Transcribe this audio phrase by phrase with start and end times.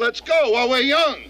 [0.00, 1.29] Let's go while we're young.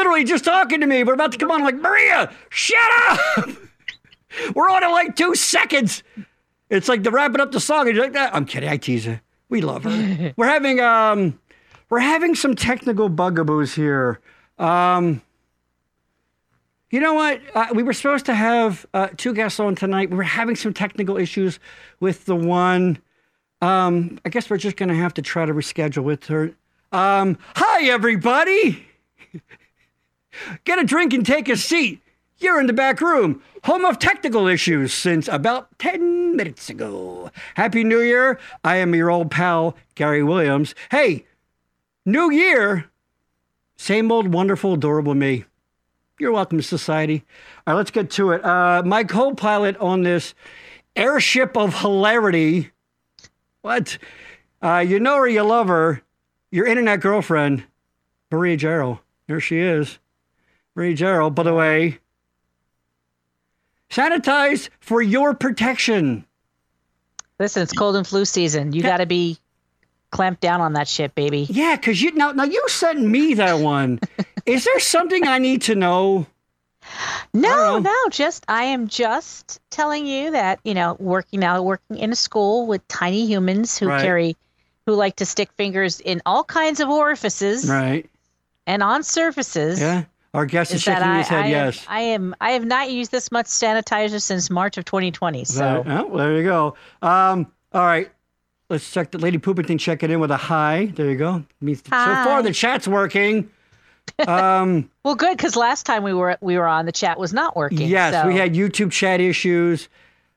[0.00, 1.04] Literally just talking to me.
[1.04, 1.60] We're about to come on.
[1.60, 2.78] I'm like, Maria, shut
[3.10, 3.50] up.
[4.54, 6.02] We're on in like two seconds.
[6.70, 7.86] It's like the wrapping up the song.
[7.86, 8.34] And you're like that.
[8.34, 8.68] I'm kidding.
[8.68, 9.20] I tease her.
[9.50, 10.32] We love her.
[10.36, 11.38] we're having um,
[11.90, 14.20] we're having some technical bugaboos here.
[14.58, 15.20] Um,
[16.90, 17.40] you know what?
[17.54, 20.10] Uh, we were supposed to have uh, two guests on tonight.
[20.10, 21.58] We were having some technical issues
[21.98, 22.98] with the one.
[23.60, 26.54] Um, I guess we're just going to have to try to reschedule with her.
[26.92, 28.86] Um, hi, everybody.
[30.64, 32.02] Get a drink and take a seat.
[32.38, 37.30] You're in the back room, home of technical issues since about 10 minutes ago.
[37.54, 38.38] Happy New Year.
[38.64, 40.74] I am your old pal, Gary Williams.
[40.90, 41.26] Hey,
[42.06, 42.86] New Year.
[43.76, 45.44] Same old wonderful, adorable me.
[46.18, 47.24] You're welcome to society.
[47.66, 48.44] All right, let's get to it.
[48.44, 50.34] Uh, my co pilot on this
[50.96, 52.70] airship of hilarity.
[53.62, 53.98] What?
[54.62, 56.02] Uh, you know her, you love her.
[56.50, 57.64] Your internet girlfriend,
[58.30, 58.98] Maria Gerald.
[59.26, 59.98] There she is.
[60.80, 61.98] Maria Gerald, by the way.
[63.90, 66.24] Sanitize for your protection.
[67.38, 68.72] Listen, it's cold and flu season.
[68.72, 69.36] You got to be
[70.10, 71.46] clamped down on that shit, baby.
[71.50, 74.00] Yeah, because you now now you sent me that one.
[74.46, 76.26] is there something I need to know?
[77.34, 82.10] No, no, just I am just telling you that you know, working now, working in
[82.10, 84.00] a school with tiny humans who Right.
[84.00, 84.36] carry,
[84.86, 88.08] who like to stick fingers in all kinds of orifices Right.
[88.66, 89.78] and on surfaces.
[89.78, 90.04] Yeah.
[90.32, 91.44] Our guest is, Is shaking I, his head.
[91.44, 91.84] I, am, yes.
[91.88, 95.44] I am I have not used this much sanitizer since March of 2020.
[95.44, 95.84] So Right.
[95.86, 96.76] Oh, there you go.
[97.02, 98.10] Um, all right.
[98.68, 100.92] Let's check the Lady Poopington checking in with a hi.
[100.94, 101.44] There you go.
[101.60, 103.50] Means so far the chat's working.
[104.28, 107.56] Um, well, good because last time we were we were on, the chat was not
[107.56, 107.88] working.
[107.88, 109.88] yes, so we had YouTube chat issues.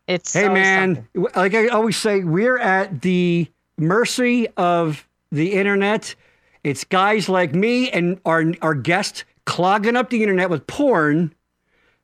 [0.07, 1.27] It's Hey man, something.
[1.35, 3.47] like I always say, we're at the
[3.77, 6.15] mercy of the internet.
[6.63, 11.33] It's guys like me and our our guests clogging up the internet with porn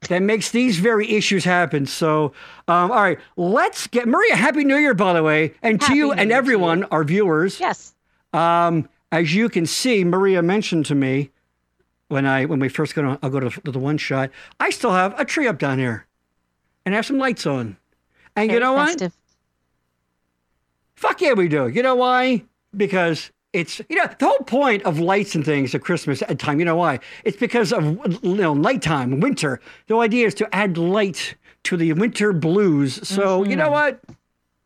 [0.08, 1.86] that makes these very issues happen.
[1.86, 2.34] So,
[2.68, 4.36] um, all right, let's get Maria.
[4.36, 7.60] Happy New Year, by the way, and to you New and Year everyone, our viewers.
[7.60, 7.94] Yes.
[8.34, 11.32] Um, as you can see, Maria mentioned to me
[12.08, 14.30] when I when we first go to I'll go to, the- the one shot.
[14.60, 16.06] I still have a tree up down here,
[16.86, 17.76] and have some lights on.
[18.36, 18.88] And you Very know what?
[18.90, 19.14] festive.
[20.96, 21.68] Fuck yeah, we do.
[21.68, 22.44] You know why?
[22.76, 26.60] Because it's you know the whole point of lights and things at Christmas at time.
[26.60, 27.00] You know why?
[27.24, 27.84] It's because of
[28.24, 29.60] you know nighttime, winter.
[29.88, 33.08] The idea is to add light to the winter blues.
[33.08, 34.02] So you know what?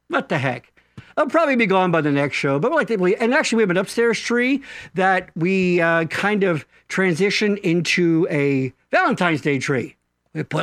[0.09, 0.71] What the heck?
[1.15, 3.17] I'll probably be gone by the next show, but we like to believe.
[3.19, 4.63] And actually, we have an upstairs tree
[4.95, 9.95] that we uh, kind of transition into a Valentine's Day tree.
[10.33, 10.61] We put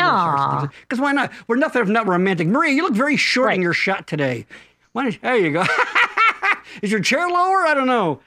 [0.81, 1.31] because why not?
[1.47, 2.49] We're nothing if not romantic.
[2.49, 4.47] Maria, you look very short in your shot today.
[4.93, 5.65] Why don't, there you go.
[6.83, 7.67] is your chair lower?
[7.67, 8.21] I don't know.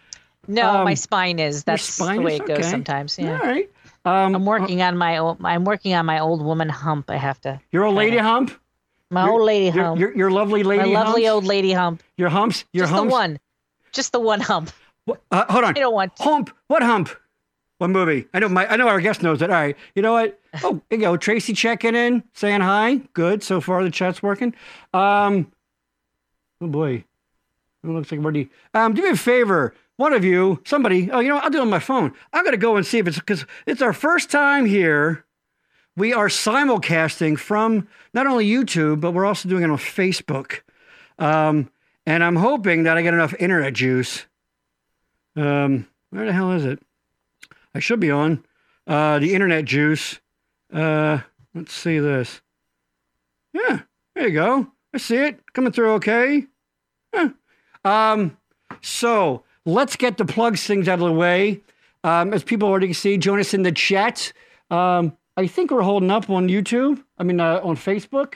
[0.48, 1.64] No, Um, my spine is.
[1.64, 2.70] That's spine the way it goes okay.
[2.70, 3.18] sometimes.
[3.18, 3.40] Yeah.
[3.40, 3.70] All right.
[4.06, 5.38] Um, I'm working on my old.
[5.44, 7.10] I'm working on my old woman hump.
[7.10, 7.62] I have to.
[7.72, 8.52] your old lady hump.
[9.10, 10.00] My Your- old lady Your, hump.
[10.00, 10.92] your, your lovely lady.
[10.92, 11.34] my lovely humps?
[11.36, 12.04] old lady hump.
[12.18, 12.66] Your humps.
[12.74, 13.10] Your Just humps.
[13.12, 13.40] the one.
[13.94, 14.72] Just the one hump.
[15.06, 15.70] What- Uh, hold on.
[15.78, 16.12] I don't want.
[16.20, 16.50] Hump.
[16.68, 17.10] What hump?
[17.78, 18.28] What movie?
[18.34, 18.66] I know my.
[18.68, 19.50] I know our guest knows it.
[19.50, 19.78] All right.
[19.96, 20.40] You know what?
[20.64, 21.16] Oh, you go.
[21.18, 22.96] Tracy checking in, saying hi.
[23.14, 23.42] Good.
[23.44, 24.54] So far the chat's working.
[24.94, 25.52] Um.
[26.62, 27.06] Oh boy.
[27.84, 28.50] It looks like already.
[28.74, 28.94] Um.
[28.94, 29.74] Do me a favor.
[29.96, 31.12] One of you, somebody.
[31.12, 31.38] Oh, you know?
[31.38, 32.14] I'll do it on my phone.
[32.32, 35.26] I'm gonna go and see if it's because it's our first time here.
[35.96, 40.62] We are simulcasting from not only YouTube, but we're also doing it on Facebook.
[41.20, 41.70] Um,
[42.08, 44.26] and I'm hoping that I get enough internet juice.
[45.36, 46.80] Um, where the hell is it?
[47.76, 48.44] I should be on
[48.88, 50.20] uh, the internet juice.
[50.72, 51.20] Uh,
[51.54, 52.42] let's see this.
[53.54, 53.82] Yeah,
[54.16, 54.68] there you go.
[54.94, 55.94] I see it coming through.
[55.94, 56.48] Okay.
[57.14, 57.30] Huh.
[57.86, 58.38] Um,
[58.82, 61.62] so let's get the plugs things out of the way.
[62.04, 64.34] Um, as people already see, join us in the chat.
[64.70, 67.04] Um, I think we're holding up on YouTube.
[67.18, 68.36] I mean, uh, on Facebook.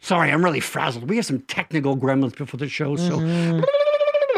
[0.00, 1.08] Sorry, I'm really frazzled.
[1.08, 3.18] We have some technical gremlins before the show, so.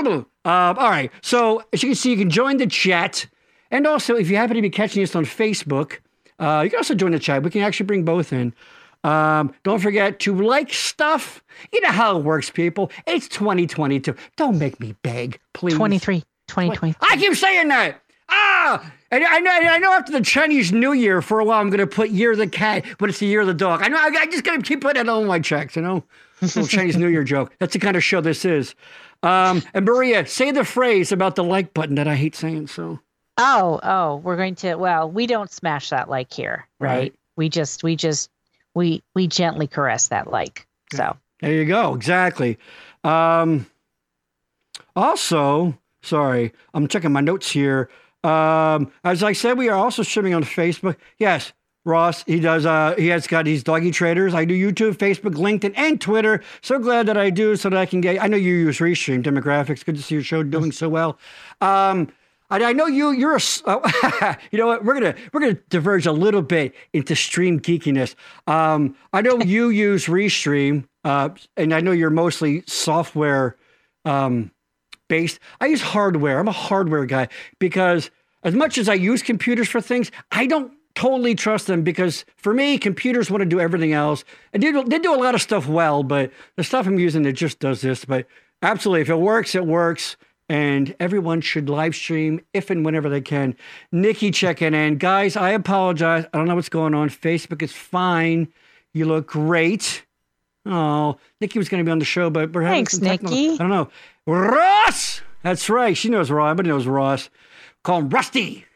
[0.03, 1.13] Um, all right.
[1.21, 3.27] So as you can see, you can join the chat,
[3.71, 5.99] and also if you happen to be catching us on Facebook,
[6.39, 7.43] uh, you can also join the chat.
[7.43, 8.55] We can actually bring both in.
[9.03, 11.43] Um, don't forget to like stuff.
[11.73, 12.91] You know how it works, people.
[13.07, 14.15] It's 2022.
[14.37, 15.75] Don't make me beg, please.
[15.75, 16.23] 23.
[16.49, 16.97] 2020.
[17.01, 18.03] I keep saying that.
[18.29, 19.93] Ah, and I know, I know.
[19.93, 22.47] After the Chinese New Year, for a while, I'm going to put "Year of the
[22.47, 23.83] Cat," but it's the Year of the Dog.
[23.83, 23.97] I know.
[23.97, 25.75] I, I just got to keep putting it on my checks.
[25.75, 26.05] You know,
[26.41, 27.53] little Chinese New Year joke.
[27.59, 28.75] That's the kind of show this is.
[29.23, 32.69] Um, and Maria, say the phrase about the like button that I hate saying.
[32.69, 33.01] So.
[33.37, 34.77] Oh, oh, we're going to.
[34.77, 36.97] Well, we don't smash that like here, right?
[36.97, 37.15] Right.
[37.37, 38.31] We just, we just,
[38.75, 40.67] we we gently caress that like.
[40.93, 41.95] So There you go.
[41.95, 42.59] Exactly.
[43.05, 43.67] Um,
[44.97, 47.89] also, sorry, I'm checking my notes here.
[48.23, 50.97] Um, as I said, we are also streaming on Facebook.
[51.19, 51.53] Yes,
[51.85, 52.67] Ross, he does.
[52.67, 54.35] Uh, he has got these doggy traders.
[54.35, 56.43] I do YouTube, Facebook, LinkedIn, and Twitter.
[56.61, 58.23] So glad that I do, so that I can get.
[58.23, 59.85] I know you use Restream demographics.
[59.85, 61.19] Good to see your show doing so well.
[61.63, 62.13] Um,
[62.51, 63.11] I, I know you.
[63.13, 63.41] You're a.
[63.65, 64.85] Uh, you know what?
[64.85, 68.15] We're gonna we're gonna diverge a little bit into stream geekiness.
[68.47, 73.57] Um, I know you use Restream, uh, and I know you're mostly software
[74.05, 74.51] um,
[75.09, 75.39] based.
[75.61, 76.39] I use hardware.
[76.39, 78.11] I'm a hardware guy because
[78.43, 82.53] as much as I use computers for things, I don't totally trust them because for
[82.53, 84.25] me, computers want to do everything else.
[84.53, 87.25] And they do, they do a lot of stuff well, but the stuff I'm using
[87.27, 88.05] it just does this.
[88.05, 88.27] But
[88.63, 90.17] absolutely, if it works, it works.
[90.51, 93.55] And everyone should live stream if and whenever they can.
[93.93, 94.99] Nikki checking in.
[94.99, 96.27] Guys, I apologize.
[96.35, 97.09] I don't know what's going on.
[97.09, 98.49] Facebook is fine.
[98.93, 100.05] You look great.
[100.67, 103.37] Oh, Nikki was going to be on the show, but we're having Thanks, some technical-
[103.37, 103.55] Nikki.
[103.55, 103.89] I don't know.
[104.27, 105.23] Ross!
[105.45, 105.97] That's right.
[105.97, 106.51] She knows Ross.
[106.51, 107.31] Everybody knows Ross.
[107.85, 108.67] Call him Rusty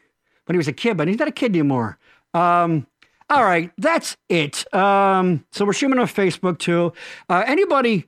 [0.45, 1.97] when he was a kid, but he's not a kid anymore.
[2.33, 2.87] Um,
[3.29, 4.73] all right, that's it.
[4.73, 6.93] Um, so we're streaming on Facebook too.
[7.29, 8.05] Uh, anybody?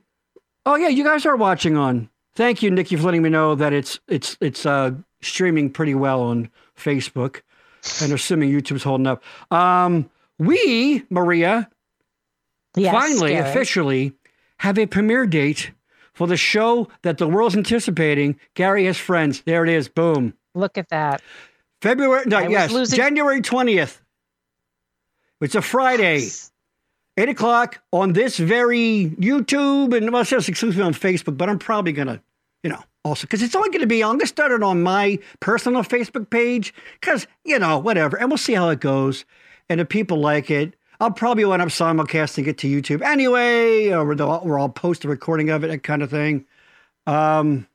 [0.64, 2.08] Oh yeah, you guys are watching on.
[2.38, 6.22] Thank you, Nikki, for letting me know that it's it's it's uh, streaming pretty well
[6.22, 7.40] on Facebook,
[8.00, 9.24] and assuming YouTube's holding up.
[9.50, 10.08] Um,
[10.38, 11.68] we, Maria,
[12.76, 13.50] yes, finally, Gary.
[13.50, 14.12] officially
[14.58, 15.72] have a premiere date
[16.12, 18.38] for the show that the world's anticipating.
[18.54, 19.42] Gary has friends.
[19.44, 19.88] There it is.
[19.88, 20.32] Boom.
[20.54, 21.20] Look at that.
[21.82, 22.22] February.
[22.26, 24.00] No, I yes, losing- January twentieth.
[25.40, 26.28] It's a Friday,
[27.16, 31.36] eight o'clock on this very YouTube, and well, it's just exclusively on Facebook.
[31.36, 32.22] But I'm probably gonna,
[32.62, 34.02] you know, also because it's only going to be.
[34.02, 38.30] I'm going to start it on my personal Facebook page because you know whatever, and
[38.30, 39.24] we'll see how it goes.
[39.68, 44.20] And if people like it, I'll probably wind up simulcasting it to YouTube anyway, or
[44.20, 46.44] or I'll post a recording of it, that kind of thing.
[47.06, 47.66] Um,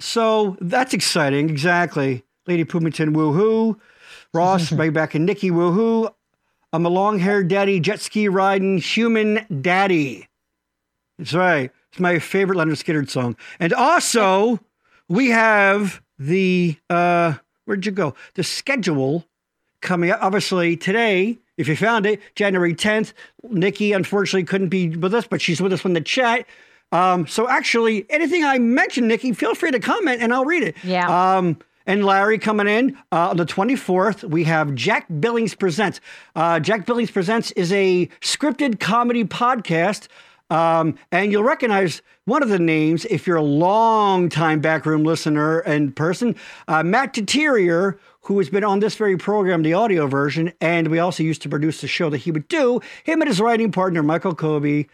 [0.00, 1.48] so that's exciting.
[1.48, 2.24] Exactly.
[2.46, 3.78] Lady Pumington, woohoo.
[4.32, 6.12] Ross, right back and Nikki, woohoo.
[6.72, 10.28] I'm a long haired daddy, jet ski riding human daddy.
[11.18, 11.70] That's right.
[11.94, 13.36] It's my favorite Lynyrd Skynyrd song.
[13.60, 14.58] And also,
[15.08, 17.34] we have the, uh,
[17.66, 18.16] where'd you go?
[18.34, 19.24] The schedule
[19.80, 20.18] coming up.
[20.20, 23.12] Obviously, today, if you found it, January 10th,
[23.44, 26.46] Nikki unfortunately couldn't be with us, but she's with us in the chat.
[26.90, 30.74] Um, so actually, anything I mentioned, Nikki, feel free to comment and I'll read it.
[30.82, 31.36] Yeah.
[31.36, 36.00] Um, and Larry coming in uh, on the 24th, we have Jack Billings Presents.
[36.34, 40.08] Uh, Jack Billings Presents is a scripted comedy podcast.
[40.50, 45.60] Um, and you'll recognize one of the names if you're a long time backroom listener
[45.60, 46.36] and person,
[46.68, 50.98] uh, Matt Deterior, who has been on this very program, the audio version, and we
[50.98, 52.80] also used to produce the show that he would do.
[53.04, 54.86] Him and his writing partner, Michael Kobe,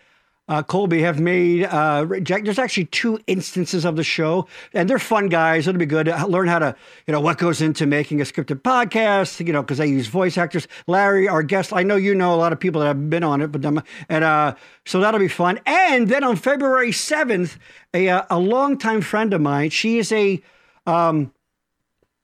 [0.48, 2.04] uh, Colby have made uh.
[2.04, 5.68] There's actually two instances of the show, and they're fun guys.
[5.68, 6.74] It'll be good to learn how to,
[7.06, 9.46] you know, what goes into making a scripted podcast.
[9.46, 10.66] You know, because they use voice actors.
[10.88, 13.40] Larry, our guest, I know you know a lot of people that have been on
[13.40, 15.60] it, but them, and uh, so that'll be fun.
[15.66, 17.56] And then on February seventh,
[17.94, 19.70] a uh, a longtime friend of mine.
[19.70, 20.42] She is a
[20.86, 21.32] um,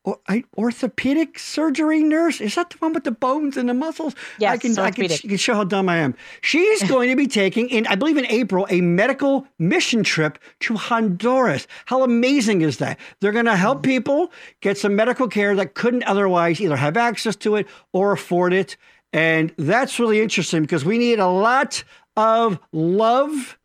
[0.06, 2.40] or- I- orthopedic surgery nurse.
[2.40, 4.14] Is that the one with the bones and the muscles?
[4.14, 6.14] I Yes, can, I can, can show how dumb I am.
[6.40, 10.76] She's going to be taking, in I believe in April, a medical mission trip to
[10.76, 11.66] Honduras.
[11.86, 12.98] How amazing is that?
[13.20, 13.90] They're going to help mm-hmm.
[13.90, 18.52] people get some medical care that couldn't otherwise either have access to it or afford
[18.52, 18.76] it.
[19.12, 21.82] And that's really interesting because we need a lot
[22.16, 23.58] of love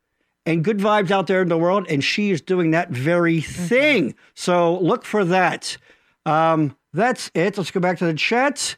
[0.45, 3.63] and good vibes out there in the world, and she is doing that very mm-hmm.
[3.65, 4.15] thing.
[4.33, 5.77] So look for that.
[6.25, 7.58] Um, that's it.
[7.58, 8.78] Let's go back to the chat.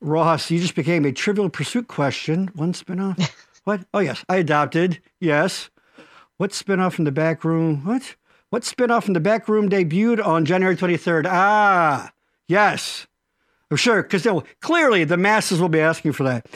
[0.00, 2.50] Ross, you just became a trivial pursuit question.
[2.54, 3.30] One spinoff.
[3.64, 3.84] what?
[3.92, 4.24] Oh, yes.
[4.28, 5.00] I adopted.
[5.20, 5.70] Yes.
[6.36, 7.84] What spinoff from the back room?
[7.84, 8.16] What?
[8.48, 11.26] What spinoff from the back room debuted on January 23rd?
[11.28, 12.10] Ah,
[12.48, 13.06] yes.
[13.72, 14.26] Oh, sure, because
[14.60, 16.46] clearly the masses will be asking for that.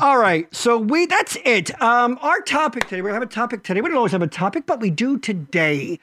[0.00, 1.80] All right, so we that's it.
[1.80, 3.80] Um, our topic today, we have a topic today.
[3.80, 5.98] We don't always have a topic, but we do today.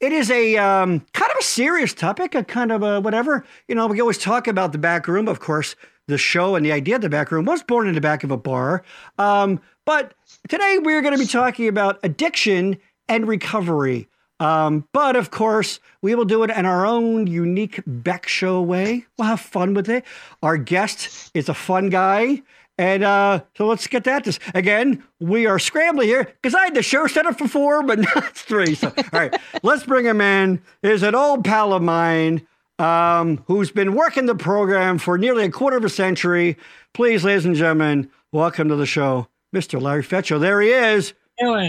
[0.00, 3.44] It is a um, kind of a serious topic, a kind of a whatever.
[3.68, 5.28] You know, we always talk about the back room.
[5.28, 5.76] Of course,
[6.08, 8.30] the show and the idea of the back room was born in the back of
[8.30, 8.84] a bar.
[9.18, 10.14] Um, but
[10.48, 14.08] today we're going to be talking about addiction and recovery.
[14.38, 19.06] Um, but of course, we will do it in our own unique Beck Show way.
[19.16, 20.04] We'll have fun with it.
[20.42, 22.42] Our guest is a fun guy.
[22.78, 24.24] And uh, so let's get that.
[24.24, 27.82] This again, we are scrambling here because I had the show set up for four,
[27.82, 28.74] but not three.
[28.74, 30.62] So, all right, let's bring him in.
[30.82, 32.46] Is an old pal of mine
[32.78, 36.58] um, who's been working the program for nearly a quarter of a century.
[36.92, 39.80] Please, ladies and gentlemen, welcome to the show, Mr.
[39.80, 40.38] Larry Fecho.
[40.38, 41.14] There he is.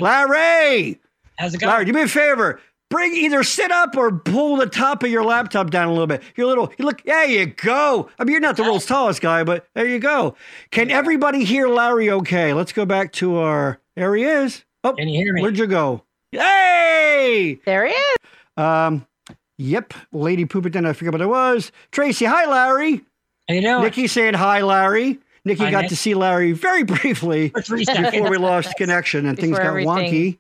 [0.02, 1.00] Larry.
[1.38, 1.72] How's it going?
[1.72, 2.60] Larry, do me a favor.
[2.90, 6.24] Bring either sit up or pull the top of your laptop down a little bit.
[6.38, 8.10] You're a little, you look, there you go.
[8.18, 10.36] I mean, you're not the world's tallest guy, but there you go.
[10.72, 12.54] Can everybody hear Larry okay?
[12.54, 14.64] Let's go back to our, there he is.
[14.86, 15.42] Oh, Can you hear me?
[15.42, 16.04] where'd you go?
[16.32, 17.60] Hey!
[17.66, 18.18] There he is.
[18.56, 19.06] Um,
[19.58, 21.72] yep, Lady Pooperton, I forget what it was.
[21.92, 23.02] Tracy, hi, Larry.
[23.50, 23.84] How you doing?
[23.84, 25.20] Nikki saying hi, Larry.
[25.46, 25.90] Nikki Hi, got Nick.
[25.90, 28.12] to see Larry very briefly For three seconds.
[28.12, 29.88] before we lost connection and things got everything.
[29.90, 30.38] wonky.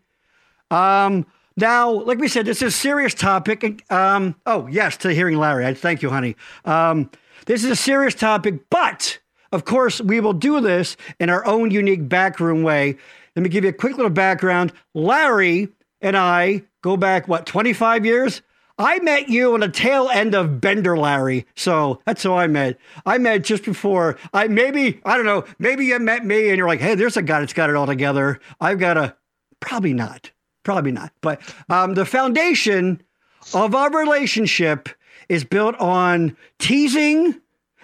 [0.71, 3.83] Um, now, like we said, this is a serious topic.
[3.91, 5.65] Um, oh, yes, to hearing Larry.
[5.65, 6.35] I thank you, honey.
[6.65, 7.09] Um,
[7.45, 9.19] this is a serious topic, but
[9.51, 12.97] of course, we will do this in our own unique backroom way.
[13.35, 14.73] Let me give you a quick little background.
[14.93, 15.69] Larry
[16.01, 18.41] and I go back, what, 25 years?
[18.79, 21.47] I met you on the tail end of Bender Larry.
[21.55, 22.77] So that's how I met.
[23.05, 26.67] I met just before I maybe, I don't know, maybe you met me and you're
[26.67, 28.39] like, hey, there's a guy that's got it all together.
[28.61, 29.15] I've got a,
[29.59, 30.31] probably not,
[30.67, 31.13] probably not.
[31.21, 33.01] But um, the foundation
[33.53, 34.89] of our relationship
[35.29, 37.39] is built on teasing,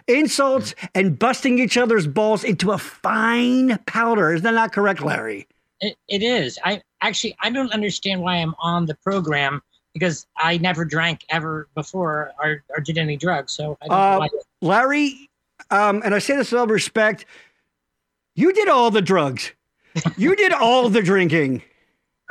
[0.09, 4.33] insults, and busting each other's balls into a fine powder.
[4.33, 5.47] Is that not correct, Larry?
[5.79, 6.59] It, it is.
[6.65, 9.61] I actually I don't understand why I'm on the program
[9.93, 13.53] because I never drank ever before or, or did any drugs.
[13.53, 14.29] So I don't Uh, know why.
[14.61, 15.29] Larry,
[15.71, 17.25] um, and I say this with all respect,
[18.35, 19.53] you did all the drugs.
[20.17, 21.61] You did all the drinking.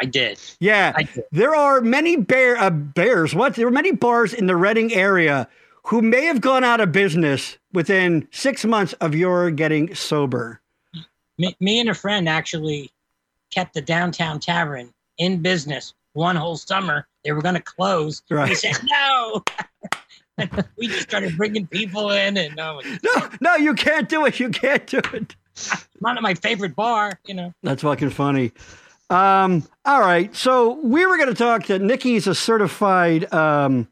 [0.00, 0.38] I did.
[0.60, 0.92] Yeah.
[0.96, 1.24] I did.
[1.32, 3.34] There are many bear uh, bears.
[3.34, 3.54] What?
[3.54, 5.48] There are many bars in the Reading area
[5.84, 10.60] who may have gone out of business within six months of your getting sober.
[11.38, 12.90] Me, me and a friend actually
[13.50, 17.06] kept the downtown tavern in business one whole summer.
[17.24, 18.22] They were going to close.
[18.30, 18.48] Right.
[18.48, 19.44] We said no.
[20.76, 24.40] we just started bringing people in, and oh, No, no, you can't do it.
[24.40, 25.36] You can't do it.
[26.00, 27.18] not at my favorite bar.
[27.26, 27.54] You know.
[27.62, 28.52] That's fucking funny.
[29.12, 30.34] Um, all right.
[30.34, 33.86] So we were going to talk to Nikki's a certified um,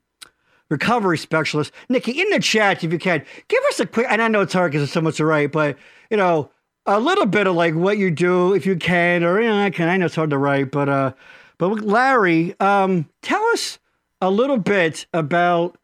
[0.70, 1.72] recovery specialist.
[1.90, 4.54] Nikki, in the chat, if you can, give us a quick, and I know it's
[4.54, 5.76] hard because it's so much to write, but,
[6.08, 6.50] you know,
[6.86, 9.68] a little bit of like what you do if you can, or, you know, I
[9.68, 11.12] can, I know it's hard to write, but, uh,
[11.58, 13.78] but Larry, um, tell us
[14.22, 15.76] a little bit about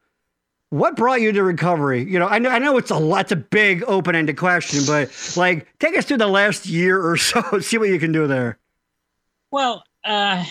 [0.71, 2.03] what brought you to recovery?
[2.03, 5.67] You know, I know I know it's a lot, a big open-ended question, but like
[5.79, 8.59] take us through the last year or so, see what you can do there.
[9.51, 10.45] Well, uh,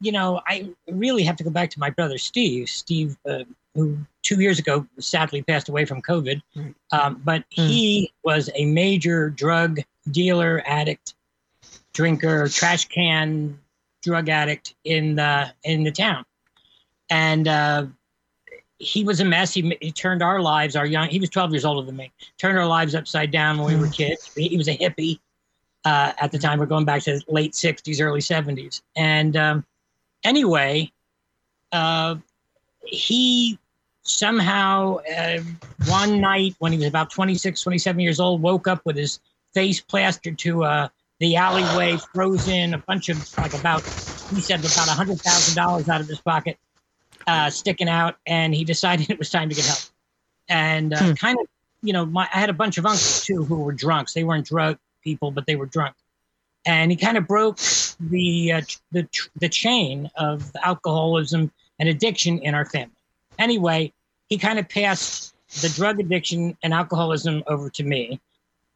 [0.00, 2.68] you know, I really have to go back to my brother Steve.
[2.68, 6.42] Steve, uh, who two years ago sadly passed away from COVID,
[6.92, 9.80] um, but he was a major drug
[10.10, 11.14] dealer, addict,
[11.92, 13.58] drinker, trash can
[14.02, 16.24] drug addict in the in the town,
[17.10, 17.86] and uh,
[18.78, 19.52] he was a mess.
[19.54, 21.08] He, he turned our lives, our young.
[21.08, 22.10] He was 12 years older than me.
[22.38, 24.30] Turned our lives upside down when we were kids.
[24.34, 25.20] He, he was a hippie
[25.84, 26.58] uh, at the time.
[26.58, 28.82] We're going back to late 60s, early 70s.
[28.96, 29.64] And um,
[30.24, 30.92] anyway,
[31.72, 32.16] uh,
[32.84, 33.58] he
[34.02, 35.40] somehow uh,
[35.84, 39.20] one night when he was about 26, 27 years old, woke up with his
[39.54, 43.84] face plastered to uh, the alleyway, frozen, a bunch of like about,
[44.30, 46.58] he said about a hundred thousand dollars out of his pocket,
[47.26, 49.80] uh, sticking out, and he decided it was time to get help.
[50.48, 51.14] And uh, Hmm.
[51.18, 51.46] kind of,
[51.82, 54.12] you know, my I had a bunch of uncles too who were drunks.
[54.14, 55.94] They weren't drug people, but they were drunk.
[56.66, 57.58] And he kind of broke
[57.98, 58.60] the uh,
[58.92, 62.94] the the chain of alcoholism and addiction in our family.
[63.38, 63.92] Anyway,
[64.28, 68.20] he kind of passed the drug addiction and alcoholism over to me,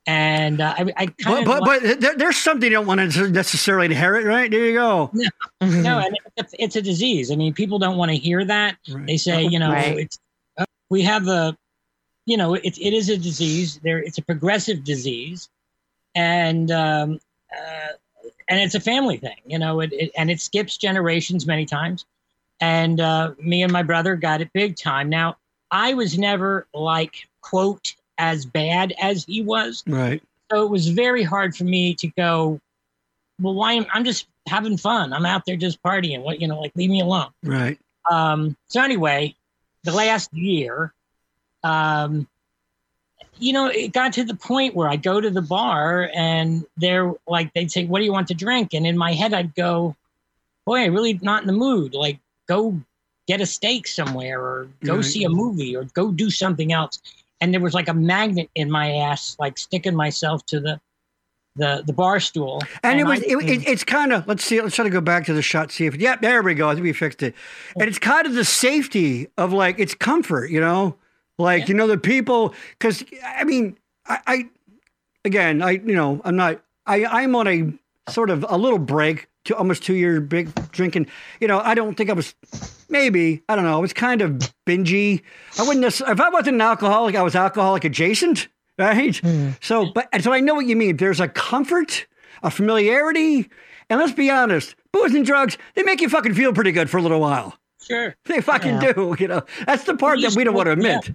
[0.07, 3.13] and uh, I, I But kind but, of but there, there's something you don't want
[3.13, 4.51] to necessarily inherit, right?
[4.51, 5.11] There you go.
[5.13, 5.29] no,
[5.61, 7.31] no and it's, it's a disease.
[7.31, 8.77] I mean, people don't want to hear that.
[8.91, 9.07] Right.
[9.07, 9.99] They say, you know, Right.
[9.99, 10.19] it's
[10.59, 11.57] uh, we have a,
[12.27, 13.79] you know, it, it is a disease.
[13.83, 15.49] There, it's a progressive disease,
[16.15, 17.19] and um,
[17.57, 17.93] uh,
[18.49, 19.37] and it's a family thing.
[19.47, 22.05] You know, it, it and it skips generations many times.
[22.61, 25.09] And uh, me and my brother got it big time.
[25.09, 25.37] Now,
[25.71, 30.23] I was never like quote as bad as he was, Right.
[30.51, 32.61] so it was very hard for me to go.
[33.41, 33.73] Well, why?
[33.73, 35.13] am I'm just having fun.
[35.13, 36.23] I'm out there just partying.
[36.23, 37.31] What you know, like leave me alone.
[37.43, 37.79] Right.
[38.11, 39.35] Um, so anyway,
[39.83, 40.95] the last year,
[41.65, 42.29] um,
[43.39, 47.13] you know, it got to the point where I go to the bar and they're
[47.27, 49.97] like, they'd say, "What do you want to drink?" And in my head, I'd go,
[50.67, 51.95] "Boy, I'm really not in the mood.
[51.95, 52.79] Like, go
[53.27, 55.05] get a steak somewhere or go Right.
[55.05, 57.01] see a movie or go do something else.
[57.41, 60.81] And there was like a magnet in my ass, like sticking myself to the
[61.57, 62.63] the the bar stool.
[62.83, 65.01] And it was I- it, it, it's kind of let's see let's try to go
[65.01, 67.35] back to the shot see if yep there we go I think we fixed it
[67.77, 70.97] and it's kind of the safety of like it's comfort you know
[71.39, 71.69] like Yeah.
[71.69, 73.77] you know the people because I mean
[74.07, 74.49] I, I
[75.25, 77.73] again I you know I'm not I I'm on a
[78.11, 81.07] sort of a little break to almost two year big drinking.
[81.41, 82.35] You know I don't think I was
[82.89, 84.33] maybe I don't know I was kind of
[84.67, 85.23] bingy
[85.59, 88.49] I wouldn't if I wasn't an alcoholic I was alcoholic adjacent
[88.79, 89.17] right?
[89.17, 89.51] Hmm.
[89.61, 90.97] So but so I know what you mean.
[90.97, 92.07] There's a comfort
[92.43, 93.49] a familiarity
[93.91, 96.99] and let's be honest booze and drugs they make you fucking feel pretty good for
[96.99, 97.57] a little while.
[97.83, 98.15] Sure.
[98.25, 98.93] They fucking Yeah.
[98.93, 99.43] do you know?
[99.67, 101.11] That's the part that we don't want to admit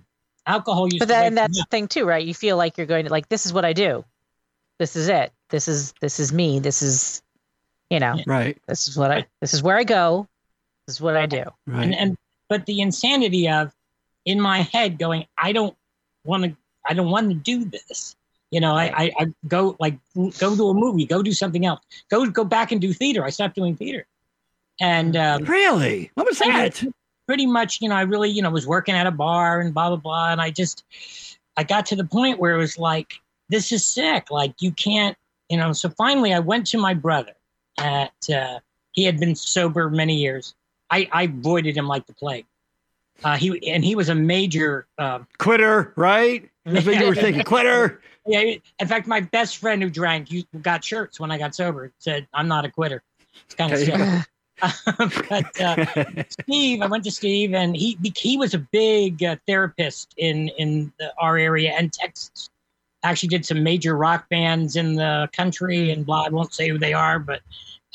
[0.46, 2.26] alcohol used But to then wake that's the thing too, right?
[2.26, 4.04] You feel like you're going to like this is what I do.
[4.80, 5.32] This is it.
[5.50, 6.60] This is this is me.
[6.60, 7.22] This is
[7.90, 8.24] you know, Yeah.
[8.28, 10.28] right this is what I this is where I go.
[10.88, 11.44] This is what I do.
[11.68, 12.18] right and and
[12.50, 13.72] but the insanity of
[14.26, 15.76] in my head going i don't
[16.26, 16.56] want to
[16.88, 18.16] i don't want to do this
[18.52, 21.80] you know I, I i go like go to a movie go do something else
[22.12, 24.06] go go back and do theater i stopped doing theater
[24.82, 26.84] and um, really what was that
[27.30, 29.90] pretty much you know i really you know was working at a bar and blah
[29.90, 30.32] blah blah.
[30.32, 30.84] And i just
[31.58, 33.14] i got to the point where it was like
[33.50, 34.32] this is sick.
[34.32, 35.16] Like you can't
[35.48, 37.34] you know so finally i went to my brother
[37.78, 38.60] at uh,
[38.94, 40.56] he had been sober many years.
[40.90, 42.48] I i avoided him like the plague.
[43.24, 46.50] Uh, he and he was a major uh, quitter right?
[46.66, 47.44] That's what you were thinking.
[47.44, 48.02] Quitter.
[48.26, 51.92] Yeah in fact my best friend who drank you got shirts when i got sober.
[52.00, 53.04] Said i'm not a quitter.
[53.46, 54.28] It's kind of There you sick
[55.30, 55.86] but uh,
[56.30, 60.92] Steve, I went to Steve, and he he was a big uh, therapist in in
[61.00, 62.50] the, our area and Texas.
[63.04, 66.26] Actually, did some major rock bands in the country and blah.
[66.26, 67.42] I won't say who they are, but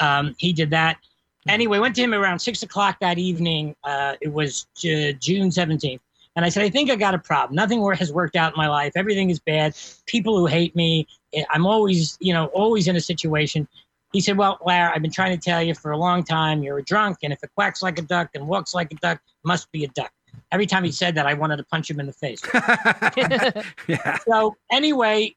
[0.01, 0.99] um, he did that.
[1.47, 3.77] Anyway, went to him around six o'clock that evening.
[3.85, 6.01] Uh, it was June seventeenth,
[6.37, 7.55] and I said, I think I got a problem.
[7.55, 8.93] Nothing has worked out in my life.
[8.97, 9.77] Everything is bad.
[10.07, 11.07] People who hate me.
[11.35, 13.69] eh, I'm always, you know, always in a situation.
[14.15, 16.79] He said, Well, Larry, I've been trying to tell you for a long time you're
[16.79, 19.47] a drunk, and if it quacks like a duck and walks like a duck, it
[19.47, 20.13] must be a duck.
[20.53, 22.41] Every time he said that, I wanted to punch him in the face.
[23.89, 25.35] yeah so, anyway,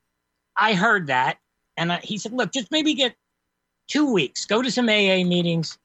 [0.58, 1.40] I heard that,
[1.76, 3.16] and I, he said, Look, just maybe get
[3.88, 5.80] two weeks, go to some AA meetings,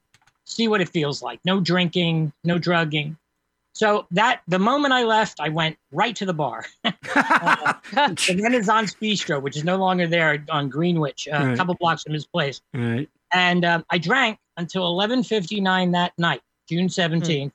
[0.44, 1.40] see what it feels like.
[1.46, 3.16] No drinking, no drugging.
[3.74, 6.66] So, that the moment I left, I went right to the bar.
[6.84, 11.54] the Renaissance Bistro, which is no longer there on Greenwich, uh, Right.
[11.54, 12.60] a couple blocks from his place.
[12.74, 17.52] right and um, I drank until 11:59 that night, June 17th.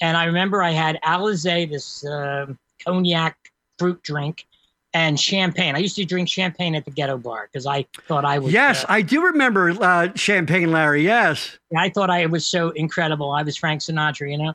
[0.00, 3.36] And I remember I had Alizé, this um cognac
[3.78, 4.46] fruit drink,
[4.92, 5.74] and champagne.
[5.74, 8.52] I used to drink champagne at the ghetto bar because I thought I was.
[8.52, 13.30] yes uh, I do remember uh, champagne Larry yes I thought I was so incredible.
[13.32, 14.52] I was Frank Sinatra, you know.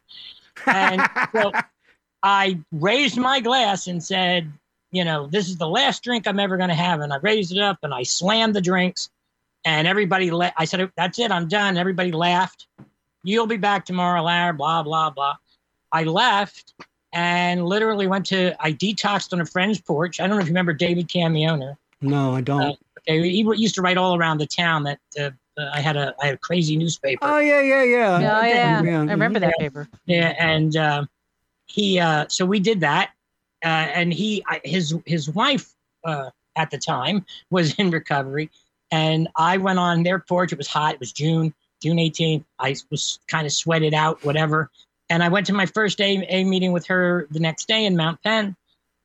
[0.66, 1.02] And
[1.34, 1.52] so
[2.24, 4.52] I raised my glass and said,
[4.92, 7.02] you know, this is the last drink I'm ever going to have.
[7.02, 9.10] And I raised it up and I slammed the drinks.
[9.66, 11.78] And everybody, la- I said, that's it, I'm done.
[11.78, 12.68] Everybody laughed.
[13.24, 15.36] You'll be back tomorrow, Larry, blah, blah, blah.
[15.92, 16.74] I left
[17.14, 20.20] and literally went to, I detoxed on a friend's porch.
[20.20, 21.76] I don't know if you remember David Camiona.
[22.02, 22.74] no I don't Uh,
[23.08, 26.14] Okay, he used to write all around the town that uh, uh, I had a
[26.22, 27.20] I had a crazy newspaper.
[27.26, 29.88] oh yeah yeah yeah Oh yeah, Yeah, I remember that paper.
[30.06, 31.06] Yeah, and uh,
[31.68, 33.12] he uh, so we did that,
[33.64, 35.74] uh, and he his his wife
[36.06, 38.50] uh, at the time was in recovery,
[38.92, 40.52] and I went on their porch.
[40.52, 40.96] It was hot.
[40.96, 42.44] It was June June 18th.
[42.60, 44.70] I was kind of sweated out, whatever,
[45.10, 47.96] and I went to my first A, A meeting with her the next day in
[47.96, 48.56] Mount Penn,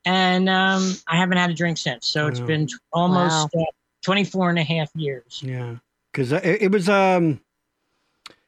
[0.05, 2.07] and um, I haven't had a drink since.
[2.07, 2.47] So it's Wow.
[2.47, 3.65] been t- almost uh,
[4.05, 5.41] 24 and a half years.
[5.45, 5.77] Yeah,
[6.15, 7.41] because it, it was um,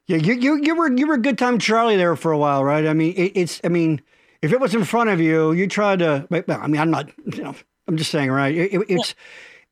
[0.07, 2.63] yeah, you you you were you were a good time Charlie there for a while,
[2.65, 2.87] right?
[2.87, 4.01] I mean, it, it's I mean,
[4.41, 6.27] if it was in front of you, you tried to.
[6.31, 7.55] I mean, I'm not, you know,
[7.89, 8.55] I'm just saying, right?
[8.55, 9.15] It, it, it's.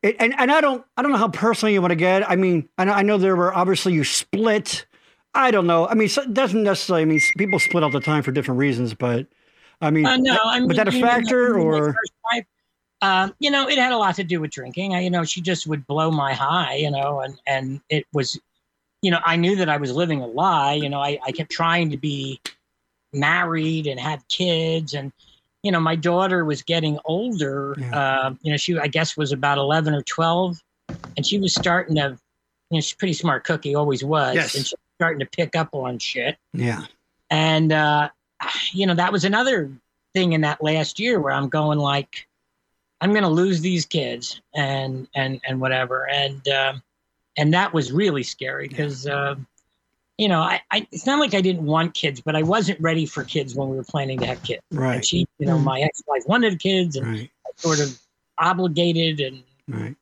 [0.03, 2.29] It, and, and I don't I don't know how personal you want to get.
[2.29, 4.85] I mean, I know, I know there were obviously you split.
[5.33, 5.87] I don't know.
[5.87, 7.03] I mean, so it doesn't necessarily.
[7.03, 9.27] I mean, people split all the time for different reasons, but
[9.81, 11.95] I mean, Uh, no, I mean, was that a you know, factor, or-
[13.05, 14.95] um, you know, it had a lot to do with drinking.
[14.95, 18.39] I, you know, she just would blow my high, you know, and and it was,
[19.01, 20.73] you know, I knew that I was living a lie.
[20.73, 22.39] You know, I I kept trying to be
[23.13, 25.11] married and have kids, and
[25.63, 27.75] you know, my daughter was getting older.
[27.77, 27.99] Yeah.
[27.99, 30.61] Uh, you know, she I guess was about eleven or twelve,
[31.17, 32.17] and she was starting to,
[32.69, 34.55] you know, she's a pretty smart cookie, always was, Yes.
[34.55, 36.37] and she was starting to pick up on shit.
[36.53, 36.85] yeah,
[37.29, 38.09] And uh,
[38.71, 39.71] you know, that was another
[40.13, 42.27] thing in that last year where I'm going like,
[43.01, 46.09] I'm going to lose these kids and and and whatever.
[46.09, 46.81] And um,
[47.37, 49.35] and that was really scary because uh,
[50.17, 53.05] you know, I, I it's not like I didn't want kids, but I wasn't ready
[53.05, 54.61] for kids when we were planning to have kids.
[54.71, 55.05] And Right.
[55.05, 55.63] she, you know, Mm.
[55.63, 57.29] my ex-wife wanted kids, and Right.
[57.45, 57.99] I sort of
[58.37, 59.95] obligated and Right.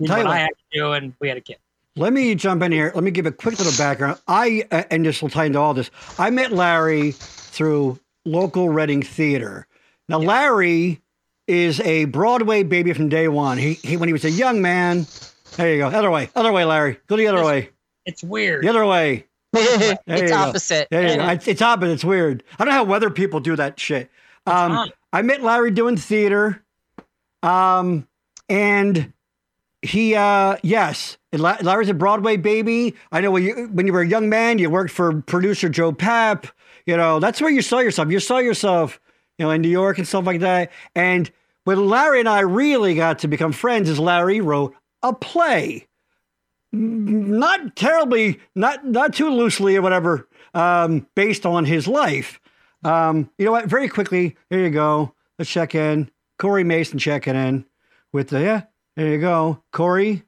[0.00, 1.56] did Tell you what I had to do, and we had a kid.
[1.98, 2.92] Let me jump in here.
[2.94, 4.20] Let me give a quick little background.
[4.28, 5.90] I uh, and this will tie into all this.
[6.18, 7.12] I met Larry
[7.50, 9.66] through local Reading theater.
[10.08, 11.00] Now Larry
[11.46, 13.58] is a Broadway baby from day one.
[13.58, 15.06] He, he when he was a young man.
[15.56, 15.88] There you go.
[15.88, 16.28] Other way.
[16.34, 16.98] Other way, Larry.
[17.06, 17.46] Go the other Yes.
[17.46, 17.70] way.
[18.04, 18.64] It's weird.
[18.64, 19.26] The other way.
[19.52, 20.34] it's you go.
[20.36, 20.88] opposite.
[20.90, 21.28] There you go.
[21.28, 21.92] It's, it's opposite.
[21.92, 22.42] It's weird.
[22.58, 24.10] I don't know how weather people do that shit.
[24.46, 24.90] Um.
[25.12, 26.62] I met Larry doing theater.
[27.42, 28.06] Um,
[28.50, 29.12] and
[29.80, 32.94] he, uh, yes, Larry's a Broadway baby.
[33.12, 35.92] I know when you, when you were a young man, you worked for producer Joe
[35.92, 36.50] Papp.
[36.84, 38.10] You know, that's where you saw yourself.
[38.10, 39.00] You saw yourself,
[39.38, 40.70] you know, in New York and stuff like that.
[40.94, 41.30] And
[41.64, 45.86] when Larry and I really got to become friends is Larry wrote a play.
[46.72, 52.40] Not terribly, not not too loosely or whatever, um, based on his life.
[52.84, 53.66] Um, you know what?
[53.66, 55.14] Very quickly, there you go.
[55.38, 56.10] Let's check in.
[56.38, 57.64] Corey Mason checking in
[58.12, 58.62] with the yeah.
[58.96, 60.24] There you go, Corey.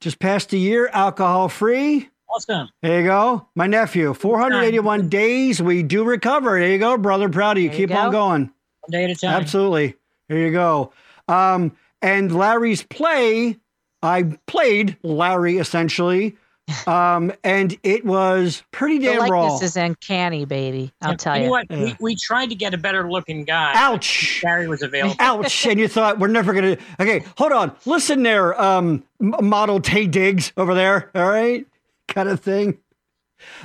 [0.00, 2.08] Just passed a year, alcohol free.
[2.34, 2.68] Awesome.
[2.82, 4.12] There you go, my nephew.
[4.14, 5.62] 481 days.
[5.62, 6.58] We do recover.
[6.60, 7.28] There you go, brother.
[7.28, 7.70] Proud of you.
[7.70, 8.42] There you Keep on going.
[8.42, 9.40] One day at a time.
[9.40, 9.96] Absolutely.
[10.28, 10.92] There you go.
[11.26, 13.58] Um, and Larry's play,
[14.02, 16.36] I played Larry essentially,
[16.86, 19.52] um, and it was pretty The damn raw.
[19.58, 20.92] This is uncanny, baby.
[21.00, 21.44] I'll Yeah, tell you.
[21.44, 21.50] you.
[21.50, 21.66] what?
[21.70, 21.78] Yeah.
[21.82, 23.72] We, we tried to get a better looking guy.
[23.74, 24.40] Ouch!
[24.42, 25.16] Gary was available.
[25.20, 25.66] Ouch!
[25.66, 26.76] And you thought we're never gonna.
[27.00, 27.72] Okay, hold on.
[27.86, 31.10] Listen there, um, model Taye Diggs over there.
[31.14, 31.66] All right,
[32.08, 32.78] kind of thing.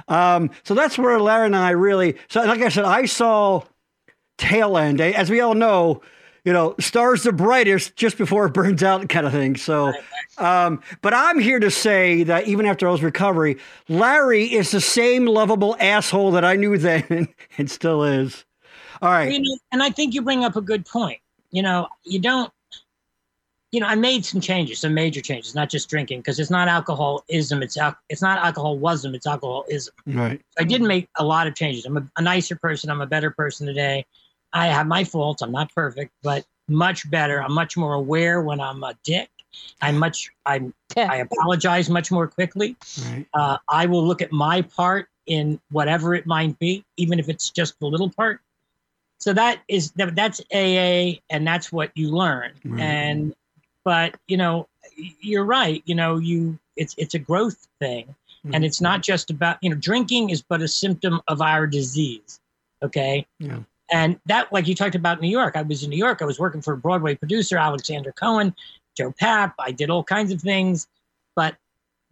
[0.08, 2.18] Um, so that's where Larry and I really.
[2.30, 3.64] So, like I said, I saw
[4.38, 5.02] tail end.
[5.02, 6.02] As we all know,
[6.46, 9.56] you know, stars the brightest just before it burns out, kind of thing.
[9.56, 9.94] So,
[10.38, 14.82] um, but I'm here to say that even after all his recovery, Larry is the
[14.82, 18.46] same lovable asshole that I knew then and still is.
[19.02, 19.42] All right.
[19.72, 21.20] And I think you bring up a good point.
[21.52, 22.52] You know, you don't.
[23.74, 26.68] You know, I made some changes, some major changes, not just drinking, because it's not
[26.68, 27.64] alcoholism.
[27.64, 29.16] It's al- it's not alcoholism.
[29.16, 29.96] It's alcoholism.
[30.06, 30.40] Right.
[30.60, 31.84] I did make a lot of changes.
[31.86, 32.92] I'm a, a nicer person.
[32.92, 34.06] I'm a better person today.
[34.54, 35.42] I have my faults.
[35.42, 37.42] I'm not perfect, but much better.
[37.42, 39.32] I'm much more aware when I'm a dick.
[39.82, 40.30] I'm much.
[40.46, 40.72] I'm.
[40.96, 42.76] I apologize much more quickly.
[43.06, 43.26] Right.
[43.34, 47.50] Uh, I will look at my part in whatever it might be, even if it's
[47.50, 48.40] just a little part.
[49.18, 52.52] So that is that, that's AA, and that's what you learn.
[52.66, 52.82] Right.
[52.82, 53.34] And
[53.86, 55.82] but you know, you're right.
[55.86, 58.16] You know, you it's it's a growth thing,
[58.54, 59.02] and it's not mm-hmm.
[59.02, 62.40] just about you know drinking is but a symptom of our disease.
[62.84, 63.26] Okay.
[63.40, 63.60] Yeah.
[63.92, 66.22] And that, like you talked about New York, I was in New York.
[66.22, 68.56] I was working for a Broadway producer, Alexander Cohen,
[68.98, 69.54] Joe Papp.
[69.60, 70.88] I did all kinds of things,
[71.36, 71.56] but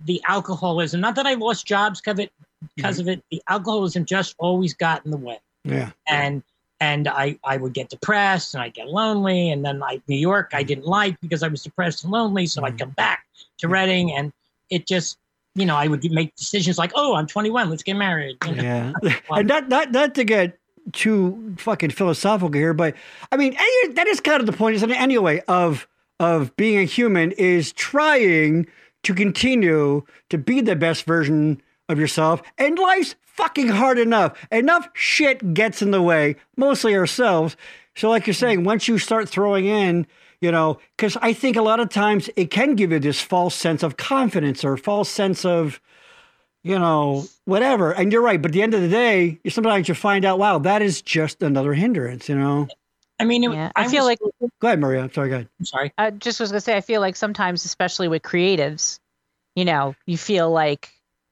[0.05, 2.31] the alcoholism, not that I lost jobs because of it,
[2.75, 5.39] because of it, the alcoholism just always got in the way.
[5.63, 5.91] Yeah.
[6.07, 6.43] And
[6.81, 9.51] and I, I would get depressed and I'd get lonely.
[9.51, 12.47] And then like New York, I didn't like because I was depressed and lonely.
[12.47, 12.79] So I'd mm.
[12.79, 13.23] come back
[13.59, 14.33] to Reading and
[14.71, 15.17] it just,
[15.53, 18.37] you know, I would make decisions like, oh, I'm 21, let's get married.
[18.47, 18.63] You know?
[18.63, 19.13] Yeah.
[19.29, 20.57] and not not not to get
[20.91, 22.95] too fucking philosophical here, but
[23.31, 23.55] I mean
[23.93, 24.99] that is kind of the point, isn't it?
[24.99, 25.87] Anyway, of
[26.19, 28.65] of being a human is trying
[29.03, 34.37] to continue to be the best version of yourself, and life's fucking hard enough.
[34.51, 37.55] Enough shit gets in the way, mostly ourselves.
[37.95, 40.07] So, like you're saying, once you start throwing in,
[40.39, 43.53] you know, because I think a lot of times it can give you this false
[43.55, 45.79] sense of confidence or false sense of,
[46.63, 47.91] you know, whatever.
[47.91, 48.41] And you're right.
[48.41, 51.01] But at the end of the day, you- sometimes you find out, wow, that is
[51.01, 52.67] just another hindrance, you know?
[53.19, 55.01] I mean, it, Yeah, I feel was- like Go ahead, Maria.
[55.03, 55.29] I'm sorry.
[55.29, 55.49] Go ahead.
[55.59, 55.93] I'm sorry.
[55.97, 58.99] I just was gonna say I feel like sometimes, especially with creatives,
[59.55, 60.89] you know, you feel like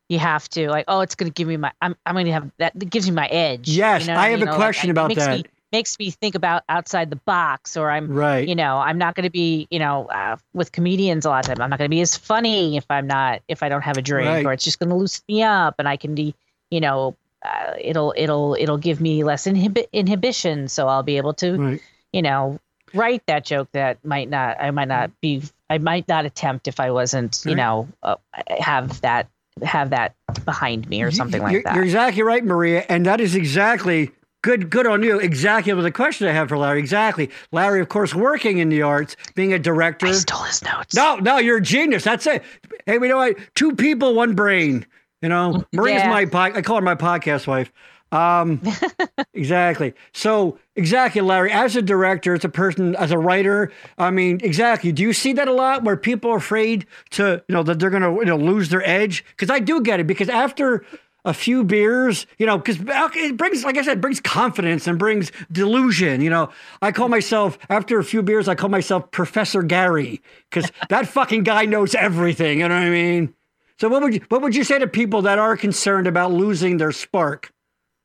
[0.10, 2.74] you have to like, oh, it's gonna give me my I'm I'm gonna have that
[2.78, 3.70] that gives me my edge.
[3.70, 4.48] Yes, you know I have mean?
[4.48, 5.38] a Or, like, question about makes that.
[5.38, 8.48] Me, makes me think about outside the box, or I'm Right.
[8.48, 11.64] you know I'm not gonna be you know uh, with comedians a lot of time
[11.64, 14.28] I'm not gonna be as funny if I'm not if I don't have a drink,
[14.28, 14.46] Right.
[14.46, 16.36] or it's just gonna loosen me up, and I can be
[16.72, 17.16] you know.
[17.42, 21.82] Uh, it'll it'll it'll give me less inhibi- inhibition, so I'll be able to Right.
[22.12, 22.60] you know,
[22.94, 26.82] write that joke that might not, I might not be, I might not attempt if
[26.82, 28.16] I wasn't, you know, uh,
[28.60, 29.30] have that,
[29.64, 31.76] have that behind me or something like that.
[31.76, 34.70] You're exactly right, Maria, and that is exactly good.
[34.70, 35.20] Good on you.
[35.20, 36.80] Exactly the question I have for Larry.
[36.80, 40.08] Exactly, Larry, of course, working in the arts, being a director.
[40.08, 40.96] I stole his notes.
[40.96, 42.04] No, no, you're a genius.
[42.04, 42.44] That's it.
[42.86, 43.38] Hey, we know what?
[43.56, 44.86] Two people, one brain.
[45.22, 46.10] You know, Maria's Yeah.
[46.10, 47.72] my pod, I call her my podcast wife.
[48.12, 48.62] Um,
[49.34, 49.94] exactly.
[50.14, 51.52] So exactly, Larry.
[51.52, 54.92] As a director, as a person, as a writer, I mean, exactly.
[54.92, 57.90] Do you see that a lot where people are afraid to, you know, that they're
[57.90, 59.24] going to you know lose their edge?
[59.30, 60.08] Because I do get it.
[60.08, 60.84] Because after
[61.26, 65.32] a few beers, you know, because it brings, like I said, brings confidence and brings
[65.52, 66.22] delusion.
[66.22, 66.50] You know,
[66.82, 71.44] I call myself after a few beers, I call myself Professor Gary because that fucking
[71.44, 72.60] guy knows everything.
[72.60, 73.34] You know what I mean?
[73.80, 76.78] So what would you what would you say to people that are concerned about losing
[76.78, 77.52] their spark?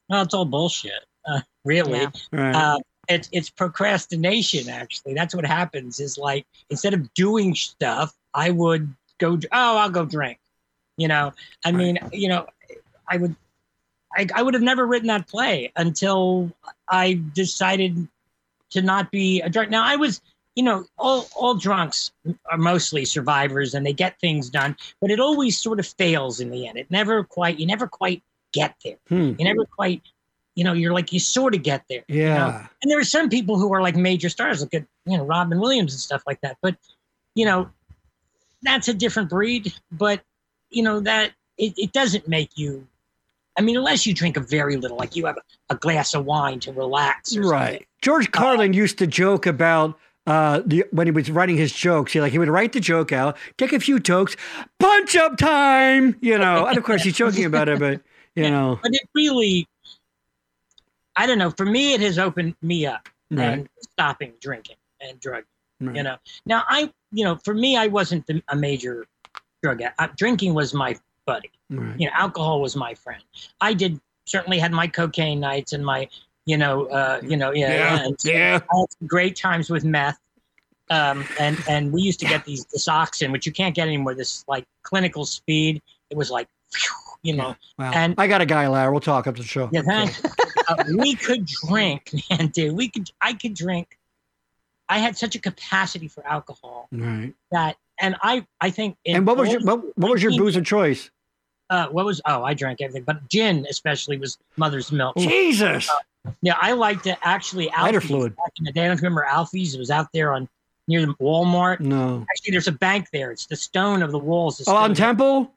[0.08, 1.04] Well, it's all bullshit.
[1.26, 2.10] Uh, really, Yeah.
[2.32, 2.54] Right.
[2.54, 4.68] uh, it's it's procrastination.
[4.68, 6.00] Actually, that's what happens.
[6.00, 9.38] Is like instead of doing stuff, I would go.
[9.52, 10.38] Oh, I'll go drink.
[10.96, 11.32] You know,
[11.64, 11.74] I Right.
[11.76, 12.46] mean, you know,
[13.08, 13.34] I would.
[14.16, 16.52] I, I would have never written that play until
[16.88, 18.06] I decided
[18.70, 19.70] to not be a drunk.
[19.70, 20.20] Now I was,
[20.54, 22.12] you know, all all drunks
[22.50, 26.50] are mostly survivors and they get things done, but it always sort of fails in
[26.50, 26.78] the end.
[26.78, 27.58] It never quite.
[27.58, 28.22] You never quite
[28.54, 28.96] get there.
[29.08, 29.32] Hmm.
[29.38, 30.02] You never quite.
[30.56, 32.04] You know, you're like you sort of get there.
[32.06, 32.30] you know?
[32.30, 32.66] Yeah.
[32.80, 35.58] and there are some people who are like major stars, like at, you know Robin
[35.58, 36.56] Williams and stuff like that.
[36.62, 36.76] But
[37.34, 37.68] you know,
[38.62, 39.74] that's a different breed.
[39.90, 40.22] But
[40.70, 42.86] you know that it, it doesn't make you.
[43.58, 46.24] I mean, unless you drink a very little, like you have a, a glass of
[46.24, 47.32] wine to relax.
[47.32, 47.50] Or something.
[47.50, 47.88] Right.
[48.02, 52.12] George Carlin used to joke about uh, the, when he was writing his jokes.
[52.12, 54.36] He like he would write the joke out, take a few tokes,
[54.78, 56.16] punch up time.
[56.20, 58.00] You know, and of course he's joking about it, but
[58.36, 59.68] you know, But it really,
[61.16, 61.50] I don't know.
[61.50, 63.44] For me, it has opened me up right.
[63.44, 65.44] and stopping drinking and drugging.
[65.80, 65.96] right.
[65.96, 66.16] you know
[66.46, 69.04] now i you know for me i wasn't the, a major
[69.62, 70.00] drug addict.
[70.00, 71.98] Uh, drinking was my buddy right.
[72.00, 73.22] you know alcohol was my friend
[73.60, 76.08] i did certainly had my cocaine nights and my
[76.46, 78.04] you know uh you know yeah, Yeah.
[78.04, 78.60] and Yeah.
[78.72, 80.18] I had some great times with meth
[80.90, 84.14] um and and we used to get these this oxen which you can't get anymore
[84.14, 86.48] this like clinical speed it was like
[87.22, 87.92] you know Wow.
[87.94, 88.90] and- I got a guy, Larry.
[88.92, 89.68] We'll talk after the show.
[89.72, 90.22] yeah thanks
[90.68, 93.98] uh, we could drink man dude we could i could drink
[94.88, 97.32] i had such a capacity for alcohol Right.
[97.52, 100.56] that and i i think in And what was your what, what was your booze
[100.56, 101.10] of choice?
[101.70, 105.90] uh what was oh i drank everything but gin especially was mother's milk Jesus.
[106.42, 108.36] yeah i liked to actually Lighter Alfie's fluid.
[108.36, 110.48] back in the day i don't remember alfie's it was out there on
[110.88, 112.24] near the walmart No.
[112.30, 115.50] actually there's a bank there it's the stone of the walls is Oh, on Temple?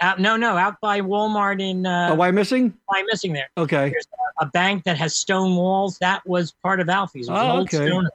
[0.00, 2.72] Out, no no out by walmart in uh oh, Wyomissing?
[2.86, 3.90] why missing there Okay.
[3.90, 4.06] There's
[4.40, 7.60] a bank that has stone walls that was part of alfie's it was an Oh,
[7.60, 7.86] okay.
[7.86, 8.08] stone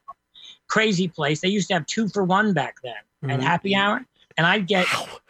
[0.67, 3.45] crazy place they used to have two for one back then and Mhm.
[3.45, 4.05] happy hour
[4.37, 4.85] and i'd get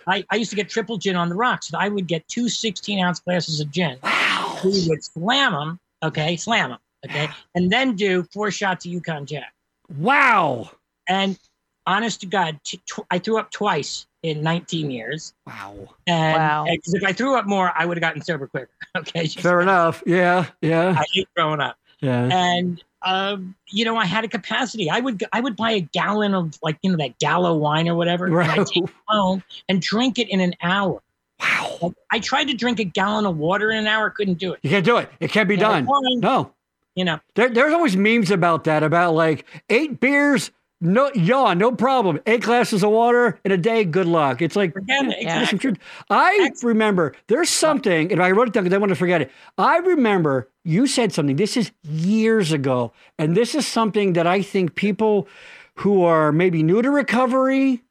[0.07, 1.71] I, I used to get triple gin on the rocks.
[1.71, 3.99] I would get two 16 ounce glasses of gin.
[4.01, 4.57] Wow.
[4.63, 9.27] We would slam them, okay, slam them, okay, and then do four shots of Yukon
[9.27, 9.53] Jack.
[9.99, 10.71] Wow.
[11.07, 11.37] And
[11.85, 15.33] honest to God, t- tw- I threw up twice in 19 years.
[15.47, 15.75] Wow.
[16.07, 16.65] And Wow.
[16.67, 18.69] and 'cause if I threw up more, I would have gotten sober quicker.
[18.97, 20.01] Okay, Just- Fair enough.
[20.05, 20.47] Yeah.
[20.61, 20.95] Yeah.
[20.97, 22.27] I hate throwing up, Yeah.
[22.31, 24.89] and um, you know, I had a capacity.
[24.89, 27.95] I would I would buy a gallon of like you know that Gallo wine or
[27.95, 28.49] whatever, and Right.
[28.59, 31.01] I'd take it home and drink it in an hour.
[31.39, 31.77] Wow.
[31.81, 34.59] Like, I tried to drink a gallon of water in an hour, couldn't do it.
[34.63, 35.09] You can't do it.
[35.21, 35.85] It can't be Yeah, done.
[35.85, 36.51] wine, No.
[36.95, 41.71] You know, There, there's always memes about that, about like eight beers, no yawn, no
[41.71, 42.19] problem.
[42.25, 44.41] Eight glasses of water in a day, good luck.
[44.41, 44.73] It's like.
[44.87, 45.01] Yeah.
[45.03, 45.59] there's some Exactly.
[45.59, 45.77] truth.
[46.09, 49.31] I remember there's something, and I wrote it down because I want to forget it.
[49.57, 51.35] I remember you said something.
[51.35, 55.27] This is years ago, and this is something that I think people
[55.75, 57.83] who are maybe new to recovery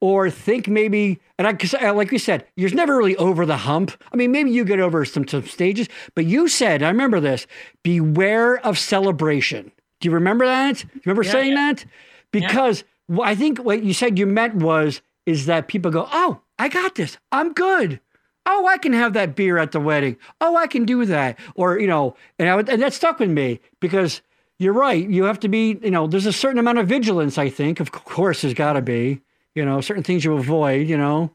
[0.00, 3.56] or think maybe, and I, cause uh, like you said, you're never really over the
[3.56, 3.92] hump.
[4.12, 7.46] I mean, maybe you get over some, some stages, but you said, I remember this,
[7.84, 9.70] beware of celebration.
[10.00, 10.78] Do you remember that?
[10.78, 11.72] Do you remember Yeah, saying yeah.
[11.74, 11.84] that?
[12.32, 16.40] Because wh- I think what you said you meant was, is that people go, oh,
[16.58, 17.16] I got this.
[17.30, 18.00] I'm good.
[18.44, 20.16] Oh, I can have that beer at the wedding.
[20.40, 21.38] Oh, I can do that.
[21.54, 24.20] Or, you know, and, I, would- and that stuck with me because
[24.58, 25.08] you're right.
[25.08, 27.78] You have to be, you know, there's a certain amount of vigilance, I think.
[27.78, 29.20] Of course, there's got to be,
[29.54, 31.30] you know, certain things you avoid, you know.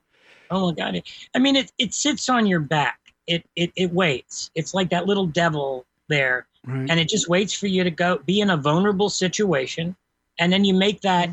[0.49, 1.01] Oh my god!
[1.35, 2.99] I mean, it it sits on your back.
[3.27, 4.49] It it it waits.
[4.55, 6.89] It's like that little devil there, Right.
[6.89, 9.93] and it just waits for you to go be in a vulnerable situation,
[10.39, 11.29] and then you make that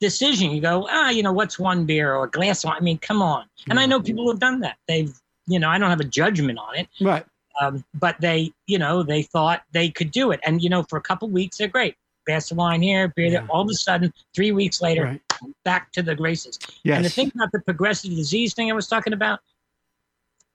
[0.00, 0.50] decision.
[0.50, 2.76] You go, ah, you know, what's one beer or a glass of wine?
[2.78, 3.46] I mean, come on.
[3.70, 4.76] And I know people have done that.
[4.88, 5.14] They've,
[5.46, 7.24] you know, I don't have a judgment on it, right.
[7.60, 10.96] um, but they, you know, they thought they could do it, and you know, for
[10.96, 11.94] a couple weeks they're great.
[12.26, 13.46] Glass of wine here, beer there.
[13.48, 15.20] All of a sudden, three weeks later, Right.
[15.64, 16.58] back to the races.
[16.82, 16.96] Yes.
[16.96, 19.38] And the thing about the progressive disease thing I was talking about,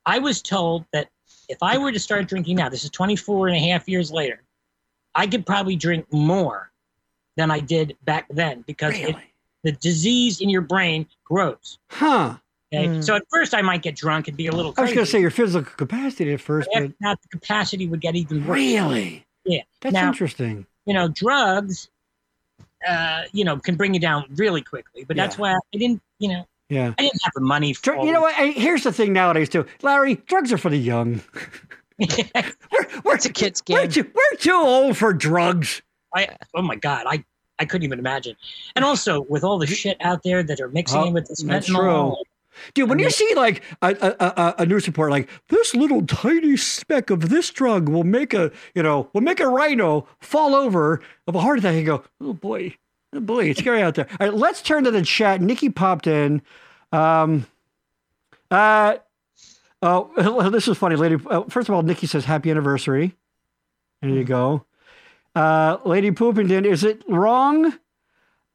[0.05, 1.07] I was told that
[1.47, 4.43] if I were to start drinking now, this is 24 and a half years later,
[5.15, 6.70] I could probably drink more
[7.37, 9.15] than I did back then because it,
[9.63, 11.77] the disease in your brain grows.
[11.89, 12.35] Huh.
[12.73, 12.87] Okay?
[12.87, 13.03] Mm.
[13.03, 14.81] So at first I might get drunk and be a little Crazy.
[14.81, 17.87] I was going to say your physical capacity at first, After but that, the capacity
[17.87, 18.55] would get even worse.
[18.55, 19.25] really?
[19.45, 19.61] Yeah.
[19.81, 20.65] That's Now- interesting.
[20.85, 21.89] You know, drugs,
[22.87, 25.03] uh, you know, can bring you down really quickly.
[25.03, 26.93] But that's why I didn't, you know, Yeah.
[26.97, 27.93] I didn't have the money for.
[27.93, 28.33] Dr- You know what?
[28.33, 30.15] Hey, Here's the thing nowadays too, Larry.
[30.15, 31.21] Drugs are for the young.
[31.99, 35.83] We're we're, It's a kid's we're too, we're too old for drugs.
[36.15, 37.23] I oh my god, I
[37.59, 38.35] I couldn't even imagine.
[38.75, 41.43] And also with all the shit out there that are mixing Oh, in with this
[41.43, 42.17] fentanyl.
[42.73, 46.05] Dude, when I you see like a, a, a, a news report like this little
[46.05, 50.53] tiny speck of this drug will make a you know will make a rhino fall
[50.53, 52.75] over of a heart attack, you go, oh boy,
[53.13, 54.07] oh boy, it's scary out there.
[54.19, 55.41] All right, let's turn to the chat.
[55.41, 56.41] Nikki popped in.
[56.91, 57.45] Um,
[58.49, 58.97] uh,
[59.81, 61.17] oh, this is funny, lady.
[61.29, 63.15] Uh, first of all, Nikki says happy anniversary.
[64.01, 64.65] There you go.
[65.35, 67.73] Uh, Lady Poopington, is it wrong?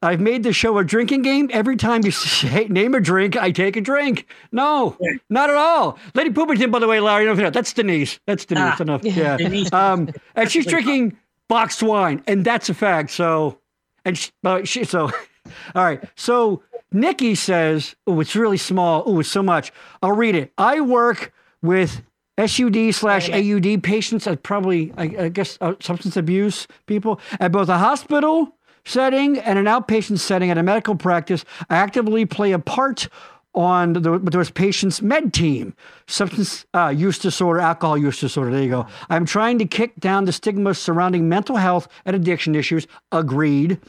[0.01, 1.49] I've made the show a drinking game.
[1.51, 4.27] Every time you say, name a drink, I take a drink.
[4.51, 4.95] No,
[5.29, 5.97] not at all.
[6.13, 8.19] Lady Poopington, by the way, Larry, no, that's Denise.
[8.27, 8.75] That's Denise.
[8.79, 9.03] Ah, enough.
[9.03, 9.37] Yeah.
[9.37, 9.73] Denise.
[9.73, 13.09] Um, and she's drinking boxed wine, and that's a fact.
[13.09, 13.59] So,
[14.05, 15.05] and she, uh, she so,
[15.75, 16.03] all right.
[16.15, 16.61] So
[16.91, 19.03] Nikki says, "Oh, it's really small.
[19.05, 19.71] Oh, it's so much."
[20.03, 20.53] I'll read it.
[20.59, 22.03] I work with
[22.45, 27.69] SUD slash AUD patients, at probably I, I guess uh, substance abuse people at both
[27.69, 31.43] a hospital setting and an outpatient setting at a medical practice.
[31.69, 33.09] Actively play a part
[33.57, 35.73] on the, those patients' med team,
[36.05, 38.51] substance uh, use disorder, alcohol use disorder.
[38.51, 38.87] There you go.
[39.09, 42.85] I'm trying to kick down the stigma surrounding mental health and addiction issues.
[43.11, 43.79] Agreed.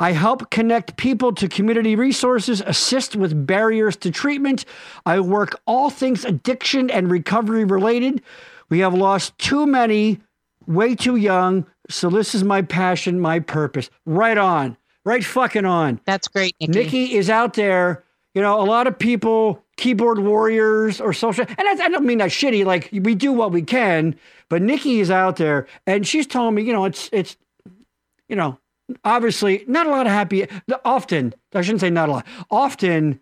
[0.00, 4.64] I help connect people to community resources, assist with barriers to treatment.
[5.06, 8.22] I work all things addiction and recovery related.
[8.68, 10.20] We have lost too many
[10.66, 11.64] way too young.
[11.88, 13.88] So this is my passion, my purpose.
[14.04, 14.76] Right on.
[15.04, 16.00] Right fucking on.
[16.04, 16.72] That's great, Nikki.
[16.72, 18.02] Nikki is out there.
[18.36, 22.18] You know, a lot of people, keyboard warriors or social, and I, I don't mean
[22.18, 22.66] that shitty.
[22.66, 24.14] Like we do what we can,
[24.50, 27.38] but Nikki is out there, and she's telling me, you know, it's it's,
[28.28, 28.58] you know,
[29.06, 30.46] obviously not a lot of happy.
[30.84, 32.26] Often, I shouldn't say not a lot.
[32.50, 33.20] Often,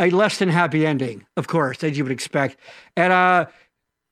[0.00, 2.56] a less than happy ending, of course, as you would expect.
[2.96, 3.46] And uh,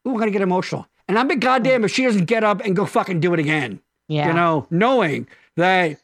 [0.07, 0.87] ooh, I'm gonna get emotional.
[1.09, 3.81] And I'm a goddamn if she doesn't get up and go fucking do it again
[4.07, 4.29] Yeah.
[4.29, 5.99] you know, knowing that,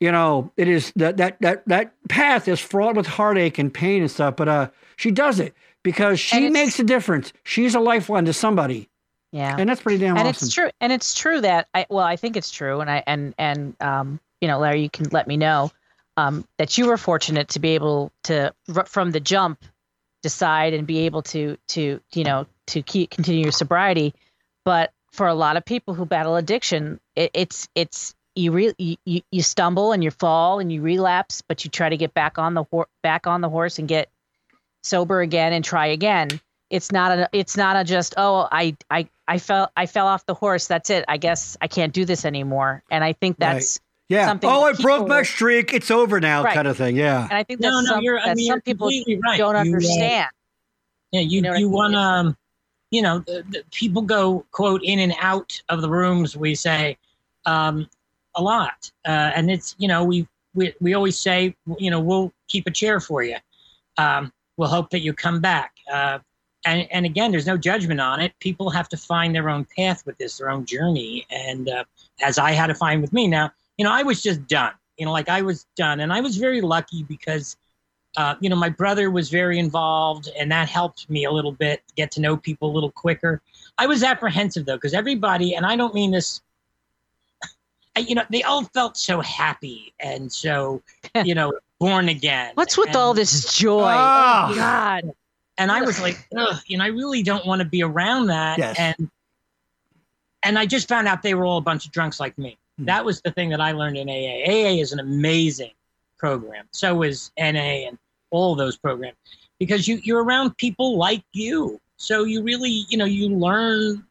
[0.00, 4.02] you know, it is that that that that path is fraught with heartache and pain
[4.02, 4.36] and stuff.
[4.36, 7.32] But uh, she does it because she makes a difference.
[7.44, 8.90] She's a lifeline to somebody,
[9.32, 9.56] yeah.
[9.58, 10.46] and that's pretty damn and awesome.
[10.46, 13.34] it's true and it's true that i well i think it's true and i and
[13.38, 15.70] and um you know larry you can let me know
[16.16, 18.52] um that you were fortunate to be able to
[18.86, 19.64] from the jump
[20.22, 24.14] decide and be able to to you know to keep continue your sobriety
[24.64, 28.96] but for a lot of people who battle addiction it, it's it's you really you,
[29.04, 32.38] you, you stumble and you fall and you relapse but you try to get back
[32.38, 34.08] on the hor- back on the horse and get
[34.82, 36.28] sober again and try again
[36.70, 40.24] it's not a it's not a just oh i i i fell i fell off
[40.26, 43.52] the horse that's it i guess i can't do this anymore and i think Right.
[43.54, 44.26] that's yeah.
[44.26, 45.72] something Oh, I that broke my streak.
[45.72, 46.52] It's over now, Right.
[46.54, 46.96] kind of thing.
[46.96, 47.22] Yeah.
[47.24, 49.20] and i think No, that's no, some, you're- I that mean, some you're people completely
[49.22, 49.38] right.
[49.38, 50.30] don't You, uh, understand
[51.12, 52.36] Yeah, you You know you want to, um,
[52.90, 56.36] you know, the, the people go quote in and out of the rooms.
[56.36, 56.96] We say
[57.46, 57.88] um,
[58.34, 62.32] a lot, uh, and it's you know we we we always say you know we'll
[62.48, 63.36] keep a chair for you.
[63.96, 65.72] Um, we'll hope that you come back.
[65.92, 66.18] Uh,
[66.64, 68.32] and and again, there's no judgment on it.
[68.40, 71.84] People have to find their own path with this, their own journey, and uh,
[72.22, 73.26] as I had to find with me.
[73.26, 74.72] Now, you know, I was just done.
[74.98, 77.56] You know, like I was done, and I was very lucky because
[78.16, 81.82] uh, you know, my brother was very involved, and that helped me a little bit
[81.96, 83.40] get to know people a little quicker.
[83.78, 86.40] I was apprehensive though, because everybody, and I don't mean this,
[88.08, 90.82] you know, they all felt so happy and so,
[91.24, 92.52] you know, born again.
[92.54, 94.50] what's with and, all this joy Ah.
[94.50, 95.12] oh god
[95.58, 98.58] And I was like, Ugh, you know, I really don't want to be around that.
[98.58, 98.76] Yes.
[98.78, 99.10] And
[100.42, 102.58] and I just found out they were all a bunch of drunks like me.
[102.78, 102.86] Hmm.
[102.86, 104.42] That was the thing that I learned in AA.
[104.50, 105.72] AA is an amazing
[106.18, 106.66] program.
[106.72, 107.98] So is NA and
[108.30, 109.16] all those programs
[109.58, 111.80] because you you're around people like you.
[111.96, 114.04] So you really, you know, you learn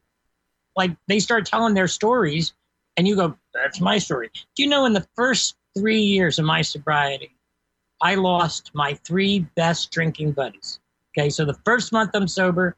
[0.76, 2.54] like they start telling their stories
[2.98, 4.30] and you go, that's my story.
[4.56, 7.32] Do you know in the first 3 years of my sobriety,
[8.02, 10.80] I lost my three best drinking buddies.
[11.18, 12.78] Okay, so the first month I'm sober,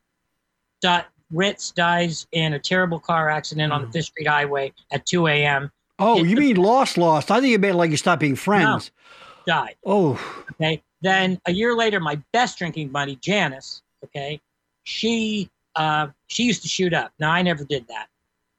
[0.81, 5.27] Dot, Ritz dies in a terrible car accident on the Fifth Street Highway at 2
[5.27, 5.71] a.m.
[5.99, 7.29] Oh, you mean lost, lost?
[7.29, 8.91] I think you meant like you stopped being friends.
[9.45, 9.75] Died.
[9.85, 10.19] Oh,
[10.51, 10.81] Okay.
[11.01, 14.39] Then a year later, my best drinking buddy, Janice, okay,
[14.83, 17.11] she uh, she used to shoot up.
[17.19, 18.07] Now I never did that.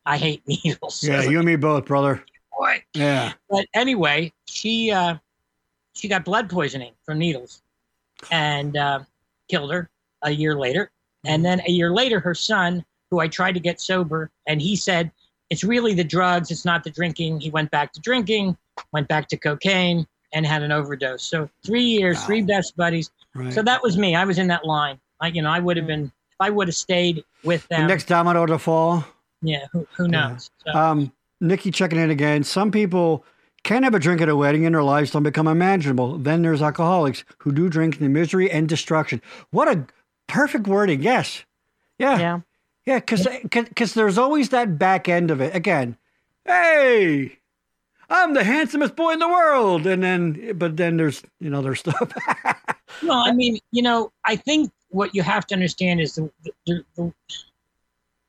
[0.06, 1.02] I hate needles.
[1.02, 1.22] yeah.
[1.22, 2.24] You and me both, brother.
[2.58, 2.82] Boy.
[2.94, 3.32] Yeah.
[3.50, 5.16] But anyway, she uh,
[5.94, 7.62] she got blood poisoning from needles,
[8.30, 9.00] and uh,
[9.48, 9.90] killed her
[10.22, 10.90] a year later.
[11.24, 14.74] And then a year later, her son, who I tried to get sober, and he
[14.76, 15.10] said
[15.50, 17.40] it's really the drugs, it's not the drinking.
[17.40, 18.56] He went back to drinking,
[18.92, 21.22] went back to cocaine, and had an overdose.
[21.22, 22.26] So three years, Wow.
[22.26, 23.10] three best buddies.
[23.34, 23.52] Right.
[23.52, 24.16] So that was me.
[24.16, 24.98] I was in that line.
[25.20, 27.82] I, you know, I would have been I would have stayed with them.
[27.82, 29.04] the next domino to fall.
[29.42, 30.28] Yeah, who, who Yeah.
[30.30, 30.50] knows?
[30.66, 32.44] So, Um, Nikki checking in again.
[32.44, 33.24] Some people
[33.64, 36.18] can't have a drink at a wedding and their lives don't become unmanageable.
[36.18, 39.20] Then there's alcoholics who do drink in misery and destruction.
[39.50, 39.86] What a
[40.28, 41.02] perfect wording.
[41.02, 41.44] Yes.
[41.98, 42.18] Yeah.
[42.18, 42.40] Yeah.
[42.86, 42.98] Yeah.
[43.00, 45.54] Because because there's always that back end of it.
[45.54, 45.96] Again,
[46.44, 47.38] hey,
[48.10, 49.86] I'm the handsomest boy in the world.
[49.86, 52.12] And then, but then there's, you know, there's stuff.
[53.02, 56.30] no, I mean, you know, I think what you have to understand is the
[56.66, 57.12] the, the,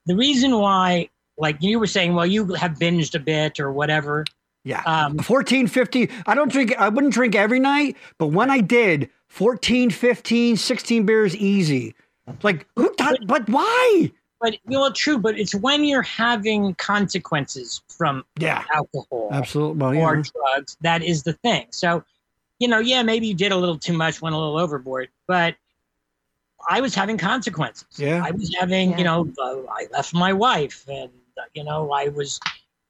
[0.05, 4.25] the reason why, like you were saying, well, you have binged a bit or whatever.
[4.63, 4.81] yeah.
[4.85, 6.09] Um, 14, 15.
[6.25, 11.05] I don't drink, I wouldn't drink every night, but when I did, 14, 15, 16
[11.05, 11.95] beers easy.
[12.43, 14.11] Like, who thought, but why?
[14.39, 15.17] but you know, true.
[15.17, 18.63] But it's when you're having consequences from Yeah.
[18.73, 19.97] alcohol Absolutely.
[19.97, 20.23] Well, or yeah.
[20.33, 20.77] drugs.
[20.81, 21.67] That is the thing.
[21.71, 22.03] So,
[22.59, 25.55] you know, yeah, maybe you did a little too much, went a little overboard, but
[26.70, 27.86] I was having consequences.
[27.97, 28.24] Yeah.
[28.26, 28.97] I was having, Yeah.
[28.97, 32.39] you know, uh, I left my wife and, uh, you know, I was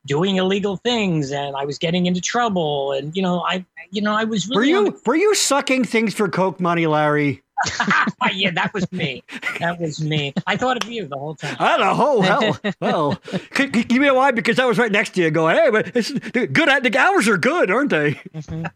[0.05, 2.91] doing illegal things and I was getting into trouble.
[2.91, 5.85] And, you know, I, you know, I was Were really, on you were you sucking
[5.85, 7.41] things for Coke money, Larry?
[8.33, 9.23] yeah, that was me.
[9.59, 10.33] That was me.
[10.45, 11.55] I thought of you the whole time.
[11.59, 12.03] I don't know.
[12.05, 12.73] Oh, hell.
[12.81, 13.21] Well,
[13.55, 14.31] c- c- you know why?
[14.31, 16.67] Because I was right next to you going, hey, but it's good.
[16.67, 18.13] At, the hours are good, aren't they?
[18.35, 18.69] Mhm.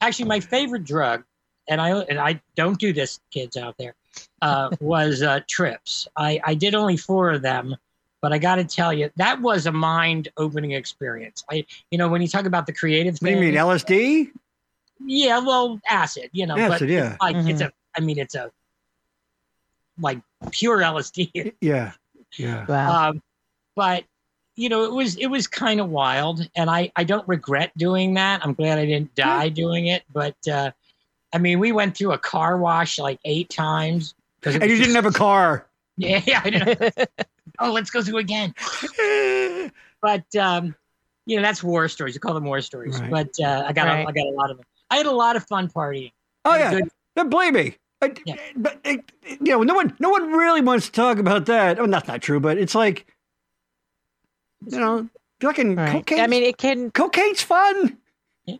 [0.00, 1.22] actually my favorite drug
[1.68, 3.94] and i and i don't do this kids out there
[4.42, 7.76] uh, was uh, trips I, I did only four of them
[8.20, 12.08] but i got to tell you that was a mind opening experience i you know
[12.08, 14.30] when you talk about the creative What do you mean, thing, LSD?
[15.04, 17.16] yeah well acid you know Acid, but yeah.
[17.20, 18.50] like it's a i mean it's a
[20.00, 21.92] like pure lsd Yeah.
[22.38, 22.64] Yeah.
[22.66, 23.10] Wow.
[23.10, 23.22] um,
[23.76, 24.04] but
[24.56, 28.14] you know it was it was kind of wild and i i don't regret doing
[28.14, 30.70] that i'm glad i didn't die doing it but uh
[31.32, 34.78] i mean we went through a car wash like eight times 'cause it And you
[34.78, 35.66] was didn't have a car.
[35.96, 36.20] Yeah.
[36.26, 37.08] yeah I didn't-
[37.58, 38.54] oh let's go through again
[40.00, 40.74] but um
[41.26, 43.10] you know that's war stories you call them war stories Right.
[43.10, 44.04] but uh i got Right.
[44.04, 46.12] a, i got a lot of them i had a lot of fun partying
[46.44, 46.70] Oh, yeah.
[46.74, 47.76] good- Then believe me.
[48.02, 48.34] I, Yeah.
[48.56, 51.78] But it, you know, no one, no one really wants to talk about that.
[51.78, 53.06] Oh, that's not true, but it's like,
[54.66, 55.08] you know,
[55.40, 55.92] fucking Right.
[55.92, 56.18] cocaine.
[56.18, 56.90] I mean, it can.
[56.90, 57.96] cocaine's fun.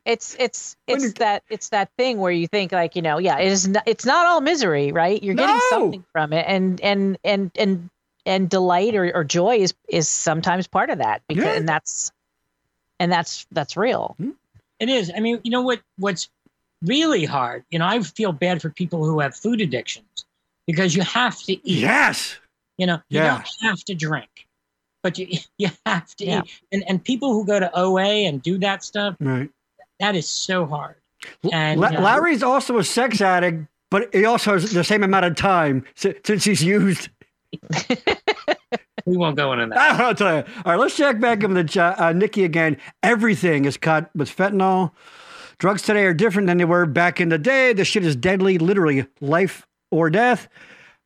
[0.04, 3.48] It's it's it's that it's that thing where you think like you know yeah it
[3.48, 5.60] is not, it's not all misery right you're getting No.
[5.70, 7.90] something from it and and and and
[8.24, 11.56] and delight or, or joy is is sometimes part of that because Yeah.
[11.56, 12.12] and that's
[13.00, 14.30] and that's that's real hmm?
[14.78, 15.12] It is.
[15.14, 15.80] I mean, you know what?
[15.98, 16.28] What's
[16.82, 17.64] really hard?
[17.70, 20.24] You know, I feel bad for people who have food addictions
[20.66, 21.80] because you have to eat.
[21.82, 22.38] Yes.
[22.78, 23.26] You know, you Yeah.
[23.36, 24.46] don't have to drink,
[25.02, 26.40] but you you have to Yeah.
[26.40, 26.60] eat.
[26.72, 29.50] And and people who go to OA and do that stuff, Right.
[30.02, 30.96] That is so hard.
[31.52, 35.24] And, La- uh, Larry's also a sex addict, but he also has the same amount
[35.24, 37.08] of time since he's used.
[39.04, 39.78] We won't go into that.
[40.00, 40.44] I'll tell you.
[40.64, 41.98] All right, let's check back in the chat.
[41.98, 42.76] Uh, Nikki again.
[43.02, 44.92] Everything is cut with fentanyl.
[45.58, 47.72] Drugs today are different than they were back in the day.
[47.72, 50.48] This shit is deadly, literally life or death.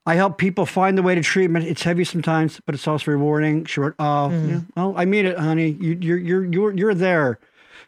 [0.05, 1.67] I help people find the way to treatment.
[1.67, 3.65] It's heavy sometimes, but it's also rewarding.
[3.65, 5.77] She wrote, "Oh, yeah, well, I mean it, honey.
[5.81, 7.39] You, you're you're you're you're there.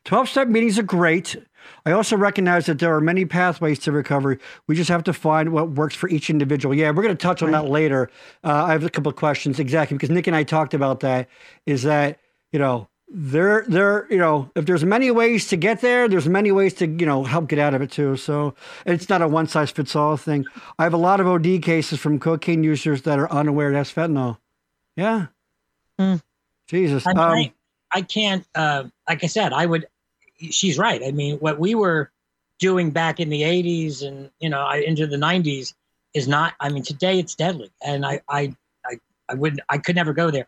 [0.09, 1.37] Twelve step meetings are great.
[1.85, 4.39] I also recognize that there are many pathways to recovery.
[4.67, 6.75] We just have to find what works for each individual.
[6.75, 8.11] Yeah, we're going to touch on that later.
[8.43, 11.29] Uh, I have a couple of questions exactly because Nick and I talked about that.
[11.67, 12.21] Is that
[12.53, 16.53] you know there there you know if there's many ways to get there, there's many
[16.53, 18.17] ways to you know help get out of it too.
[18.17, 18.55] So
[18.87, 20.47] it's not a one size fits all thing.
[20.79, 24.39] I have a lot of OD cases from cocaine users that are unaware that's fentanyl.
[24.97, 25.27] Yeah.
[25.99, 26.15] Hmm.
[26.67, 27.07] Jesus.
[27.07, 27.53] I, Um, I,
[27.93, 28.49] I can't.
[28.55, 29.87] Uh, like I said, I would.
[30.51, 31.03] She's right.
[31.05, 32.11] I mean, what we were
[32.59, 35.75] doing back in the '80s and you know I, into the '90s
[36.15, 36.55] is not.
[36.61, 39.61] I mean, today it's deadly, and I, I, I, I wouldn't.
[39.69, 40.47] I could never go there.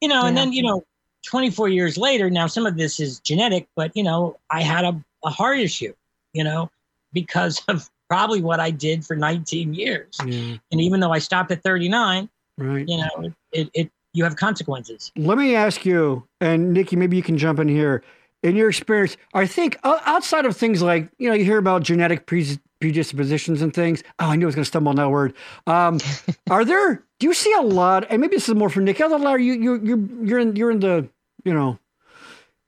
[0.00, 0.84] You know, and then you know,
[1.24, 5.02] 24 years later, now some of this is genetic, but you know, I had a,
[5.24, 5.94] a heart issue.
[6.32, 6.70] You know,
[7.12, 11.50] because of probably what I did for 19 years, yeah, and even though I stopped
[11.50, 12.28] at 39,
[12.58, 12.88] right.
[12.88, 15.12] you know, it, it you have consequences.
[15.16, 18.02] Let me ask you, and Nikki, maybe you can jump in here.
[18.42, 22.26] In your experience, I think outside of things like you know you hear about genetic
[22.26, 24.02] predispositions and things.
[24.18, 25.34] Oh, I knew I was going to stumble on that word.
[25.66, 25.98] Um,
[26.50, 27.02] are there?
[27.18, 28.06] Do you see a lot?
[28.10, 28.80] And maybe this is more for.
[28.86, 31.08] Although Larry, you you you you're in you're in the
[31.44, 31.78] you know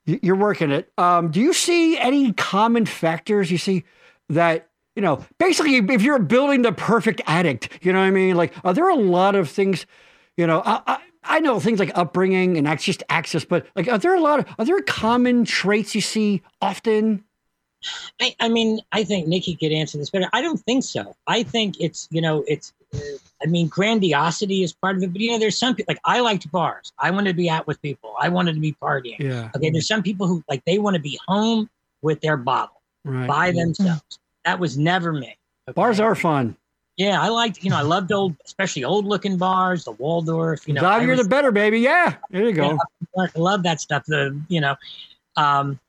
[0.05, 0.91] you- you're working it.
[0.97, 3.51] Um, do you see any common factors?
[3.51, 3.83] You see
[4.29, 8.35] that you know basically if you're building the perfect addict, you know what I mean?
[8.35, 9.85] Like, are there a lot of things?
[10.35, 13.87] You know, I, I I know things like upbringing and that's just access, but like,
[13.87, 17.23] are there a lot of are there common traits you see often?
[18.19, 20.27] I, I mean, I think Nikki could answer this better.
[20.33, 21.15] I don't think so.
[21.27, 22.99] I think it's, you know, it's, uh,
[23.41, 25.13] I mean, grandiosity is part of it.
[25.13, 26.91] But, you know, there's some people, like, I liked bars.
[26.99, 28.15] I wanted to be out with people.
[28.19, 29.17] I wanted to be partying.
[29.19, 29.49] Yeah.
[29.55, 29.69] Okay.
[29.69, 31.69] There's some people who, like, they want to be home
[32.01, 33.27] with their bottle Right.
[33.27, 34.19] by themselves.
[34.43, 35.37] That was never me.
[35.69, 35.73] okay?
[35.75, 36.57] Bars are fun.
[36.99, 37.21] Yeah.
[37.21, 40.81] I liked, you know, I loved old, especially old looking bars, the Waldorf, you know.
[40.81, 41.79] the I you're was- the better, baby.
[41.79, 42.15] Yeah.
[42.29, 42.77] There you go.
[43.17, 44.03] I love that stuff.
[44.05, 44.75] The you know,
[45.37, 45.79] um,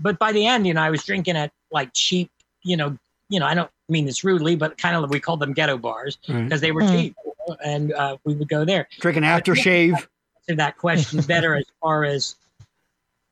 [0.00, 2.30] but by the end, you know, I was drinking at like cheap,
[2.62, 2.96] you know,
[3.28, 6.16] you know, I don't mean this rudely, but kind of we called them ghetto bars
[6.28, 6.44] Right.
[6.44, 6.90] because they were Mm.
[6.90, 7.16] cheap,
[7.64, 8.88] and uh, we would go there.
[9.00, 9.92] Drinking aftershave.
[9.92, 12.34] Answer that question better as far as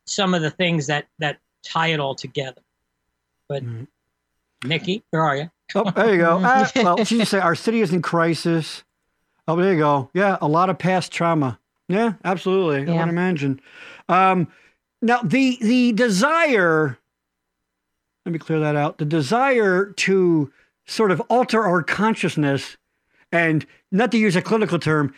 [0.06, 2.60] some of the things that that tie it all together.
[3.48, 3.86] But Mm.
[4.64, 5.50] Nikki, where are you?
[5.74, 6.40] Oh, there you go.
[6.44, 8.84] Ah, well, she just say our city is in crisis.
[9.46, 10.10] Oh, there you go.
[10.14, 11.58] Yeah, a lot of past trauma.
[11.88, 12.90] Yeah, absolutely.
[12.90, 13.00] I Yeah.
[13.04, 13.60] would imagine.
[14.08, 14.48] Um,
[15.02, 16.98] now the the desire.
[18.24, 18.96] Let me clear that out.
[18.98, 20.50] The desire to
[20.86, 22.76] sort of alter our consciousness,
[23.32, 25.12] and not to use a clinical term,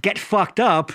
[0.00, 0.92] get fucked up,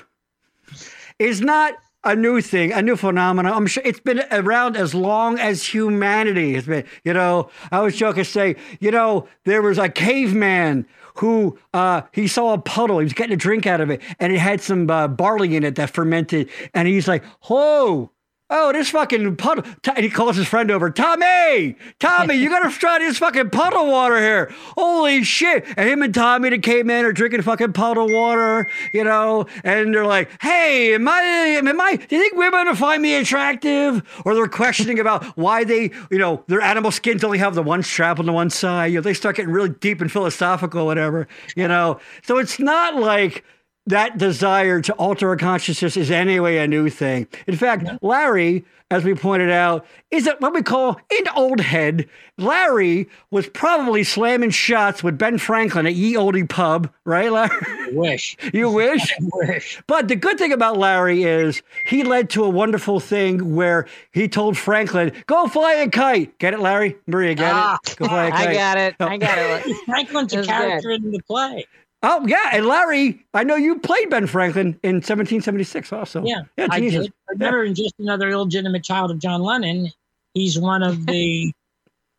[1.20, 1.74] is not
[2.04, 3.52] a new thing, a new phenomenon.
[3.54, 6.86] I'm sure it's been around as long as humanity has been.
[7.04, 10.86] You know, I always joke and say, you know, there was a caveman
[11.16, 13.00] who uh, he saw a puddle.
[13.00, 15.64] He was getting a drink out of it, and it had some uh, barley in
[15.64, 16.50] it that fermented.
[16.74, 18.12] And he's like, "Whoa."
[18.52, 19.64] Oh, this fucking puddle.
[19.95, 24.18] And he calls his friend over, Tommy, Tommy, you gotta try this fucking puddle water
[24.18, 24.52] here.
[24.76, 25.66] Holy shit.
[25.78, 30.06] And him and Tommy, the caveman, are drinking fucking puddle water, you know, and they're
[30.06, 34.02] like, hey, am I, am I, do you think women find me attractive?
[34.26, 37.84] Or they're questioning about why they, you know, their animal skins only have the one
[37.84, 38.88] strap on the one side.
[38.88, 42.00] You know, they start getting really deep and philosophical, whatever, you know.
[42.24, 43.43] So it's not like,
[43.90, 47.28] that desire to alter our consciousness is anyway a new thing.
[47.48, 52.08] In fact, Larry, as we pointed out, is a, what we call an old head.
[52.38, 57.50] Larry was probably slamming shots with Ben Franklin at Ye Oldie Pub, right, Larry?
[57.68, 58.38] I wish.
[58.54, 59.12] You wish?
[59.20, 59.82] I wish.
[59.88, 64.28] But the good thing about Larry is he led to a wonderful thing where he
[64.28, 66.38] told Franklin, go fly a kite.
[66.40, 66.96] Get it, Larry?
[67.08, 67.96] Maria, get Ah, it?
[67.98, 68.48] Go fly a kite.
[68.50, 68.96] I got it.
[69.00, 69.38] I got
[69.68, 69.76] it.
[69.86, 70.54] Franklin's a That's good.
[70.56, 71.66] character in the play.
[72.02, 76.24] Oh yeah, and Larry, I know you played Ben Franklin in 1776 also.
[76.24, 77.08] Yeah, yeah, I Jesus.
[77.08, 77.14] did.
[77.30, 79.91] I Remember, in just another illegitimate child of John Lennon,
[80.34, 81.52] he's one of the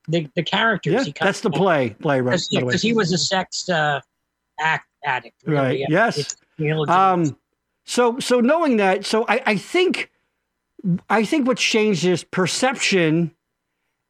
[0.09, 1.07] the, the characters.
[1.07, 1.91] Yeah, that's the play.
[2.01, 2.39] Play right.
[2.39, 2.71] by the way.
[2.71, 4.01] because he was a sex uh,
[4.59, 5.43] act addict.
[5.47, 5.79] Right.
[5.79, 6.37] Yeah, Yes.
[6.89, 7.39] Um,
[7.85, 10.11] so so knowing that, so I, I think
[11.09, 13.35] I think what's changed is perception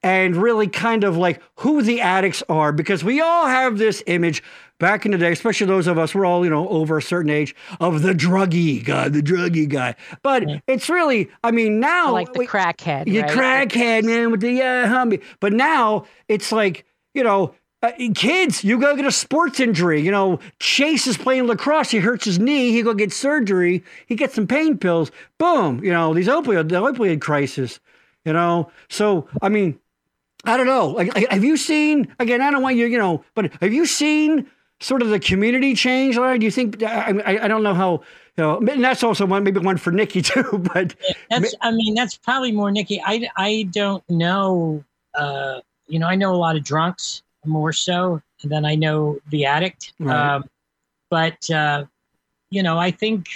[0.03, 4.43] and really kind of like who the addicts are because we all have this image
[4.79, 7.31] back in the day, especially those of us we're all you know over a certain
[7.31, 9.95] age of the druggy guy, the druggy guy.
[10.23, 10.61] But Yeah.
[10.67, 13.07] it's really, I mean, now like the we- crackhead.
[13.07, 13.69] you right?
[13.69, 15.21] crackhead man with the uh, hummy.
[15.41, 16.85] But now it's like
[17.15, 17.55] you know.
[17.83, 20.03] Uh, kids, you go get a sports injury.
[20.03, 21.91] You know, Chase is playing lacrosse.
[21.91, 22.73] He hurts his knee.
[22.73, 23.83] He go get surgery.
[24.05, 25.11] He gets some pain pills.
[25.39, 25.83] Boom.
[25.83, 27.81] You know, these opioid, the opioid crisis.
[28.27, 29.79] You know, so I mean,
[30.45, 30.89] I don't know.
[30.89, 32.41] Like, have you seen again?
[32.41, 36.17] I don't want you, you know, but have you seen sort of the community change?
[36.17, 36.83] Or do you think?
[36.83, 38.03] I, I, I don't know how.
[38.37, 40.67] You know, and that's also one, maybe one for Nikki too.
[40.73, 40.95] But
[41.29, 41.55] that's.
[41.61, 43.01] I mean, that's probably more Nikki.
[43.05, 44.85] I I don't know.
[45.15, 49.45] Uh, you know, I know a lot of drunks more so than I know the
[49.45, 49.93] addict.
[49.99, 50.37] Right.
[50.37, 50.45] Um,
[51.11, 51.85] but uh,
[52.51, 53.27] you know, I think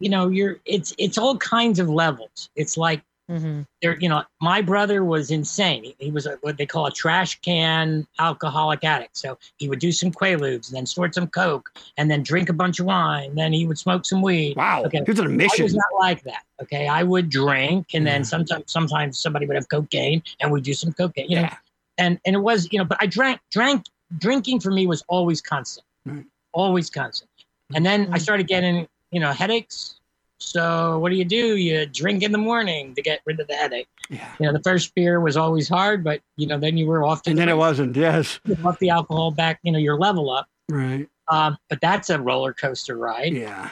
[0.00, 0.58] you know, you're.
[0.64, 2.50] It's it's all kinds of levels.
[2.56, 3.66] It's like Mhm.
[3.82, 6.90] there you know my brother was insane he, he was a, what they call a
[6.90, 11.70] trash can alcoholic addict so he would do some quaaludes and then snort some coke
[11.98, 15.02] and then drink a bunch of wine then he would smoke some weed wow, Okay.
[15.04, 15.62] he was on a i mission.
[15.64, 19.68] was not like that okay i would drink and then sometimes sometimes somebody would have
[19.68, 21.56] cocaine and we'd do some cocaine you know Yeah.
[21.98, 23.84] and and it was you know but i drank drank
[24.16, 26.24] drinking for me was always constant Right.
[26.52, 27.28] always constant
[27.74, 28.22] and then i Mhm.
[28.22, 29.97] started getting you know headaches
[30.38, 33.54] so what do you do you drink in the morning to get rid of the
[33.54, 34.32] headache Yeah.
[34.38, 37.22] you know the first beer was always hard but you know then you were off
[37.22, 37.96] to And the then it wasn't.
[37.96, 38.38] Yes.
[38.44, 41.08] You the alcohol back you know your level up Right.
[41.28, 43.70] um, but that's a roller coaster ride Yeah.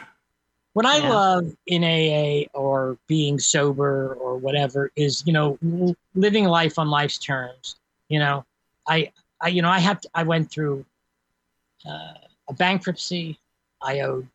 [0.73, 1.09] what I Yeah.
[1.11, 5.59] love in AA or being sober or whatever is, you know,
[6.15, 7.77] living life on life's terms.
[8.09, 8.45] You know,
[8.89, 9.11] I,
[9.41, 10.85] I, you know, I have, to, I went through
[11.89, 12.15] uh,
[12.49, 13.39] a bankruptcy.
[13.83, 14.29] I owed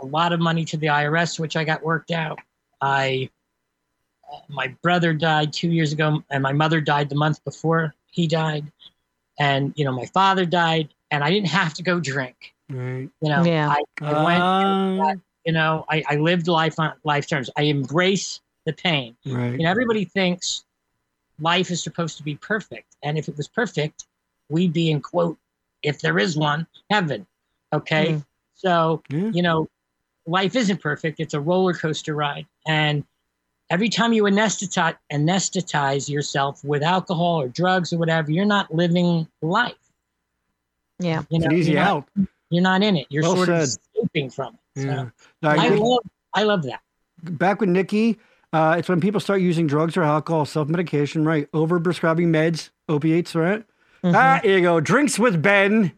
[0.00, 2.38] a lot of money to the IRS, which I got worked out.
[2.80, 3.30] I,
[4.30, 8.26] uh, my brother died two years ago, and my mother died the month before he
[8.26, 8.70] died,
[9.38, 12.54] and you know, my father died, and I didn't have to go drink.
[12.68, 13.08] Right.
[13.20, 13.68] You know, Yeah.
[13.68, 18.40] I, I went Uh, you know I, I lived life on life terms i embrace
[18.64, 19.52] the pain right.
[19.52, 20.64] you know everybody thinks
[21.40, 22.96] life is supposed to be perfect.
[23.02, 24.06] And if it was perfect,
[24.48, 25.38] we'd be in quote,
[25.82, 27.26] if there is one, heaven.
[27.72, 28.14] Okay.
[28.14, 28.26] Mm.
[28.54, 29.30] So, Yeah.
[29.32, 29.68] you know,
[30.26, 31.20] life isn't perfect.
[31.20, 32.46] It's a roller coaster ride.
[32.66, 33.04] And
[33.70, 39.26] every time you anesthetize, anesthetize yourself with alcohol or drugs or whatever, you're not living
[39.42, 39.74] life.
[40.98, 41.20] Yeah.
[41.30, 42.08] You It's know, an easy you're not, out.
[42.50, 43.06] You're not in it.
[43.10, 44.82] You're Well sort of escaping from it.
[44.82, 45.08] So Yeah.
[45.42, 46.00] No, I I love,
[46.34, 46.80] I love that.
[47.22, 48.18] back with Nikki,
[48.52, 51.48] uh, it's when people start using drugs or alcohol, self medication, right?
[51.52, 53.64] Over prescribing meds, opiates, right?
[54.04, 54.14] Mhm.
[54.14, 54.80] Ah, here you go.
[54.80, 55.92] Drinks with Ben.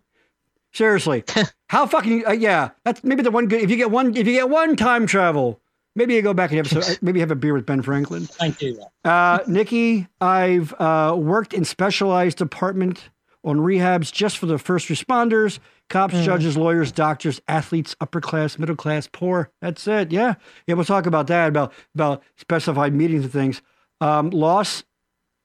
[0.73, 1.25] Seriously,
[1.69, 2.71] how fucking uh, yeah?
[2.85, 3.63] That's maybe the one good.
[3.63, 5.61] If you get one, if you get one time travel,
[5.95, 8.27] maybe you go back and have so, maybe have a beer with Ben Franklin.
[8.27, 8.83] Thank you.
[9.05, 13.11] Uh, Nikki, I've uh, worked in specialized department
[13.45, 15.59] on rehabs just for the first responders,
[15.89, 16.25] cops, Mm.
[16.25, 19.51] judges, lawyers, doctors, athletes, upper class, middle class, poor.
[19.63, 20.11] That's it.
[20.11, 20.35] Yeah,
[20.67, 20.75] yeah.
[20.75, 23.63] We'll talk about that about about specified meetings and things.
[24.01, 24.85] Um, loss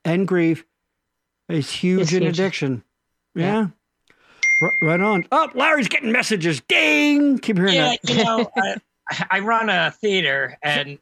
[0.05, 0.65] and grief
[1.49, 2.39] is huge It's in huge.
[2.39, 2.83] addiction.
[3.35, 3.45] Yeah.
[3.45, 3.67] Yeah.
[4.81, 5.25] Right on.
[5.31, 6.61] Oh, Larry's getting messages.
[6.61, 7.37] Ding!
[7.39, 8.09] Keep hearing Yeah, that.
[8.09, 8.49] you know,
[9.09, 10.97] I, I run a theater, and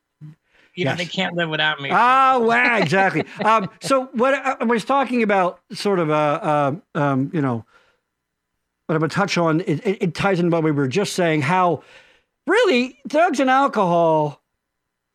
[0.75, 1.89] you know they can't live without me.
[1.91, 3.23] Ah, wow, exactly.
[3.43, 7.65] um, so what I, I was talking about, sort of, uh, uh, um, you know,
[8.87, 11.13] what I'm going to touch on, it, it, it ties in what we were just
[11.13, 11.41] saying.
[11.41, 11.83] How
[12.47, 14.41] really drugs and alcohol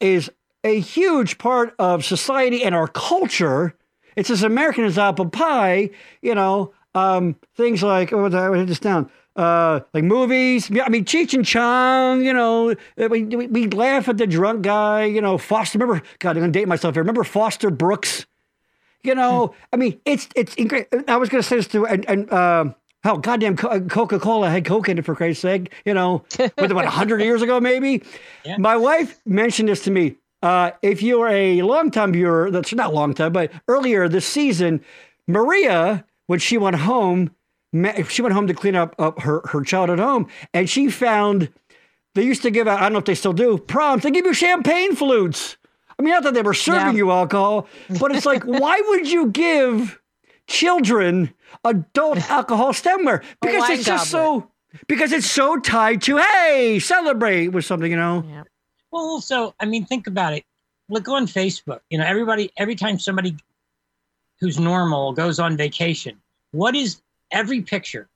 [0.00, 0.30] is
[0.62, 3.74] a huge part of society and our culture.
[4.14, 5.90] It's as American as apple pie.
[6.22, 9.10] You know, um, things like oh, I wrote this down.
[9.36, 10.70] Uh, like movies.
[10.70, 12.24] Yeah, I mean, Cheech and Chong.
[12.24, 15.04] You know, uh, we, we we laugh at the drunk guy.
[15.04, 15.78] You know, Foster.
[15.78, 17.02] Remember, God, I'm gonna date myself here.
[17.02, 18.26] Remember Foster Brooks?
[19.02, 20.54] You know, I mean, it's it's.
[20.54, 22.32] incre- I was gonna say this to and and.
[22.32, 22.74] Um,
[23.04, 25.72] Hell, goddamn Coca Cola had Coke in it for Christ's sake.
[25.84, 28.02] You know, with about hundred years ago, maybe.
[28.44, 28.56] Yeah.
[28.56, 30.16] My wife mentioned this to me.
[30.42, 34.80] Uh, if you're a longtime viewer, that's not long time, but earlier this season,
[35.28, 37.30] Maria, when she went home,
[38.08, 41.52] she went home to clean up, up her, her child at home, and she found
[42.14, 44.02] they used to give out, I don't know if they still do, proms.
[44.02, 45.56] They give you champagne flutes.
[45.98, 47.04] I mean, not that they were serving Yeah.
[47.04, 47.68] you alcohol,
[48.00, 50.00] but it's like, why would you give
[50.46, 51.32] children
[51.64, 53.22] adult alcohol stemware?
[53.40, 54.50] Because it's just so,
[54.88, 58.24] because it's so tied to, hey, celebrate with something, you know?
[58.28, 58.42] Yeah.
[58.90, 60.44] Well, so I mean, think about it.
[60.88, 61.80] Look on Facebook.
[61.90, 62.50] You know, everybody.
[62.56, 63.36] Every time somebody
[64.40, 66.16] who's normal goes on vacation,
[66.52, 68.08] what is every picture?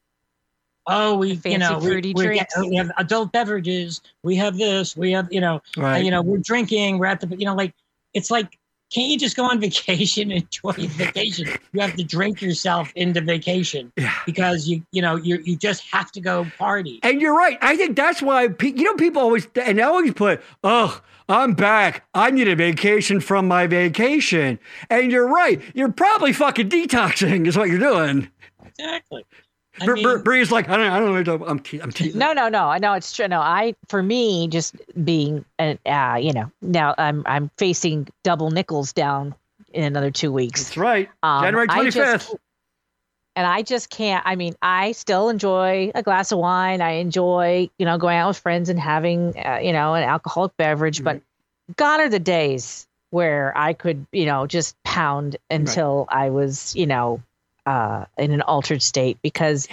[0.87, 4.01] Oh, we, you Fancy know, we, we, get, we have adult beverages.
[4.23, 4.97] We have this.
[4.97, 6.99] We have, you know, uh, you know, we're drinking.
[6.99, 7.75] We're at the, you know, like
[8.15, 8.59] it's like,
[8.93, 11.47] can't you just go on vacation and enjoy vacation?
[11.73, 14.13] You have to drink yourself into vacation Yeah.
[14.27, 16.99] because you, you know, you you just have to go party.
[17.03, 17.57] And you're right.
[17.63, 21.55] I think that's why pe- you know people always and they always put, "Oh, I'm
[21.55, 22.05] back.
[22.15, 25.61] I need a vacation from my vacation." And you're right.
[25.75, 28.29] You're probably fucking detoxing is what you're doing.
[28.65, 29.25] Exactly.
[29.81, 31.13] I Br- mean- Bree's like, I don't, I don't know.
[31.13, 31.51] what you're talking about.
[31.51, 32.19] I'm, te- I'm teasing.
[32.19, 32.65] No, no, no.
[32.69, 33.29] I know it's true.
[33.29, 38.51] No, I for me just being an uh, you know now I'm I'm facing double
[38.51, 39.35] nickels down
[39.73, 40.65] in another two weeks.
[40.65, 41.09] That's right.
[41.23, 42.37] Um, January I just 25th.
[43.37, 44.23] and I just can't.
[44.27, 46.81] I mean, I still enjoy a glass of wine.
[46.83, 50.57] I enjoy, you know, going out with friends and having, uh, you know, an alcoholic
[50.57, 51.03] beverage.
[51.05, 51.21] But
[51.77, 56.87] gone are the days where I could, you know, just pound until I was, you
[56.87, 57.23] know,
[57.67, 59.69] uh, in an altered state because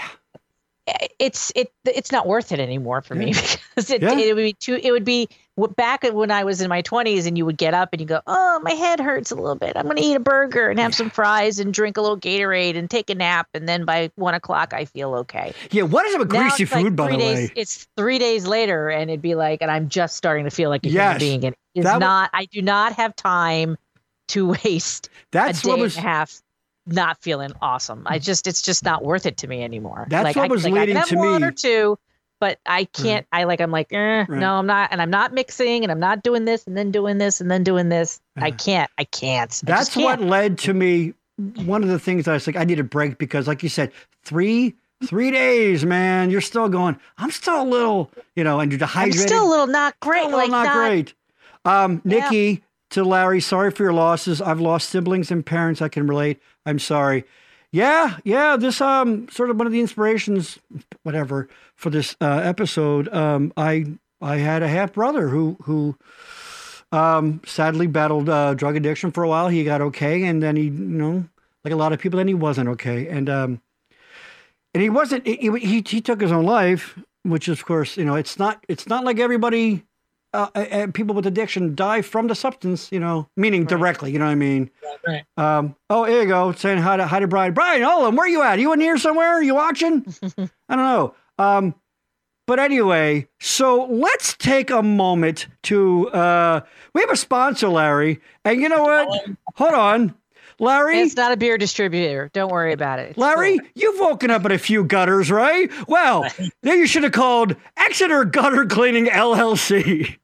[0.87, 3.27] i- it's it it's not worth it anymore for me
[3.75, 4.17] because it, Yeah.
[4.17, 4.79] it would be too.
[4.81, 5.27] It would be
[5.75, 8.21] back when I was in my twenties and you would get up and you go,
[8.27, 9.73] oh, my head hurts a little bit.
[9.75, 12.77] I'm going to eat a burger and have some fries and drink a little Gatorade
[12.77, 13.47] and take a nap.
[13.55, 15.53] And then by one o'clock, I feel okay.
[15.71, 15.81] Yeah.
[15.83, 17.53] What is it with greasy it's like food, by the days, way?
[17.55, 20.85] It's three days later, and it'd be like, and I'm just starting to feel like
[20.85, 21.19] a Yes.
[21.19, 21.45] human being.
[21.45, 22.29] And it's not.
[22.33, 23.77] I do not have time
[24.27, 25.97] to waste That's a day what was.
[25.97, 26.39] and a half
[26.87, 28.03] not feeling awesome.
[28.05, 30.07] I just, it's just not worth it to me anymore.
[30.09, 31.99] That's like, what I, was like, leading I can to have one me- or two,
[32.39, 33.25] but I can't.
[33.31, 33.61] I like.
[33.61, 34.29] I'm like, eh, Right.
[34.29, 37.17] no, I'm not, and I'm not mixing, and I'm not doing this, and then doing
[37.17, 38.19] this, and then doing this.
[38.37, 38.89] I can't.
[38.97, 39.49] I can't.
[39.49, 40.29] I just That's what can't.
[40.29, 41.13] led to me.
[41.65, 43.91] One of the things I was like, I need a break because, like you said,
[44.23, 44.75] three
[45.05, 46.31] three days, man.
[46.31, 46.99] You're still going.
[47.19, 49.21] I'm still a little, you know, and you're dehydrated.
[49.21, 50.21] I'm still a little not great.
[50.21, 51.13] Still a little like not, great.
[51.65, 52.57] Um, Yeah.
[52.91, 54.41] To Larry, sorry for your losses.
[54.41, 55.81] I've lost siblings and parents.
[55.81, 56.41] I can relate.
[56.65, 57.25] I'm sorry.
[57.71, 58.55] Yeah, yeah.
[58.55, 60.57] This um sort of one of the inspirations,
[61.03, 63.13] whatever, for this uh, episode.
[63.13, 63.85] Um, I
[64.21, 65.97] I had a half brother who who
[66.93, 69.49] um sadly battled uh, drug addiction for a while.
[69.49, 71.27] He got okay, and then he you know
[71.65, 73.61] like a lot of people, then he wasn't okay, and um
[74.73, 78.15] and he wasn't he he, he took his own life, which of course you know
[78.15, 79.83] it's not it's not like everybody
[80.33, 83.69] uh, uh, people with addiction die from the substance, you know, meaning Right.
[83.69, 84.69] directly, you know what I mean?
[85.07, 85.23] Right.
[85.37, 87.53] Um, oh, here you go, saying hi to, hi to Brian.
[87.53, 88.59] Brian, Olin, where you at?
[88.59, 89.29] You in here somewhere?
[89.29, 90.05] Are you watching?
[90.69, 91.15] I don't know.
[91.39, 91.75] Um,
[92.45, 96.61] but anyway, so let's take a moment to, uh,
[96.93, 98.21] we have a sponsor, Larry.
[98.45, 99.09] And you know what?
[99.55, 100.15] Hold on.
[100.59, 102.29] Larry, It's not a beer distributor.
[102.33, 103.09] Don't worry about it.
[103.11, 103.67] It's Larry, cool.
[103.75, 105.69] you've woken up in a few gutters, right?
[105.87, 106.25] Well,
[106.63, 110.17] then you should have called Exeter Gutter Cleaning LLC.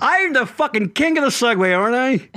[0.00, 2.30] I'm the fucking king of the segue, aren't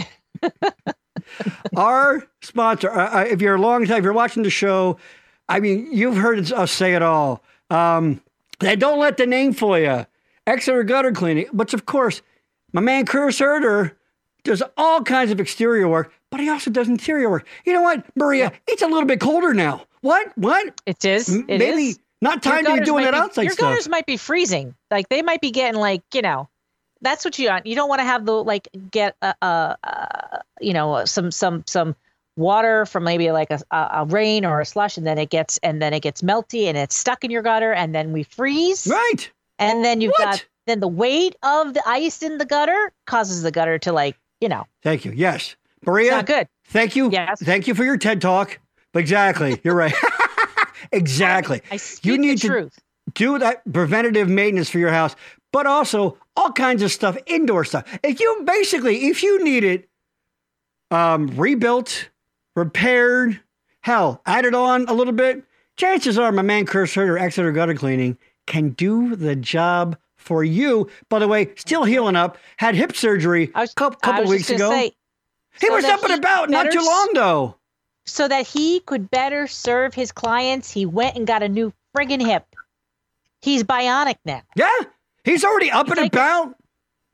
[0.44, 0.52] I?
[1.76, 4.98] Our sponsor, uh, uh, if you're a long time, if you're watching the show,
[5.50, 7.44] I mean, you've heard us say it all.
[7.70, 8.22] Um,
[8.62, 10.06] and don't let the name fool you.
[10.46, 12.22] Exeter Gutter Cleaning, which of course,
[12.72, 13.98] my man Chris Herder
[14.44, 17.46] does all kinds of exterior work, but he also does interior work.
[17.64, 18.52] You know what, Maria?
[18.68, 19.86] It's a little bit colder now.
[20.02, 20.32] What?
[20.36, 20.82] What?
[20.88, 21.30] It is.
[21.30, 22.00] It Maybe is.
[22.22, 23.70] not time to be doing that be- outside Your stuff.
[23.70, 24.74] gutters might be freezing.
[24.90, 26.50] Like they might be getting like you know,
[27.02, 27.68] that's what you want.
[27.68, 31.30] You don't want to have the like get a, a, a you know uh, some
[31.30, 31.96] some some
[32.36, 35.60] water from maybe like a, a, a rain or a slush, and then it gets
[35.62, 38.88] and then it gets melty and it's stuck in your gutter, and then we freeze,
[38.88, 39.32] right.
[39.60, 40.26] and then you've What?
[40.32, 44.18] got then the weight of the ice in the gutter causes the gutter to like
[44.42, 45.12] you know Thank you.
[45.12, 45.56] Yes.
[45.84, 46.48] It's Maria, not good.
[46.68, 47.10] thank you.
[47.12, 47.42] Yes.
[47.44, 48.60] Thank you for your TED talk.
[48.94, 49.60] Exactly.
[49.64, 49.94] You're right.
[50.92, 51.62] exactly.
[51.72, 52.80] I speak need the to- truth.
[53.14, 55.16] do that preventative maintenance for your house,
[55.52, 57.86] but also all kinds of stuff, indoor stuff.
[58.04, 59.90] If you basically, if you need it
[60.92, 62.10] um, rebuilt,
[62.56, 63.40] repaired,
[63.82, 65.44] hell, added on a little bit,
[65.78, 68.18] chances are my man Chris Herder, Exeter Gutter Cleaning,
[68.48, 70.90] can do the job for you.
[71.10, 74.30] By the way, still healing up, had hip surgery I a couple, I couple was
[74.32, 74.70] weeks ago.
[74.70, 74.92] say,
[75.60, 77.56] he so was up and about not too long though.
[78.06, 82.22] so that he could better serve his clients, he went and got a new friggin'
[82.26, 82.46] hip.
[83.42, 84.42] He's bionic now.
[84.56, 84.70] Yeah,
[85.24, 86.56] he's already up He's and like about.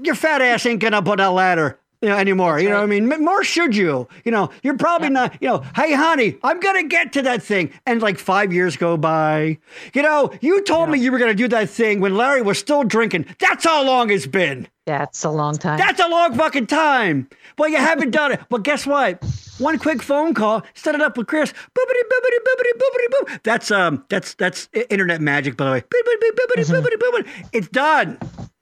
[0.03, 2.59] your fat ass ain't getting up on that ladder you know, anymore.
[2.59, 3.07] you know what I mean?
[3.07, 4.07] More should you?
[4.23, 7.43] You know, you're probably not, you know, hey, honey, I'm going to get to that
[7.43, 7.71] thing.
[7.85, 9.57] And like five years go by.
[9.93, 12.57] You know, you told me you were going to do that thing when Larry was
[12.57, 13.25] still drinking.
[13.39, 14.67] That's how long it's been.
[14.85, 15.77] That's a long time.
[15.77, 17.27] That's a long fucking time.
[17.57, 18.39] Well, you haven't done it.
[18.49, 19.23] Well, guess what?
[19.57, 21.51] One quick phone call, set it up with Chris.
[21.51, 23.43] Boopity boopity boopity boop.
[23.43, 25.81] That's um, that's that's internet magic, by the way.
[25.81, 27.49] Boopity boopity boopity boopity.
[27.51, 28.17] It's done.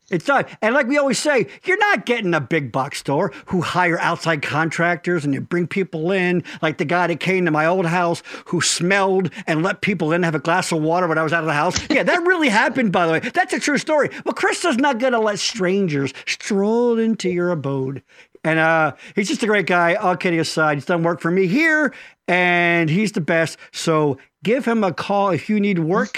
[0.10, 0.46] It's done.
[0.62, 4.42] And like we always say, you're not getting a big box store who hire outside
[4.42, 8.24] contractors and you bring people in, like the guy that came to my old house
[8.46, 11.42] who smelled and let people in have a glass of water when I was out
[11.42, 11.78] of the house.
[11.90, 13.20] Yeah, that really happened, by the way.
[13.20, 14.10] That's a true story.
[14.24, 18.02] Well, Chris is not going to let strangers stroll into your abode.
[18.46, 19.96] And uh, he's just a great guy.
[19.96, 21.94] All kidding aside, he's done work for me here,
[22.30, 23.58] and he's the best.
[23.74, 26.14] So give him a call if you need work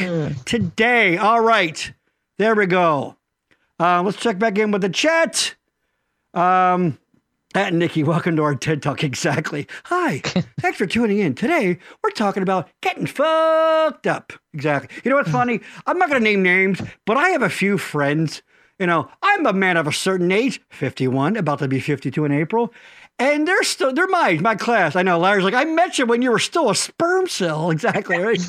[0.46, 1.18] today.
[1.18, 1.92] All right,
[2.38, 3.16] there we go.
[3.80, 5.56] Uh, let's check back in with the chat.
[6.34, 6.98] Um,
[7.56, 9.04] at Nikki, welcome to our TED Talk.
[9.10, 9.68] Exactly.
[9.86, 10.20] Hi,
[10.60, 11.34] thanks for tuning in.
[11.34, 14.34] Today, we're talking about getting fucked up.
[14.54, 15.00] Exactly.
[15.04, 15.62] You know what's funny?
[15.88, 18.42] I'm not going to name names, but I have a few friends.
[18.80, 22.32] You know, I'm a man of a certain age, 51, about to be 52 in
[22.32, 22.74] April.
[23.18, 24.96] And they're still, they're my, my class.
[24.96, 27.72] I know Larry's like, I met you when you were still a sperm cell.
[27.80, 28.18] Exactly.
[28.20, 28.40] Right.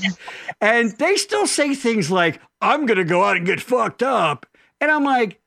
[0.60, 4.46] and they still say things like, I'm going to go out and get fucked up.
[4.80, 5.40] And I'm like,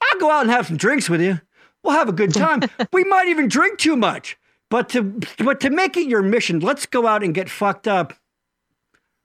[0.00, 1.40] I'll go out and have some drinks with you.
[1.82, 2.60] We'll have a good time.
[2.92, 4.38] we might even drink too much.
[4.70, 8.14] But to but to make it your mission, let's go out and get fucked up.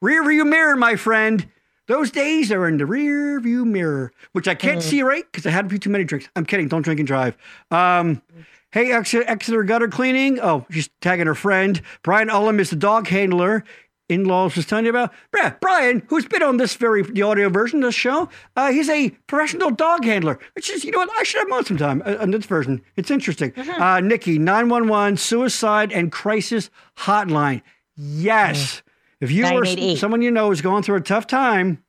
[0.02, 1.48] Rear view mirror, my friend.
[1.88, 5.52] Those days are in the rear view mirror, which I can't see right because I
[5.52, 6.28] had a few too many drinks.
[6.36, 6.68] I'm kidding.
[6.68, 7.38] Don't drink and drive.
[7.70, 8.24] Um,
[8.72, 10.40] hey, Exeter, Exeter gutter cleaning.
[10.40, 11.80] Oh, she's tagging her friend.
[12.02, 13.64] Brian Ullum is the dog handler
[14.10, 15.14] in-laws was telling you about.
[15.62, 19.10] Brian, who's been on this very the audio version of this show, uh, he's a
[19.28, 20.40] professional dog handler.
[20.54, 22.82] Which is, you know what, I should have him on sometime uh, on this version.
[22.96, 23.54] It's interesting.
[23.58, 27.62] Uh, Nikki, 911 suicide and crisis hotline.
[27.96, 28.82] Yes.
[29.22, 29.66] If you or
[29.98, 31.84] someone you know is going through a tough time,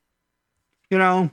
[0.90, 1.30] you know,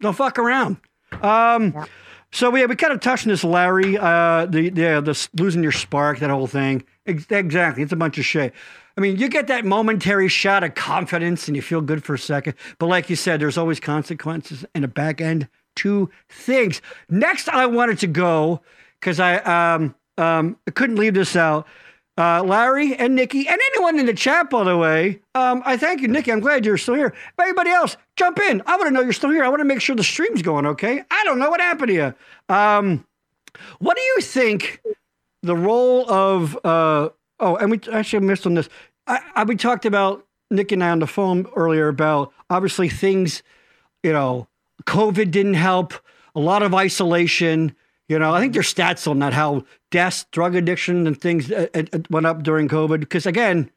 [0.00, 0.76] don't fuck around.
[1.22, 1.84] Um, Yeah.
[2.30, 3.96] So yeah, we kind of touched on this, Larry.
[3.96, 6.84] Uh, the the the losing your spark, that whole thing.
[7.06, 8.52] Exactly, it's a bunch of shit.
[8.98, 12.18] I mean, you get that momentary shot of confidence and you feel good for a
[12.18, 15.46] second, but like you said, there's always consequences and a back end
[15.76, 16.82] to things.
[17.08, 18.60] Next, I wanted to go
[18.98, 21.64] because I um um couldn't leave this out.
[22.16, 25.20] Uh, Larry and Nikki and anyone in the chat, by the way.
[25.36, 26.32] Um, I thank you, Nikki.
[26.32, 27.14] I'm glad you're still here.
[27.36, 28.60] But everybody else, jump in.
[28.66, 29.44] I want to know you're still here.
[29.44, 31.04] I want to make sure the stream's going okay.
[31.08, 32.14] I don't know what happened to you.
[32.52, 33.06] Um,
[33.78, 34.82] what do you think
[35.44, 36.58] the role of?
[36.64, 38.68] Uh, oh, and we actually missed on this.
[39.08, 43.42] I, I we talked about Nick and I on the phone earlier about obviously things.
[44.02, 44.46] You know,
[44.84, 45.94] COVID didn't help.
[46.34, 47.74] A lot of isolation.
[48.08, 51.66] You know, I think there's stats on that how deaths, drug addiction, and things uh,
[51.74, 53.00] uh, uh, went up during COVID.
[53.00, 53.70] Because again,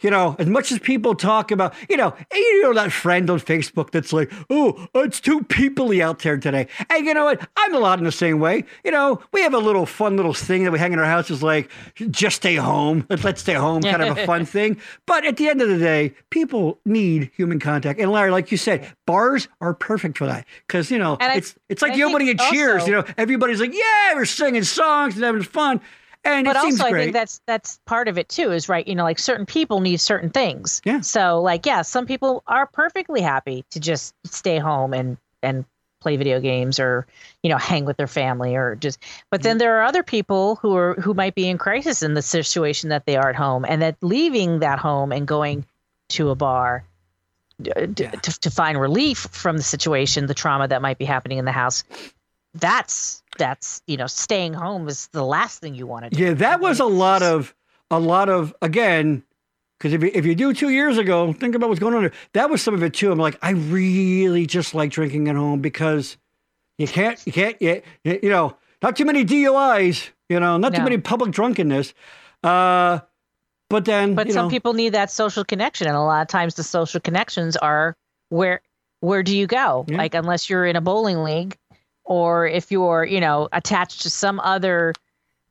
[0.00, 3.40] you know, as much as people talk about, you know, you know that friend on
[3.40, 6.68] Facebook that's like, oh, it's too peoply out there today.
[6.88, 7.48] And you know what?
[7.56, 8.64] I'm a lot in the same way.
[8.84, 11.30] You know, we have a little fun little thing that we hang in our house
[11.30, 11.70] is like,
[12.10, 13.06] just stay home.
[13.10, 14.78] Let's stay home, kind of a fun thing.
[15.06, 18.00] But at the end of the day, people need human contact.
[18.00, 21.36] And Larry, like you said, bars are perfect for that because you know And I-
[21.36, 22.80] it's it's like the opening of Cheers.
[22.82, 25.80] also- You know, everybody's like, yeah, we're singing songs and having fun,
[26.24, 28.86] and but it seems also i think that's that's part of it too is right
[28.86, 31.00] you know like certain people need certain things Yeah.
[31.00, 35.64] so like yeah some people are perfectly happy to just stay home and and
[36.00, 37.06] play video games or
[37.42, 38.98] you know hang with their family or just
[39.30, 39.60] but then mm.
[39.60, 43.04] there are other people who are who might be in crisis in the situation that
[43.06, 45.64] they are at home and that leaving that home and going
[46.08, 46.84] to a bar
[47.58, 47.86] Yeah.
[47.86, 51.52] to, to find relief from the situation the trauma that might be happening in the
[51.52, 51.84] house
[52.54, 56.34] that's that's you know staying home is the last thing you want to do Yeah,
[56.34, 57.54] that was a lot of
[57.90, 59.22] a lot of again.
[59.78, 62.12] Because if you, if you do two years ago, think about what's going on there.
[62.34, 63.10] That was some of it too.
[63.10, 66.18] I'm like, I really just like drinking at home because
[66.76, 70.80] you can't, you can't, you, you know, not too many DUIs, you know, not too
[70.80, 70.84] No.
[70.84, 71.94] many public drunkenness.
[72.44, 72.98] Uh,
[73.70, 76.56] but then, but some know, people need that social connection and a lot of times
[76.56, 77.96] the social connections are
[78.28, 78.60] where
[79.00, 79.96] where do you go Yeah.
[79.96, 81.56] like unless you're in a bowling league
[82.04, 84.92] or if you're you know attached to some other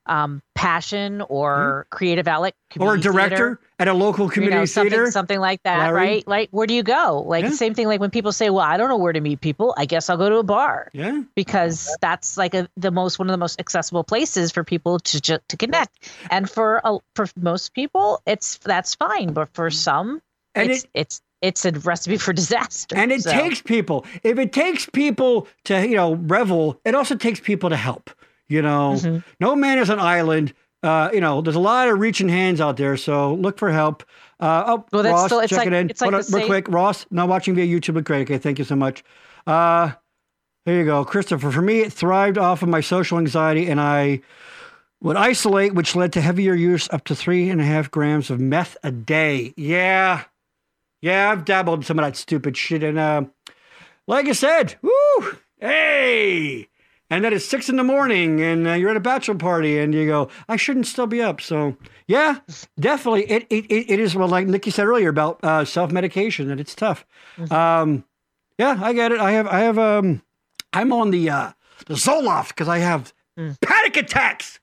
[0.05, 2.81] um, passion or creative outlet Hmm.
[2.81, 5.11] or a community theater, director at a local you community know, something, theater.
[5.11, 5.93] something like that Larry?
[5.95, 7.51] right like where do you go like Yeah.
[7.51, 9.85] same thing like when people say well i don't know where to meet people i
[9.85, 11.21] guess i'll go to a bar yeah.
[11.35, 15.21] because that's like a, the most one of the most accessible places for people to
[15.21, 20.21] just to connect and for a, for most people it's that's fine but for some
[20.55, 24.05] And it's it, it's it's a recipe for disaster and it So, takes people.
[24.23, 28.09] If it takes people to, you know, revel, it also takes people to help.
[28.47, 29.23] You know, Mhm.
[29.39, 30.53] no man is an island.
[30.81, 34.03] Uh, you know, there's a lot of reaching hands out there, so look for help.
[34.39, 35.89] Uh, oh, Well, that's Ross, still- it's checking like- in.
[35.89, 38.21] it's like Hold on, real quick, Ross, not watching via YouTube, but great.
[38.21, 39.03] Okay, thank you so much.
[39.45, 39.91] Uh,
[40.65, 41.51] there you go, Christopher.
[41.51, 44.21] For me, it thrived off of my social anxiety, and I
[45.01, 48.39] would isolate, which led to heavier use, up to three and a half grams of
[48.39, 49.53] meth a day.
[49.57, 50.21] Yeah,
[51.01, 53.23] yeah, I've dabbled in some of that stupid shit, and uh,
[54.07, 56.67] like I said, woo, hey.
[57.11, 59.95] And then it's six in the morning, and uh, you're at a bachelor party, and
[59.95, 61.75] you go, "I shouldn't still be up." So,
[62.07, 62.39] yeah,
[62.79, 66.59] definitely, it it, it is well, like Nikki said earlier about uh, self medication, that
[66.59, 67.05] it's tough.
[67.49, 68.03] Um,
[68.59, 69.19] yeah, I get it.
[69.19, 70.21] I have I have um,
[70.71, 71.51] I'm on the uh,
[71.87, 73.55] the Zoloft because I have Mm.
[73.61, 74.59] panic attacks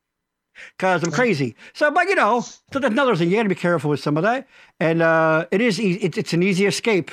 [0.76, 1.56] because I'm crazy.
[1.72, 3.30] So, but you know, so that's another thing.
[3.30, 4.46] You got to be careful with some of that,
[4.80, 6.00] and uh, it is easy.
[6.00, 7.10] It's, it's an easy escape,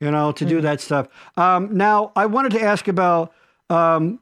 [0.00, 1.08] you know, to do that stuff.
[1.36, 3.32] Um, now, I wanted to ask about.
[3.70, 4.20] Um,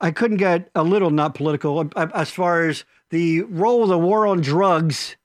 [0.00, 4.26] I couldn't get a little not political as far as the role of the war
[4.26, 5.16] on drugs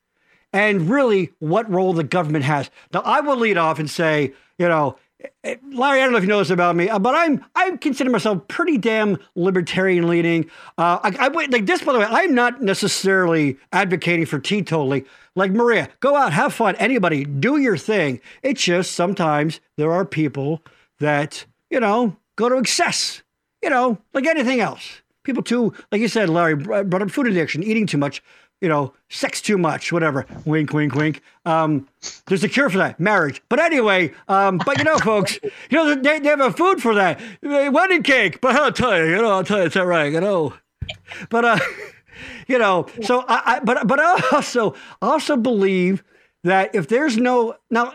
[0.53, 2.69] and really what role the government has.
[2.93, 4.97] Now, I will lead off and say, you know,
[5.43, 8.09] Larry, I don't know if you know this about me, uh, but I'm I consider
[8.09, 10.45] myself pretty damn libertarian leaning.
[10.77, 12.07] Uh, I, I like this, by the way.
[12.09, 15.05] I'm not necessarily advocating for teetotaling.
[15.35, 16.75] Like Maria, go out, have fun.
[16.77, 18.21] Anybody, do your thing.
[18.43, 20.63] It's just sometimes there are people
[20.99, 23.21] that you know go to excess.
[23.61, 25.01] You know, like anything else.
[25.23, 28.23] People too, like you said, Larry brought up food addiction, eating too much.
[28.61, 30.25] You know, sex too much, whatever.
[30.45, 31.21] Wink, wink, wink.
[31.45, 31.87] Um,
[32.27, 33.41] there's a cure for that, marriage.
[33.47, 36.93] But anyway, um, but you know, folks, you know, they, they have a food for
[36.95, 37.21] that.
[37.41, 38.41] Wedding cake.
[38.41, 40.53] But I'll tell you, you know, I'll tell you, it's all right, you know.
[41.29, 41.59] But uh,
[42.47, 46.03] you know, so I, I but but I also also believe
[46.43, 47.93] that if there's no now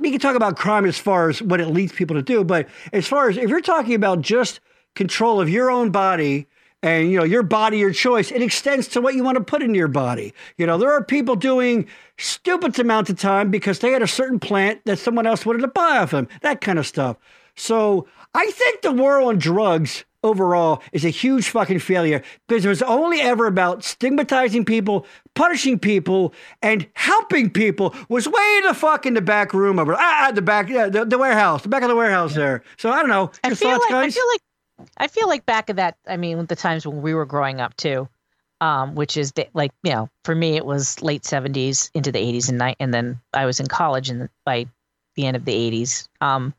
[0.00, 2.68] we can talk about crime as far as what it leads people to do, but
[2.92, 4.60] as far as if you're talking about just
[4.94, 6.48] control of your own body
[6.82, 9.62] and you know your body your choice it extends to what you want to put
[9.62, 11.86] into your body you know there are people doing
[12.18, 15.68] stupid amounts of time because they had a certain plant that someone else wanted to
[15.68, 17.16] buy off them that kind of stuff
[17.56, 22.68] So I think the war on drugs overall is a huge fucking failure because it
[22.68, 25.04] was only ever about stigmatizing people,
[25.34, 29.94] punishing people, and helping people was way in the fuck in the back room over
[29.98, 32.62] ah the back yeah, the, the warehouse, the back of the warehouse there.
[32.78, 33.30] So I don't know.
[33.44, 34.14] I feel thoughts, like I guys?
[34.14, 34.40] feel like
[34.96, 35.96] I feel like back at that.
[36.06, 38.08] I mean, the times when we were growing up too,
[38.60, 42.18] um, which is the, like you know, for me it was late seventies into the
[42.18, 44.66] eighties and night, and then I was in college and by
[45.16, 46.08] the end of the eighties.
[46.20, 46.54] Um,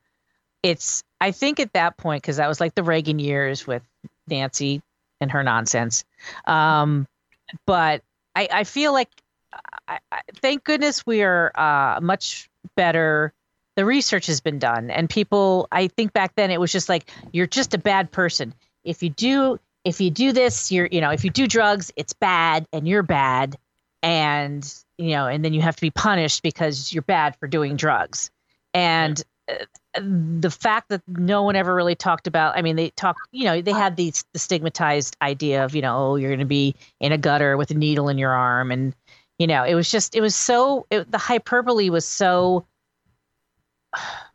[0.61, 3.83] it's I think at that point because that was like the Reagan years with
[4.27, 4.81] Nancy
[5.21, 6.03] and her nonsense.
[6.45, 7.07] Um,
[7.65, 8.01] but
[8.35, 9.09] I, I feel like
[9.87, 13.33] I, I, thank goodness we are uh, much better
[13.75, 17.09] the research has been done and people i think back then it was just like
[17.31, 18.53] you're just a bad person.
[18.83, 22.13] If you do if you do this you're you know if you do drugs it's
[22.13, 23.57] bad and you're bad
[24.01, 27.75] and you know and then you have to be punished because you're bad for doing
[27.75, 28.29] drugs.
[28.73, 29.65] And uh,
[29.99, 33.61] the fact that no one ever really talked about i mean they talked you know
[33.61, 37.11] they had these the stigmatized idea of you know oh you're going to be in
[37.11, 38.95] a gutter with a needle in your arm and
[39.37, 42.65] you know it was just it was so it, the hyperbole was so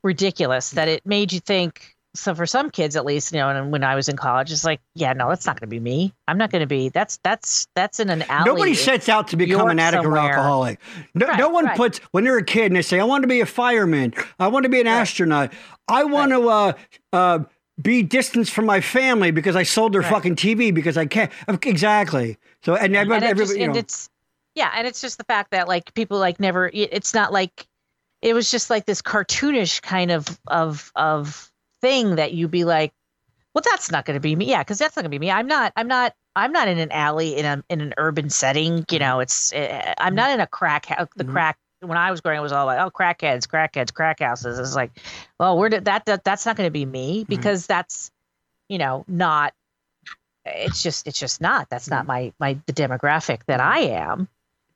[0.03, 3.71] ridiculous that it made you think so for some kids at least you know and
[3.71, 6.13] when i was in college it's like yeah no that's not going to be me
[6.27, 9.37] i'm not going to be that's that's that's in an alley Nobody sets out to
[9.37, 10.23] become York an addict or somewhere.
[10.33, 10.81] alcoholic.
[11.15, 11.77] No, no one right.
[11.77, 14.15] puts when they're a kid and they say, "I want to be a fireman.
[14.39, 15.53] I want to be an astronaut.
[15.87, 16.73] I want to uh,
[17.13, 17.39] uh,
[17.81, 20.11] be distanced from my family because I sold their Right.
[20.11, 21.31] fucking TV because I can't."
[21.63, 22.39] Exactly.
[22.65, 24.09] So and everybody, and, just, you and know, it's
[24.55, 27.67] yeah and it's just the fact that like people like never it's not like
[28.23, 31.51] it was just like this cartoonish kind of of of
[31.81, 32.93] thing that you'd be like
[33.55, 34.47] well that's not going to be me.
[34.47, 35.31] Yeah because that's not going to be me.
[35.31, 38.85] I'm not i'm not i'm not in an alley in a in an urban setting
[38.91, 41.33] you know it's uh, i'm not in a crack house the Mhm.
[41.33, 44.59] crack when i was growing it was all like oh crackheads crackheads crack houses.
[44.59, 44.91] It's like
[45.39, 48.11] well where did that, that that's not going to be me because that's
[48.69, 49.55] you know not
[50.45, 51.69] it's just it's just not.
[51.69, 54.29] That's not my my the demographic that i am.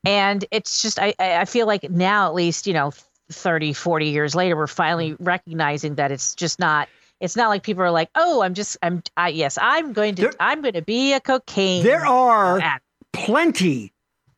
[0.05, 2.93] And it's just i i I feel like now at least you know
[3.33, 5.17] 30 40 years later we're finally mm.
[5.21, 6.89] recognizing that it's just not
[7.21, 10.23] it's not like people are like oh i'm just i'm I, yes i'm going to
[10.23, 12.85] There- i'm going to be a cocaine there are addict.
[13.13, 13.93] plenty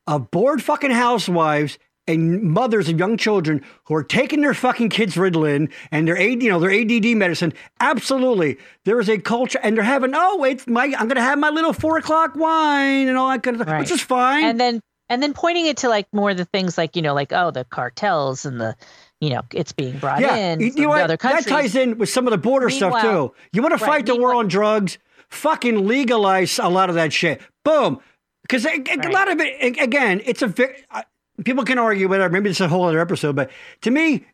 [0.07, 5.15] of bored fucking housewives and mothers of young children who are taking their fucking kids
[5.15, 7.55] Ritalin and their AD, you know, their ADD medicine.
[7.81, 11.39] Absolutely, there is a culture, and they're having oh, it's my I'm going to have
[11.39, 13.81] my little four o'clock wine and all that kind of stuff, Right.
[13.81, 14.45] which is fine.
[14.45, 17.15] and then and then pointing it to like more of the things like you know
[17.15, 18.77] like oh the cartels and the
[19.21, 21.03] you know it's being brought yeah, in you, know what?
[21.03, 23.33] other countries that ties in with some of the border stuff too.
[23.53, 24.99] You want to right, fight the war on drugs?
[25.29, 27.41] Fucking legalize a lot of that shit.
[27.65, 28.01] Boom.
[28.43, 29.13] Because a, a Right.
[29.13, 30.53] lot of it, again, it's a
[30.91, 31.03] uh,
[31.45, 32.33] people can argue whatever.
[32.33, 33.51] Maybe it's a whole other episode, but
[33.83, 34.27] to me,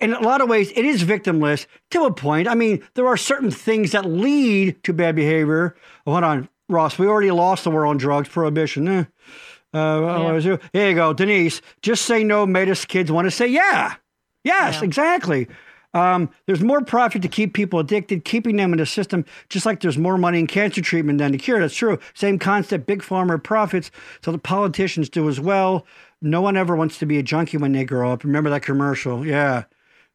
[0.00, 2.48] in a lot of ways, it is victimless to a point.
[2.48, 5.76] I mean, there are certain things that lead to bad behavior.
[6.06, 6.98] Oh, hold on, Ross.
[6.98, 8.88] We already lost the war on drugs prohibition.
[8.88, 9.04] Eh.
[9.74, 10.44] Uh, what was?
[10.44, 11.60] Here you go, Denise.
[11.82, 13.94] Just say no made us kids want to say yeah.
[14.44, 14.84] Yes, Yeah.
[14.84, 15.48] exactly.
[15.94, 19.80] Um, there's more profit to keep people addicted, keeping them in the system, just like
[19.80, 21.58] there's more money in cancer treatment than to cure.
[21.58, 21.98] That's true.
[22.14, 22.86] Same concept.
[22.86, 23.90] Big pharma profits,
[24.22, 25.86] so the politicians do as well.
[26.20, 28.24] No one ever wants to be a junkie when they grow up.
[28.24, 29.26] Remember that commercial?
[29.26, 29.64] Yeah.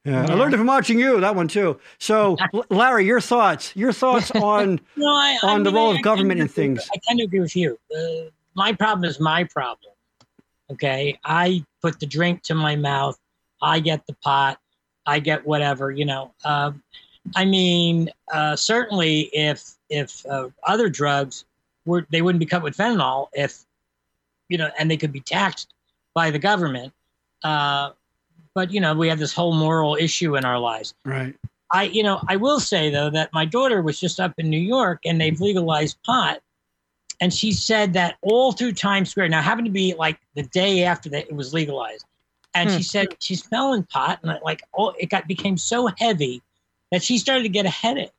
[0.06, 0.26] Yeah.
[0.30, 1.80] I learned it from watching you, that one too.
[1.99, 2.38] So,
[2.70, 3.76] Larry, your thoughts?
[3.76, 6.88] Your thoughts on No, I, I on the role I- of government in things.
[6.93, 7.78] I tend to agree with you.
[8.56, 9.93] My problem is my problem.
[10.72, 13.18] Okay, I put the drink to my mouth.
[13.62, 14.60] I get the pot.
[15.06, 15.91] I get whatever.
[15.91, 16.34] You know.
[16.45, 16.82] Um,
[17.36, 21.45] I mean, uh, certainly if if uh, other drugs
[21.86, 23.66] were they wouldn't be cut with fentanyl if
[24.49, 25.74] you know, and they could be taxed
[26.14, 26.93] by the government.
[27.43, 27.91] Uh,
[28.54, 30.93] but you know, we have this whole moral issue in our lives.
[31.06, 31.36] right?
[31.72, 34.60] I, you know, I will say though that my daughter was just up in New
[34.60, 36.41] York and they've legalized pot,
[37.22, 39.30] and she said that all through Times Square.
[39.30, 42.05] Now, happened to be like the day after that it was legalized,
[42.53, 42.78] and Hmm.
[42.78, 46.41] she said she's smelling pot, and like oh, it got became so heavy
[46.91, 48.11] that she started to get a headache,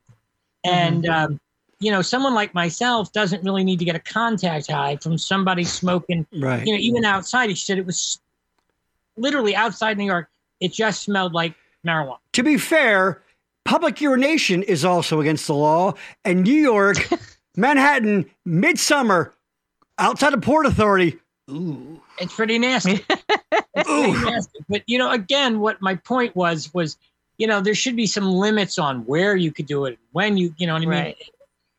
[0.65, 1.41] and um,
[1.81, 5.65] you know, someone like myself doesn't really need to get a contact high from somebody
[5.65, 6.65] smoking Right.
[6.65, 8.21] you know, even outside, she said it was
[9.17, 10.29] literally outside New York.
[10.61, 12.19] It just smelled like marijuana.
[12.35, 13.23] To be fair,
[13.65, 15.95] public urination is also against the law,
[16.25, 16.97] and New York,
[17.57, 19.35] Manhattan, midsummer,
[19.99, 21.19] outside of Port Authority.
[21.51, 22.01] Ooh.
[22.19, 23.05] It's pretty nasty.
[23.75, 24.59] It's pretty nasty.
[24.69, 26.99] But you know, again, what my point was was,
[27.39, 30.55] you know, there should be some limits on where you could do it, when you,
[30.59, 30.91] you know what I mean.
[30.91, 31.17] Right.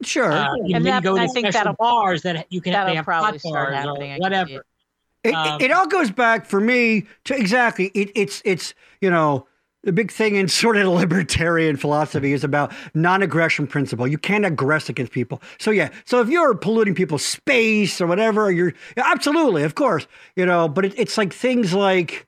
[0.03, 0.31] Sure.
[0.31, 2.73] Uh, you And maybe that- go to I think special that'll- bars that you can
[2.73, 4.49] that'll they have probably hot start bars happening, or whatever.
[4.51, 5.29] it.
[5.29, 9.45] It, Um, it all goes back for me to exactly it, it's it's you know
[9.83, 14.07] the big thing in sort of libertarian philosophy is about non-aggression principle.
[14.07, 15.41] You can't aggress against people.
[15.59, 20.45] So yeah, so if you're polluting people's space or whatever, you're absolutely, of course, you
[20.45, 20.67] know.
[20.67, 22.27] But it, it's like things like,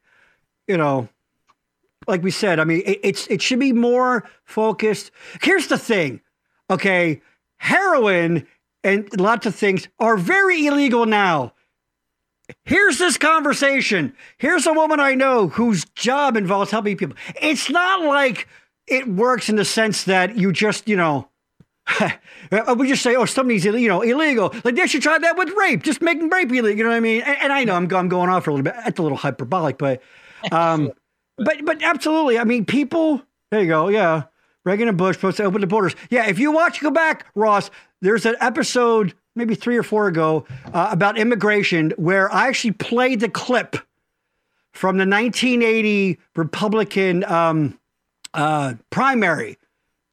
[0.68, 1.10] you know,
[2.08, 2.60] like we said.
[2.60, 5.12] I mean, it, it's it should be more focused.
[5.42, 6.22] Here's the thing,
[6.70, 7.22] okay?
[7.58, 8.46] Heroin
[8.84, 11.54] and lots of things are very illegal now.
[12.64, 14.16] Here's this conversation.
[14.38, 17.18] Here's a woman I know whose job involves helping people.
[17.42, 18.48] It's not like
[18.88, 21.30] it works in the sense that you just, you know,
[22.78, 24.54] we just say, oh, something's you know illegal.
[24.64, 26.70] Like they should try that with rape, just making rape illegal.
[26.70, 27.22] You know what I mean?
[27.22, 28.76] And, and I know I'm, I'm going off for a little bit.
[28.84, 30.02] That's a little hyperbolic, but,
[30.52, 30.92] um,
[31.38, 32.40] but but absolutely.
[32.40, 33.22] I mean, people.
[33.52, 33.90] There you go.
[33.90, 34.24] Yeah,
[34.66, 35.96] Reagan and Bush supposed to open the borders.
[36.10, 37.70] Yeah, if you watch, go back, Ross.
[38.02, 43.20] There's an episode maybe three or four ago uh, about immigration where I actually played
[43.20, 43.76] the clip
[44.72, 47.80] from the 1980 Republican um,
[48.34, 49.58] uh, primary,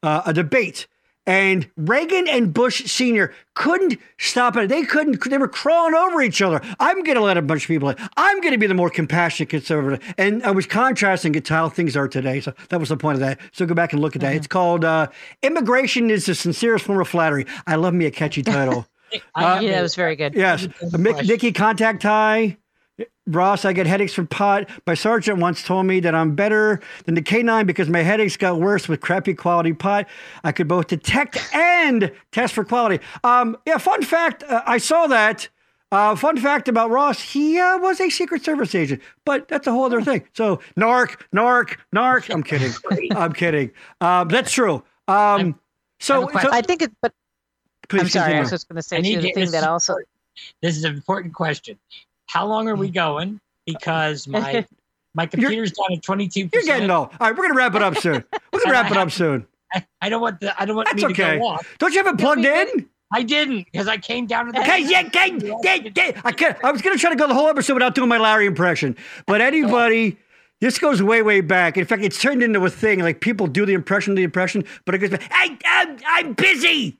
[0.01, 0.87] uh, a debate.
[1.25, 3.33] And Reagan and Bush Sr.
[3.53, 4.67] couldn't stop it.
[4.67, 6.61] They couldn't, they were crawling over each other.
[6.81, 7.95] I'm going to let a bunch of people in.
[8.17, 10.13] I'm going to be the more compassionate conservative.
[10.17, 12.41] And I was contrasting it to how things are today.
[12.41, 13.39] So that was the point of that.
[13.53, 14.29] So go back and look at that.
[14.29, 14.37] Mm-hmm.
[14.37, 15.07] It's called uh,
[15.41, 17.45] Immigration is the Sincerest Form of Flattery.
[17.67, 18.85] I love me a catchy title.
[19.35, 20.35] Uh, yeah, that was very good.
[20.35, 20.67] Yes.
[20.67, 22.57] Mick, Nikki contact tie.
[23.25, 24.69] Ross, I get headaches from pot.
[24.85, 28.59] My sergeant once told me that I'm better than the K9 because my headaches got
[28.59, 30.07] worse with crappy quality pot.
[30.43, 33.03] I could both detect and test for quality.
[33.23, 35.47] Um, yeah, fun fact uh, I saw that.
[35.91, 39.71] Uh, fun fact about Ross, he uh, was a Secret Service agent, but that's a
[39.71, 40.23] whole other thing.
[40.33, 42.33] So, narc, narc, narc.
[42.33, 42.71] I'm kidding.
[43.15, 43.69] I'm kidding.
[44.01, 44.83] Uh, that's true.
[45.07, 45.59] Um,
[45.99, 47.13] so, so, I think it, but
[47.89, 48.37] Please I'm sorry, continue.
[48.37, 49.95] I was just going to say too, the thing that also.
[50.61, 51.77] This is an important question.
[52.25, 52.95] How long are we mm.
[52.95, 53.39] going?
[53.65, 54.65] Because my
[55.13, 56.49] my computer's down at twenty two.
[56.51, 57.03] You're getting low.
[57.03, 58.23] All right, we're gonna wrap it up soon.
[58.51, 59.45] We're gonna wrap it up soon.
[59.73, 61.33] I, I don't want the I don't want That's me okay.
[61.33, 61.75] to go off.
[61.79, 62.89] Don't you have it plugged in?
[63.11, 64.61] I didn't because I came down to the.
[64.61, 66.21] Okay, yeah, okay, yeah, yeah.
[66.23, 68.45] I, can I was gonna try to go the whole episode without doing my Larry
[68.45, 70.17] impression, but anybody.
[70.61, 71.75] This goes way, way back.
[71.75, 72.99] In fact, it's turned into a thing.
[72.99, 75.29] Like people do the impression, the impression, but it goes back.
[75.29, 76.97] I, I'm, I'm busy.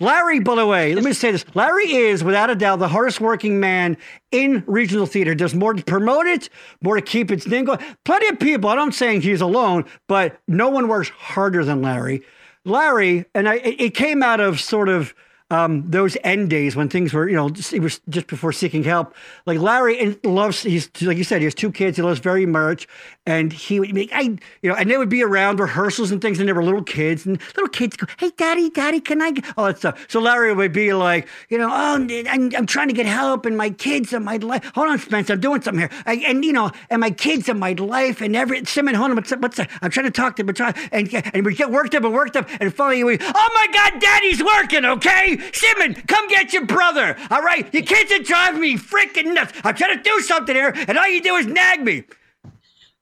[0.00, 1.44] Larry, by the way, let me say this.
[1.54, 3.96] Larry is, without a doubt, the hardest working man
[4.32, 5.36] in regional theater.
[5.36, 6.48] Does more to promote it,
[6.82, 7.78] more to keep its name going.
[8.04, 12.22] Plenty of people, I'm not saying he's alone, but no one works harder than Larry.
[12.64, 15.14] Larry, and I, it came out of sort of
[15.50, 19.14] um, those end days when things were, you know, it was just before seeking help.
[19.46, 21.96] Like Larry loves, he's like you said, he has two kids.
[21.96, 22.88] He loves very much,
[23.26, 26.38] and he would make, I, you know, and they would be around rehearsals and things,
[26.38, 29.44] and there were little kids, and little kids go, "Hey, daddy, daddy, can I?" Get?
[29.56, 30.06] All that stuff.
[30.08, 33.56] So Larry would be like, you know, oh, I'm, I'm trying to get help, and
[33.56, 34.70] my kids and my life.
[34.74, 37.58] Hold on, Spencer, I'm doing something here, I, and you know, and my kids and
[37.58, 39.70] my life, and every Simon, hold on, what's what's that?
[39.80, 40.48] I'm trying to talk to him,
[40.92, 44.00] and and we get worked up and worked up, and finally we, oh my God,
[44.00, 47.72] daddy's working, okay, Simon, come get your brother, all right?
[47.72, 49.52] Your kids are driving me freaking nuts.
[49.64, 52.04] I'm trying to do something here, and all you do is nag me.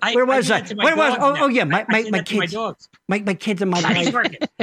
[0.05, 0.63] I, Where was I?
[0.63, 1.17] Where was?
[1.21, 2.39] Oh, oh yeah, my my, my kids.
[2.39, 2.89] My dogs.
[3.09, 4.13] My, my kids and my life.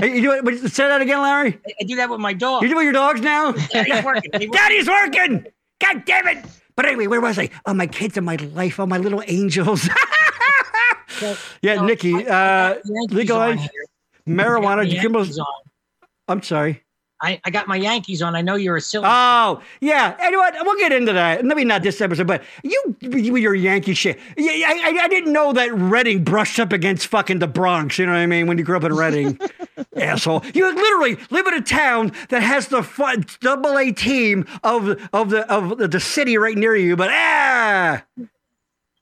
[0.04, 1.58] you do it, say that again, Larry.
[1.66, 2.62] I, I do that with my dog.
[2.62, 3.54] You do it with your dogs now?
[3.54, 4.52] Daddy's working.
[4.52, 5.48] Daddy's working.
[5.80, 6.46] God damn it!
[6.76, 7.50] But anyway, where was I?
[7.66, 8.82] Oh, my kids and my life.
[8.82, 9.84] Oh, my little angels.
[11.08, 12.28] so, yeah, so Nikki.
[12.28, 12.76] Uh,
[13.10, 13.66] legalize
[14.28, 15.00] marijuana.
[15.00, 15.40] Criminals.
[16.28, 16.84] I'm sorry.
[17.22, 18.36] I, I got my Yankees on.
[18.36, 19.06] I know you're a silly.
[19.08, 20.16] Oh, yeah.
[20.20, 21.44] Anyway, we'll get into that.
[21.44, 24.20] Maybe not this episode, but you, you your Yankee shit.
[24.38, 28.00] I, I, I didn't know that Reading brushed up against fucking the Bronx.
[28.00, 28.48] You know what I mean?
[28.48, 29.38] When you grew up in Reading,
[29.96, 30.44] asshole.
[30.54, 35.30] You literally live in a town that has the fun, double A team of of
[35.30, 38.04] the of the city right near you, but ah.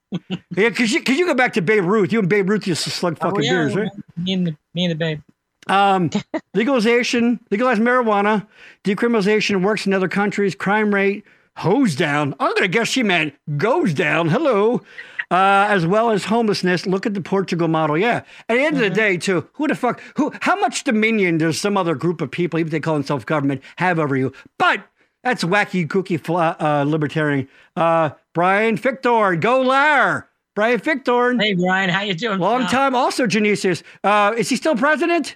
[0.29, 0.37] yeah,
[0.69, 2.13] because you, cause you go back to Babe Ruth.
[2.13, 3.89] You and Babe Ruth used to slug oh, fucking oh, yeah, beers, right?
[4.15, 5.21] Me and the, me and the Babe.
[5.69, 6.09] Um,
[6.53, 8.47] legalization, legalized marijuana,
[8.83, 10.55] decriminalization works in other countries.
[10.55, 11.23] Crime rate
[11.57, 12.35] hose down.
[12.39, 14.29] I'm gonna guess she meant goes down.
[14.29, 14.81] Hello.
[15.29, 16.85] Uh, as well as homelessness.
[16.85, 17.97] Look at the Portugal model.
[17.97, 18.23] Yeah.
[18.47, 18.75] At the end mm-hmm.
[18.75, 18.95] of the mm-hmm.
[18.95, 22.59] day, too, who the fuck, who, how much dominion does some other group of people,
[22.59, 24.31] even if they call themselves government, have over you?
[24.57, 24.85] But
[25.23, 26.17] that's wacky, kooky,
[26.61, 27.49] uh, libertarian.
[27.75, 30.29] Uh, Brian Victor, go Lar.
[30.55, 31.37] Brian Victor.
[31.37, 32.39] Hey, Brian, how you doing?
[32.39, 32.95] Long time.
[32.95, 33.83] Also, Genesis.
[34.05, 35.35] Uh, is he still president?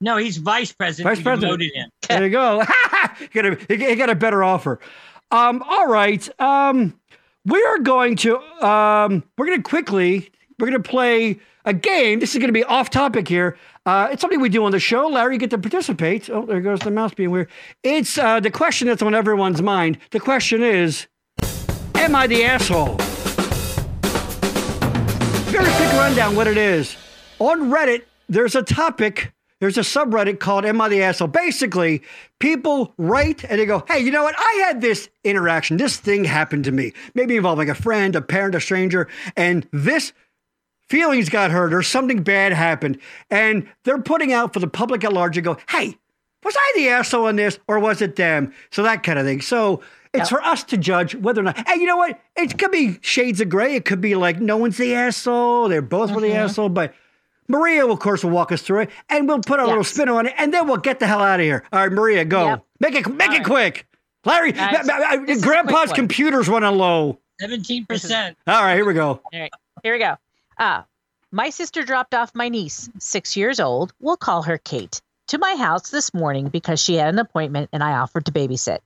[0.00, 1.16] No, he's vice president.
[1.16, 1.62] Vice president.
[2.08, 2.60] There you go.
[3.18, 4.78] he, got a, he got a better offer.
[5.30, 6.28] Um, all right.
[6.40, 6.98] Um,
[7.46, 12.20] we are going to um, we're going to quickly we're going to play a game.
[12.20, 13.56] This is going to be off topic here.
[13.86, 15.08] Uh, it's something we do on the show.
[15.08, 16.30] Larry, you get to participate.
[16.30, 17.50] Oh, there goes the mouse being weird.
[17.82, 19.98] It's uh, the question that's on everyone's mind.
[20.10, 21.06] The question is,
[21.94, 22.96] am I the asshole?
[25.50, 26.96] Very quick rundown what it is.
[27.38, 31.28] on Reddit, there's a topic, there's a subreddit called Am I the Asshole?
[31.28, 32.02] Basically,
[32.38, 34.34] people write and they go, Hey, you know what?
[34.36, 35.76] I had this interaction.
[35.76, 36.92] This thing happened to me.
[37.14, 40.12] Maybe involving a friend, a parent, a stranger, and this
[40.88, 42.98] feelings got hurt or something bad happened.
[43.30, 45.96] And they're putting out for the public at large to go, Hey,
[46.44, 48.52] was I the asshole in this or was it them?
[48.70, 49.40] So that kind of thing.
[49.40, 49.80] So
[50.12, 51.68] it's for us to judge whether or not.
[51.68, 52.20] Hey, you know what?
[52.36, 53.74] It could be shades of gray.
[53.74, 55.68] It could be like no one's the asshole.
[55.68, 56.14] They're both mm-hmm.
[56.16, 56.68] were the asshole.
[56.68, 56.94] But
[57.48, 60.26] Maria, of course, will walk us through it, and we'll put a little spin on
[60.26, 61.64] it, and then we'll get the hell out of here.
[61.72, 62.46] All right, Maria, go.
[62.46, 62.64] Yep.
[62.80, 63.46] Make it make All it right.
[63.46, 63.86] quick.
[64.24, 64.86] Larry, Nice.
[64.86, 65.96] ma- ma- This is a Grandpa's quick one.
[65.96, 67.18] computer's running low.
[67.40, 68.36] Seventeen percent.
[68.46, 69.08] All right, here we go.
[69.08, 69.50] All right,
[69.82, 70.16] Here we go.
[70.58, 70.82] Uh,
[71.32, 73.92] my sister dropped off my niece, six years old.
[74.00, 77.82] We'll call her Kate, to my house this morning because she had an appointment and
[77.82, 78.78] I offered to babysit.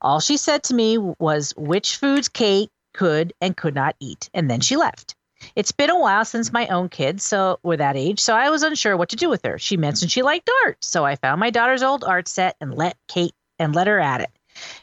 [0.00, 4.50] All she said to me was which foods Kate could and could not eat, and
[4.50, 5.14] then she left.
[5.56, 8.62] It's been a while since my own kids so were that age, so I was
[8.62, 9.58] unsure what to do with her.
[9.58, 12.96] She mentioned she liked art, so I found my daughter's old art set and let
[13.08, 14.30] Kate and let her at it.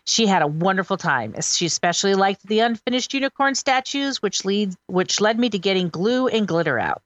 [0.06, 1.36] She had a wonderful time.
[1.42, 6.28] She especially liked the unfinished unicorn statues, which leads which led me to getting glue
[6.28, 7.02] and glitter out.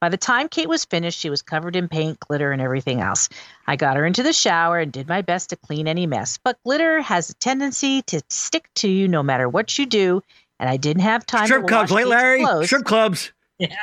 [0.00, 3.28] By the time Kate was finished, she was covered in paint, glitter, and everything else.
[3.66, 6.38] I got her into the shower and did my best to clean any mess.
[6.42, 10.22] But glitter has a tendency to stick to you no matter what you do,
[10.58, 12.40] and I didn't have time Strip to clubs, wash Kate's Larry?
[12.42, 12.66] clothes.
[12.66, 13.32] Strip clubs.
[13.58, 13.74] Yeah.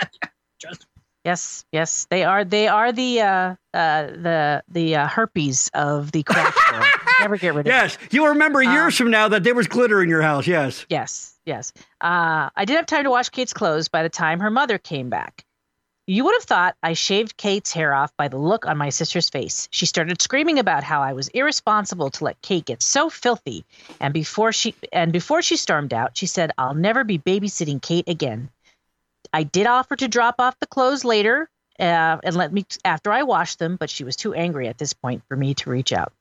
[0.62, 0.86] Just
[1.26, 2.46] Yes, yes, they are.
[2.46, 6.86] They are the uh, uh, the the uh, herpes of the craft world.
[7.20, 7.66] Never get rid of.
[7.66, 7.70] it.
[7.72, 10.46] Yes, you'll remember Um, years from now that there was glitter in your house.
[10.46, 10.86] Yes.
[10.88, 11.74] Yes, yes.
[12.00, 15.10] Uh, I didn't have time to wash Kate's clothes by the time her mother came
[15.10, 15.45] back.
[16.08, 19.30] You would have thought I shaved Kate's hair off by the look on my sister's
[19.30, 19.68] face.
[19.72, 23.66] She started screaming about how I was irresponsible to let Kate get so filthy,
[24.00, 28.08] and before she and before she stormed out, she said, "I'll never be babysitting Kate
[28.08, 28.50] again."
[29.34, 31.50] I did offer to drop off the clothes later
[31.80, 34.94] uh, and let me after I washed them, but she was too angry at this
[34.94, 36.14] point for me to reach out.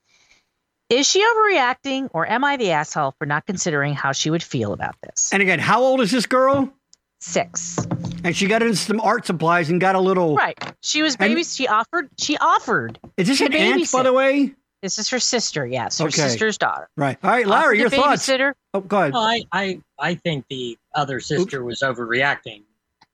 [0.89, 4.73] Is she overreacting, or am I the asshole for not considering how she would feel
[4.73, 5.33] about this?
[5.33, 6.73] And again, how old is this girl?
[7.21, 7.79] Six.
[8.23, 10.35] And she got into some art supplies and got a little.
[10.35, 10.59] Right.
[10.83, 11.45] She was And- baby.
[11.45, 12.09] She offered.
[12.19, 12.99] She offered.
[13.17, 14.55] Is this to an aunt, by the way?
[14.83, 15.67] This is her sister.
[15.67, 16.21] Yes, her Okay.
[16.21, 16.91] sister's daughter.
[16.97, 17.17] Right.
[17.23, 18.29] All right, Larry, Offered your to thoughts.
[18.29, 18.53] Babysitter.
[18.75, 19.13] Oh, go ahead.
[19.15, 22.63] well, I, I I think the other sister was overreacting.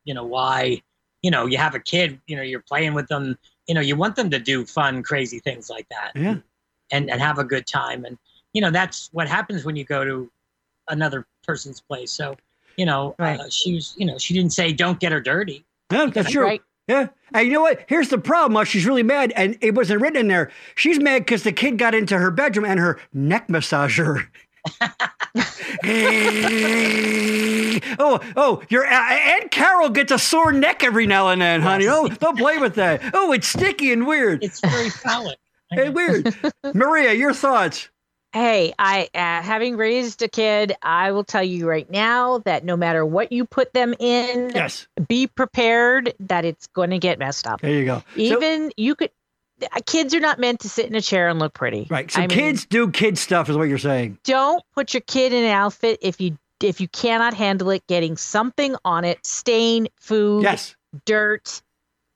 [0.05, 0.83] You know why?
[1.23, 2.21] You know, you have a kid.
[2.27, 3.39] You know, you're playing with them.
[3.69, 6.13] You know, you want them to do fun, crazy things like that.
[6.17, 6.37] Yeah.
[6.91, 8.05] and and have a good time.
[8.05, 8.19] And
[8.53, 10.29] you know, that's what happens when you go to
[10.89, 12.11] another person's place.
[12.11, 12.37] So,
[12.81, 13.39] you know, Right.
[13.39, 13.93] uh, she was.
[13.99, 15.67] You know, she didn't say don't get her dirty.
[15.93, 16.45] Yeah, that's true.
[16.45, 16.63] Right.
[16.89, 17.09] Yeah.
[17.35, 17.85] And you know what?
[17.89, 18.55] Here's the problem.
[18.55, 20.51] While she's really mad, and it wasn't written in there.
[20.77, 24.27] She's mad because the kid got into her bedroom and her neck massager.
[27.99, 31.87] oh, oh, your uh, Aunt Carol gets a sore neck every now and then, honey.
[31.87, 33.03] Oh, don't play with that.
[33.13, 34.43] Oh, it's sticky and weird.
[34.43, 35.39] It's very phallic.
[35.71, 36.35] Hey, weird.
[36.75, 37.89] Maria, your thoughts?
[38.33, 42.77] Hey, I uh, having raised a kid, I will tell you right now that no
[42.77, 44.87] matter what you put them in, Yes.
[45.09, 47.61] be prepared that it's going to get messed up.
[47.61, 47.99] There you go.
[48.15, 49.11] So- Even you could.
[49.63, 51.89] uh, Kids are not meant to sit in a chair and look pretty.
[51.91, 52.09] right.
[52.11, 54.19] So I mean, kids do kid stuff, is what you're saying.
[54.23, 58.17] don't put your kid in an outfit if you if you cannot handle it getting
[58.19, 60.77] something on it stain food Yes.
[61.05, 61.63] dirt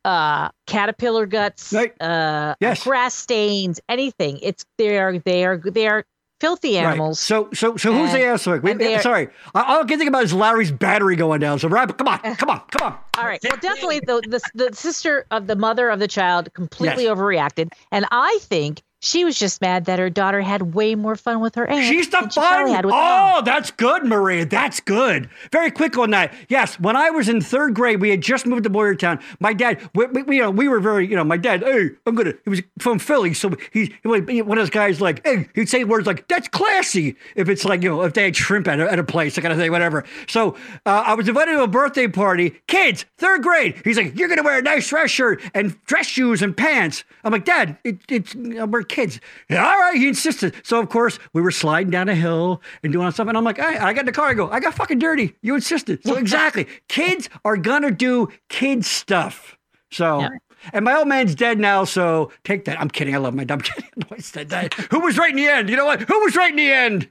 [0.05, 2.01] uh caterpillar guts Right.
[2.01, 2.83] uh Yes.
[2.85, 6.05] grass stains anything it's they are they are they are
[6.41, 7.47] filthy animals Right.
[7.47, 8.63] So, so, so who's the And-?
[8.63, 9.29] Wait, and they're- sorry.
[9.55, 11.59] I- All I can think about is Larry's battery going down.
[11.59, 12.99] So, Rob, come on, come on, come on.
[13.17, 17.05] all right well definitely the, the the sister of the mother of the child completely
[17.05, 17.17] Yes.
[17.17, 21.41] overreacted and i think she was just mad that her daughter had way more fun
[21.41, 22.69] with her aunt She's the she fun.
[22.69, 23.33] had with mom.
[23.37, 24.47] Oh, that's good, Maria.
[24.47, 25.29] That's good.
[25.53, 26.33] Very quick on that.
[26.49, 29.23] Yes, when I was in third grade, we had just moved to Boyertown.
[29.41, 32.15] My dad, we, we, you know, we were very, you know, my dad, hey, I'm
[32.15, 32.33] gonna.
[32.45, 35.69] He was from Philly, so he, he was one of those guys like, hey, he'd
[35.69, 38.81] say words like, "That's classy." If it's like, you know, if they had shrimp at
[38.81, 40.05] a, at a place, that kind of thing, whatever.
[40.29, 40.57] So
[40.87, 42.51] uh, I was invited to a birthday party.
[42.69, 43.81] Kids, third grade.
[43.85, 47.05] He's like, you're gonna wear a nice dress shirt and dress shoes and pants.
[47.23, 49.21] I'm like, Dad, it, it's we're kids.
[49.51, 50.55] All right, he insisted.
[50.63, 53.59] So of course we were sliding down a hill and doing stuff, and I'm like,
[53.59, 54.29] I, I got in the car.
[54.29, 55.35] I go, I got fucking dirty.
[55.43, 56.05] You insisted.
[56.05, 59.59] So exactly, kids are gonna do kid stuff.
[59.91, 60.21] So.
[60.21, 60.29] Yeah.
[60.73, 62.81] And my old man's dead now, so take that.
[62.81, 63.15] I'm kidding.
[63.15, 63.85] I love my dumb kid.
[63.97, 64.31] No, he's.
[64.31, 65.69] That- Who was right in the end?
[65.69, 66.01] You know what?
[66.01, 67.07] Who was right in the end?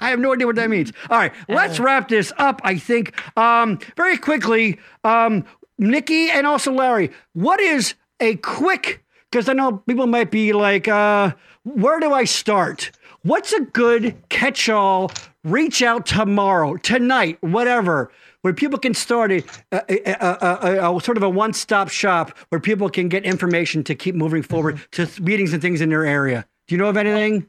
[0.00, 0.92] I have no idea what that means.
[1.10, 2.60] All right, let's wrap this up.
[2.64, 5.44] I think um, very quickly, um,
[5.78, 7.12] Nikki and also Larry.
[7.34, 9.04] What is a quick?
[9.32, 11.32] Because I know people might be like, uh,
[11.64, 12.92] "Where do I start?"
[13.22, 15.10] What's a good catch-all?
[15.44, 19.42] Reach out tomorrow, tonight, whatever, where people can start a,
[19.72, 24.14] a, a, a, sort of a one-stop shop where people can get information to keep
[24.14, 26.44] moving forward to meetings and things in their area.
[26.66, 27.46] Do you know of anything?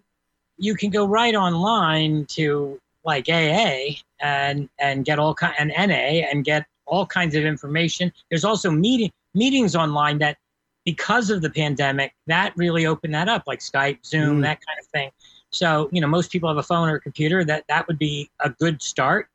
[0.58, 6.28] you can go right online to like AA and and get all kind and NA
[6.30, 8.12] and get all kinds of information.
[8.30, 10.38] There's also meeting meetings online that
[10.86, 14.42] because of the pandemic that really opened that up like Skype, Zoom, Mm.
[14.44, 15.10] that kind of thing.
[15.52, 18.30] So you know most people have a phone or a computer that that would be
[18.40, 19.30] a good start.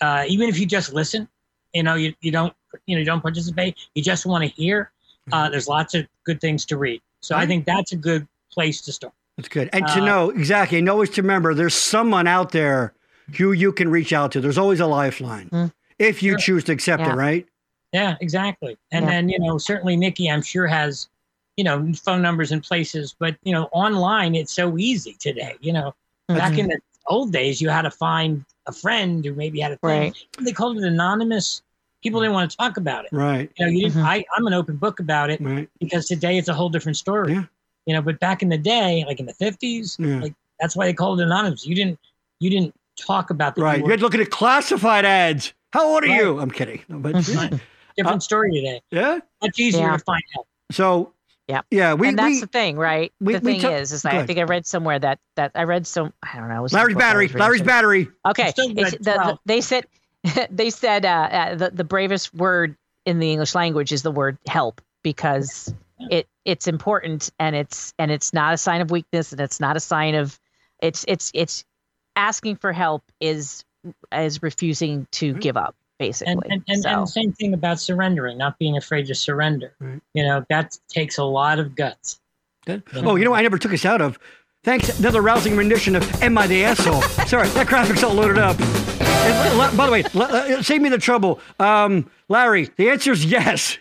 [0.00, 1.28] Uh, even if you just listen,
[1.72, 2.52] you know you, you don't
[2.86, 4.90] you know you don't participate, you just want to hear.
[5.32, 7.00] Uh, there's lots of good things to read.
[7.20, 9.12] So I think that's a good place to start.
[9.36, 9.70] That's good.
[9.72, 12.94] And to Uh, know exactly, and always to remember, there's someone out there
[13.38, 14.40] who you can reach out to.
[14.40, 15.72] There's always a lifeline Mm.
[16.00, 16.38] if you Sure.
[16.38, 17.12] choose to accept Yeah.
[17.12, 17.46] it, right?
[17.92, 18.76] Yeah, exactly.
[18.92, 19.10] And Yeah.
[19.10, 21.08] then, you know, certainly Nikki, I'm sure has,
[21.56, 25.54] you know, phone numbers and places, but, you know, online, it's so easy today.
[25.60, 25.94] You know,
[26.28, 29.76] back in the old days, you had to find a friend who maybe had a
[29.78, 30.00] thing.
[30.12, 30.14] Right.
[30.40, 31.62] They called it anonymous.
[32.02, 33.12] People didn't want to talk about it.
[33.12, 34.06] Right, You know, you didn't, Mhm.
[34.06, 35.68] I, I'm an open book about it right.
[35.80, 37.32] because today it's a whole different story.
[37.32, 37.44] Yeah.
[37.86, 40.20] You know, but back in the day, like in the 50s, Yeah.
[40.20, 41.66] like that's why they called it anonymous.
[41.66, 41.98] You didn't,
[42.38, 43.80] you didn't talk about the Right.
[43.80, 45.52] You had to look at classified ads.
[45.72, 46.20] How old are Right.
[46.20, 46.38] you?
[46.38, 46.82] I'm kidding.
[46.88, 47.16] No, But
[48.00, 48.04] Mhm.
[48.04, 48.82] different story today.
[48.90, 49.18] yeah.
[49.42, 49.96] Much easier Yeah.
[49.96, 50.46] to find out.
[50.72, 51.12] So
[51.48, 51.62] Yeah.
[51.70, 53.12] yeah, we and that's we the thing, right?
[53.20, 55.64] we- the thing ta- is, is that I think I read somewhere that that I
[55.64, 56.12] read some.
[56.22, 56.58] I don't know.
[56.58, 57.26] it was Larry's some book I battery.
[57.26, 58.10] was Larry's battery.
[58.26, 59.86] Okay, still it's- read the- the- they said
[60.50, 64.38] they said uh, uh, the the bravest word in the English language is the word
[64.46, 65.72] help because
[66.10, 69.76] it it's important and it's and it's not a sign of weakness and it's not
[69.76, 70.38] a sign of
[70.80, 71.64] it's it's it's
[72.16, 73.64] asking for help is
[74.12, 76.32] is refusing to give up basically.
[76.32, 80.00] and and, and, so, and same thing about surrendering not being afraid to surrender Right.
[80.14, 82.18] you know that takes a lot of guts
[82.66, 82.82] Good.
[82.94, 84.18] Oh, you know, I never took us out of.
[84.64, 88.60] Thanks, another rousing rendition of "Am I the Asshole?" Sorry, that graphic's all loaded up.
[88.60, 92.68] And, la- by the way, la- uh, save me the trouble, um, Larry.
[92.76, 93.78] The answer is yes.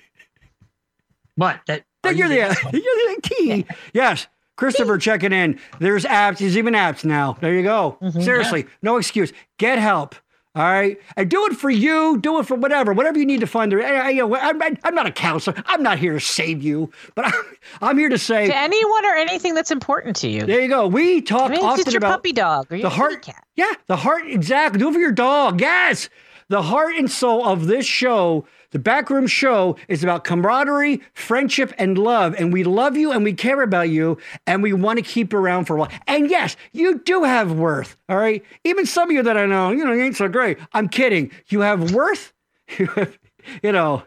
[1.37, 2.71] but that That you're you the, asshole?
[2.73, 3.65] you're the T.
[3.93, 4.27] Yes.
[4.55, 5.59] Christopher checking in.
[5.79, 6.39] There's apps.
[6.39, 7.33] There's even apps now.
[7.41, 7.97] There you go.
[8.01, 8.23] Mhm.
[8.23, 9.31] Seriously, no excuse.
[9.57, 10.15] Get help.
[10.55, 12.17] All right, and do it for you.
[12.17, 13.71] Do it for whatever, whatever you need to find.
[13.71, 15.61] The, I, I, you know, I'm, I'm not a counselor.
[15.67, 17.33] I'm not here to save you, but I'm,
[17.81, 18.47] I'm here to say.
[18.47, 20.47] to anyone or anything that's important to you.
[20.47, 20.87] There you go.
[20.87, 23.21] We talk I mean, often your about puppy dog or your the heart.
[23.21, 23.45] cat.
[23.55, 24.25] Yeah, the heart.
[24.25, 24.79] Exactly.
[24.79, 25.61] Do it for your dog.
[25.61, 26.09] Yes.
[26.47, 31.97] The heart and soul of this show, the Backroom Show, is about camaraderie, friendship, and
[31.97, 32.35] love.
[32.37, 34.17] And we love you and we care about you
[34.47, 35.91] and we want to keep around for a while.
[36.07, 37.97] And yes, you do have worth.
[38.07, 38.43] All right.
[38.63, 40.57] Even some of you that I know, you know, you ain't so great.
[40.73, 41.31] I'm kidding.
[41.47, 42.33] You have worth.
[42.77, 43.17] You have,
[43.63, 44.03] you know,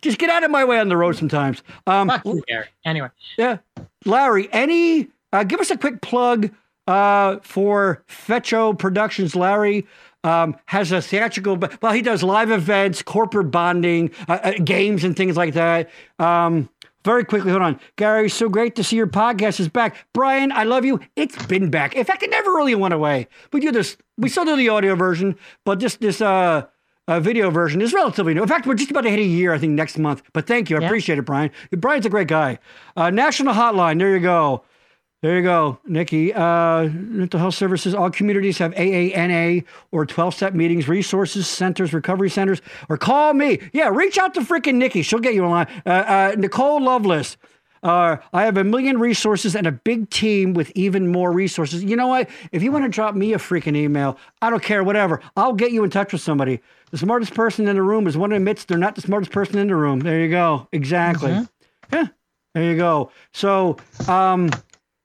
[0.00, 1.62] just get out of my way on the road sometimes.
[1.86, 2.42] Um, Fuck you,
[2.84, 3.08] anyway
[3.38, 3.58] yeah.
[4.04, 6.50] Larry, any uh, give us a quick plug
[6.86, 9.34] uh, for Fecho Productions.
[9.36, 9.86] Larry
[10.24, 15.16] um, has a theatrical, well, he does live events, corporate bonding, uh, uh, games, and
[15.16, 15.90] things like that.
[16.18, 16.68] Um,
[17.04, 17.80] very quickly, hold on.
[17.96, 20.06] Gary, so great to see your podcast is back.
[20.12, 21.00] Brian, I love you.
[21.16, 21.94] It's been back.
[21.96, 23.26] In fact, it never really went away.
[23.52, 26.66] We do this, we still do the audio version, but this, this, uh,
[27.08, 28.42] uh, video version is relatively new.
[28.42, 30.22] In fact, we're just about to hit a year, I think, next month.
[30.32, 30.76] But thank you.
[30.76, 30.86] I Yeah.
[30.86, 31.50] appreciate it, Brian.
[31.72, 32.60] Brian's a great guy.
[32.96, 33.98] Uh, National Hotline.
[33.98, 34.62] There you go.
[35.22, 36.34] There you go, Nikki.
[36.34, 37.94] Uh, mental health services.
[37.94, 43.60] All communities have AANA or 12 step meetings, resources centers, recovery centers, or call me.
[43.72, 45.02] Yeah, reach out to freaking Nikki.
[45.02, 45.68] She'll get you online.
[45.86, 47.36] Uh, uh, Nicole Loveless.
[47.84, 51.84] Uh, I have a million resources and a big team with even more resources.
[51.84, 52.28] You know what?
[52.50, 55.20] If you want to drop me a freaking email, I don't care, whatever.
[55.36, 56.60] I'll get you in touch with somebody.
[56.90, 59.58] The smartest person in the room is one who admits they're not the smartest person
[59.58, 60.00] in the room.
[60.00, 60.66] There you go.
[60.72, 61.46] Exactly.
[61.92, 62.06] Yeah.
[62.54, 63.10] There you go.
[63.32, 63.78] So,
[64.08, 64.50] um,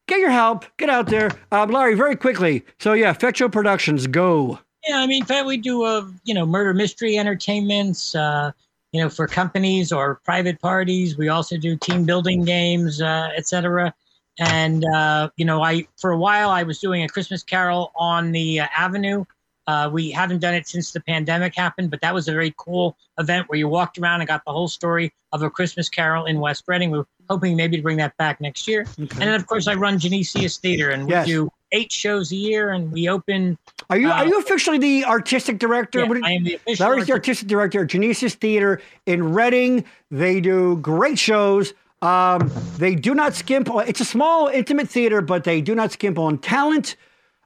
[0.07, 0.65] get your help.
[0.77, 1.31] Get out there.
[1.51, 2.65] Uh, Larry, very quickly.
[2.79, 4.59] So, yeah, Fecho Productions, go.
[4.87, 8.51] yeah i mean we do uh you know murder mystery entertainments uh
[8.91, 13.93] you know for companies or private parties we also do team building games uh etc
[14.39, 18.31] and uh you know i for a while i was doing a christmas carol on
[18.31, 19.25] the uh, avenue
[19.67, 22.97] uh, we haven't done it since the pandemic happened, but that was a very cool
[23.19, 26.39] event where you walked around and got the whole story of a Christmas Carol in
[26.39, 26.89] West Reading.
[26.91, 28.87] We're hoping maybe to bring that back next year.
[28.97, 31.27] And then, of course, I run Genesius Theater, and we Yes.
[31.27, 33.57] do eight shows a year, and we open.
[33.89, 35.99] Are you Uh, are you officially the artistic director?
[35.99, 36.87] Yeah, I am the official.
[36.87, 39.83] Larry's the artistic director at Genesis Theater in Reading.
[40.09, 41.73] They do great shows.
[42.01, 43.69] Um, they do not skimp.
[43.69, 46.95] On, it's a small, intimate theater, but they do not skimp on talent,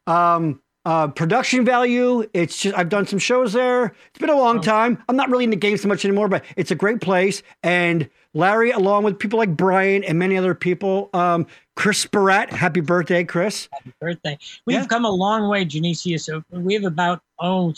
[0.06, 2.28] um, uh, production value.
[2.34, 3.86] It's just I've done some shows there.
[4.10, 5.02] It's been a long time.
[5.08, 7.44] I'm not really in the game so much anymore, but it's a great place.
[7.64, 11.46] And Larry, along with people like Brian and many other people, um,
[11.76, 12.50] Chris Barat.
[12.52, 13.68] Happy birthday, Chris.
[13.74, 14.38] Happy birthday.
[14.66, 14.86] We've Yeah.
[14.88, 16.22] come a long way, Genesius.
[16.22, 17.74] So we have about, oh,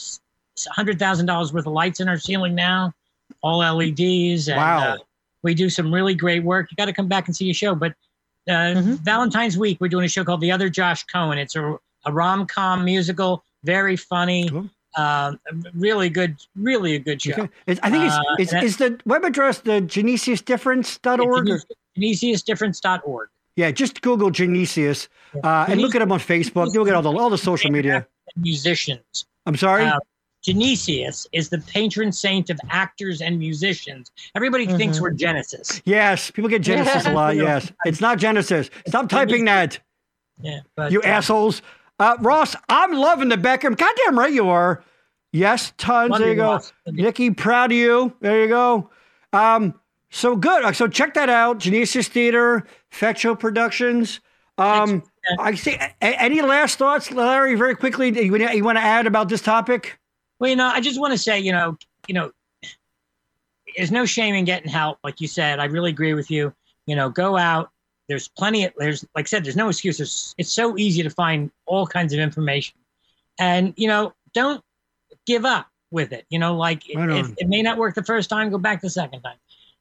[0.77, 2.93] $100,000 worth of lights in our ceiling now,
[3.41, 4.47] all LEDs.
[4.47, 4.93] And, Wow.
[4.93, 4.97] uh,
[5.41, 6.67] we do some really great work.
[6.71, 7.75] You got to come back and see a show.
[7.75, 7.93] But
[8.49, 8.99] uh, Mhm.
[8.99, 11.37] Valentine's week, we're doing a show called The Other Josh Cohen.
[11.37, 14.69] It's a, a rom com musical, very funny, Cool.
[14.97, 15.33] uh,
[15.73, 17.31] really good, really a good show.
[17.33, 17.49] Okay.
[17.67, 21.49] I think it's, Uh, it's, that- is the web address the genesiusdifference.org?
[21.49, 21.59] Or,
[21.97, 23.29] GenesiusDifference.org.
[23.55, 25.07] yeah, just Google Genesius
[25.43, 26.73] uh, and look at him on Facebook.
[26.73, 28.07] You'll get all the all the social media.
[28.35, 29.25] Musicians.
[29.45, 29.85] I'm sorry.
[29.85, 29.99] Uh,
[30.45, 34.11] Genesius is the patron saint of actors and musicians.
[34.35, 35.01] Everybody thinks Mhm.
[35.01, 35.81] we're Genesis.
[35.85, 37.35] yes, people get Genesis a lot.
[37.37, 38.69] Yes, it's not Genesis.
[38.87, 39.79] Stop typing that,
[40.41, 41.61] Yeah, but you uh, assholes.
[41.99, 43.77] Uh, Ross, I'm loving the Beckham.
[43.77, 44.83] Goddamn right you are.
[45.31, 46.11] Yes, tons.
[46.11, 46.59] love There you go.
[46.87, 48.13] Nikki, proud of you.
[48.19, 48.89] There you go.
[49.31, 49.79] Um,
[50.11, 50.63] so good.
[50.63, 51.57] Uh, So check that out.
[51.59, 54.19] Genesis Theater, Fecho Productions.
[54.57, 55.01] Um,
[55.39, 55.73] I see.
[55.73, 57.55] a- any last thoughts, Larry?
[57.55, 59.97] Very quickly, you, you want to add about this topic?
[60.39, 62.31] Well, you know, I just want to say, you know, you know,
[63.75, 65.59] there's no shame in getting help, like you said.
[65.59, 66.53] I really agree with you.
[66.85, 67.71] You know, go out.
[68.09, 69.97] There's plenty of there's like I said, there's no excuse.
[69.97, 72.75] There's, it's so easy to find all kinds of information,
[73.39, 74.63] and you know, don't
[75.25, 76.25] give up with it.
[76.29, 77.35] You know, like Right if on.
[77.37, 79.37] it may not work the first time, go back the second time,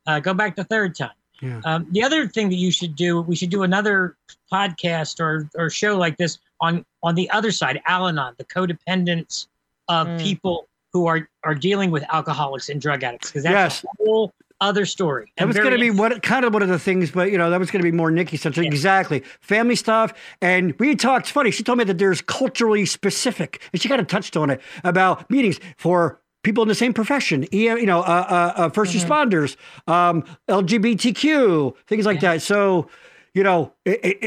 [0.06, 1.10] uh, go back the third time.
[1.40, 1.60] Yeah.
[1.64, 4.16] Um, the other thing that you should do, we should do another
[4.52, 9.46] podcast or or show like this on on the other side, Al-Anon, the codependence
[9.88, 10.20] of Mm.
[10.22, 13.84] people who are are dealing with alcoholics and drug addicts, because that's Yes.
[13.84, 14.32] a whole
[14.62, 15.32] other story.
[15.36, 17.50] That was going to be what kind of one of the things, but you know
[17.50, 18.56] that was going to be more Nikki stuff.
[18.56, 18.62] Yeah.
[18.62, 21.30] Exactly, family stuff, and we talked.
[21.30, 24.60] Funny, she told me that there's culturally specific, and she kind of touched on it
[24.84, 27.46] about meetings for people in the same profession.
[27.52, 29.56] You know, uh, uh, uh, 1st responders,
[29.92, 32.40] um, LGBTQ, things like that.
[32.40, 32.88] So.
[33.34, 34.18] You know, it, it,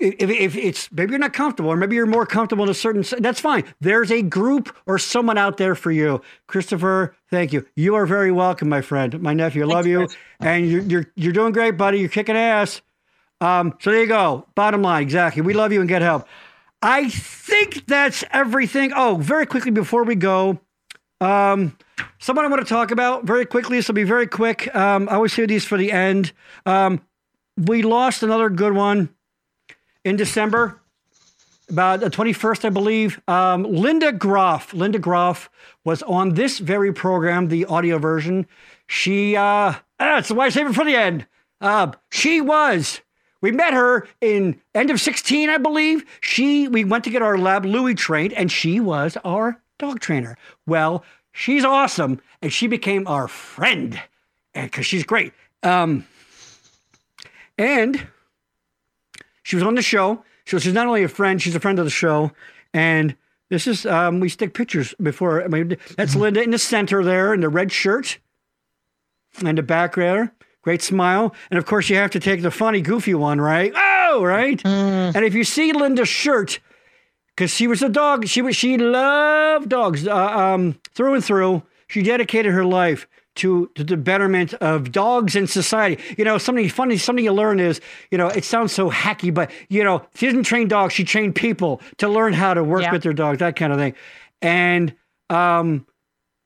[0.00, 2.74] it, if, if it's maybe you're not comfortable, or maybe you're more comfortable in a
[2.74, 3.64] certain, that's fine.
[3.80, 6.22] There's a group or someone out there for you.
[6.46, 7.66] Christopher, thank you.
[7.76, 9.64] You are very welcome, my friend, my nephew.
[9.64, 10.16] I love you Chris.
[10.40, 11.98] and you're you're you're doing great, buddy.
[11.98, 12.80] You're kicking ass.
[13.42, 14.46] Um, so there you go.
[14.54, 15.42] Bottom line, exactly.
[15.42, 16.26] We love you and get help.
[16.80, 18.92] I think that's everything.
[18.94, 20.60] Oh, very quickly before we go,
[21.20, 21.76] um,
[22.18, 23.76] someone I want to talk about very quickly.
[23.78, 24.74] This will be very quick.
[24.74, 26.32] Um, I always hear these for the end.
[26.64, 27.02] Um,
[27.56, 29.14] we lost another good one
[30.04, 30.80] in December,
[31.68, 33.20] about the 21st, I believe.
[33.28, 34.74] Um, Linda Groff.
[34.74, 35.50] Linda Groff
[35.84, 38.46] was on this very program, the audio version.
[38.86, 41.26] She, uh, that's why I save it for the end.
[41.60, 43.00] Uh, she was.
[43.40, 46.04] We met her in end of 16, I believe.
[46.20, 50.36] She, we went to get our lab Louis trained, and she was our dog trainer.
[50.66, 54.00] Well, she's awesome, and she became our friend,
[54.54, 55.32] and because she's great.
[55.62, 56.06] Um,
[57.58, 58.06] and
[59.42, 60.24] she was on the show.
[60.46, 62.32] So she's not only a friend, she's a friend of the show.
[62.72, 63.16] And
[63.50, 65.42] this is um, we stick pictures before.
[65.42, 68.18] I mean, that's Linda in the center there in the red shirt,
[69.44, 71.34] and the back there, great smile.
[71.50, 73.72] And of course, you have to take the funny, goofy one, right?
[73.74, 74.58] Oh, right.
[74.62, 75.14] Mm.
[75.14, 76.58] And if you see Linda's shirt,
[77.34, 81.62] because she was a dog, she was she loved dogs uh, um, through and through.
[81.86, 83.06] She dedicated her life
[83.36, 86.02] to, to the betterment of dogs and society.
[86.16, 87.80] You know, something funny, something you learn is,
[88.10, 91.34] you know, it sounds so hacky, but you know, she didn't train dogs; she trained
[91.34, 92.92] people to learn how to work Yeah.
[92.92, 93.94] with their dogs, that kind of thing.
[94.42, 94.94] And
[95.30, 95.86] um,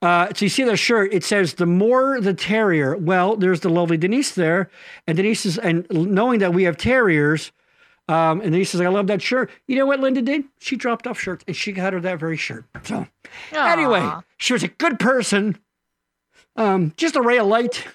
[0.01, 2.97] uh, so you see the shirt, it says, the more the terrier.
[2.97, 4.70] Well, there's the lovely Denise there.
[5.09, 7.51] And Denise is, and knowing that we have terriers,
[8.09, 9.51] um, and Denise says, I love that shirt.
[9.66, 10.44] You know what Linda did?
[10.60, 12.65] She dropped off shirts and she got her that very shirt.
[12.85, 13.06] So
[13.52, 15.59] anyway, she was a good person,
[16.59, 17.86] um, just a ray of light,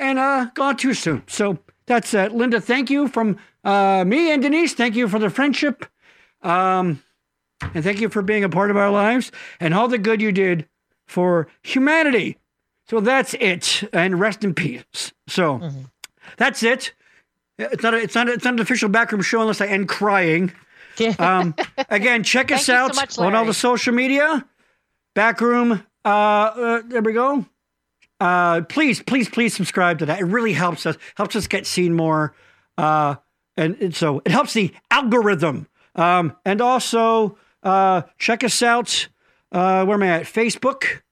[0.00, 1.22] and uh, gone too soon.
[1.26, 2.32] So that's it.
[2.32, 4.72] Linda, thank you from uh, me and Denise.
[4.72, 5.84] Thank you for the friendship.
[6.42, 7.02] Um,
[7.74, 10.30] and thank you for being a part of our lives and all the good you
[10.32, 10.66] did
[11.08, 12.36] for humanity.
[12.88, 13.88] So that's it.
[13.92, 15.12] And rest in peace.
[15.26, 15.90] So Mhm.
[16.36, 16.92] that's it.
[17.58, 19.88] It's not, a, it's, not a, it's not an official backroom show unless I end
[19.88, 20.52] crying.
[21.18, 21.54] Um,
[21.88, 24.44] again, check us you so out much, on all the social media.
[25.14, 25.82] Backroom.
[26.04, 27.46] Uh, uh, there we go.
[28.20, 30.20] Uh, please, please, please subscribe to that.
[30.20, 30.96] It really helps us.
[31.16, 32.34] Helps us get seen more.
[32.78, 33.16] Uh,
[33.56, 35.66] and, and so it helps the algorithm.
[35.94, 39.08] Um, and also uh, check us out.
[39.52, 40.22] Uh, where am I at?
[40.22, 41.02] Facebook.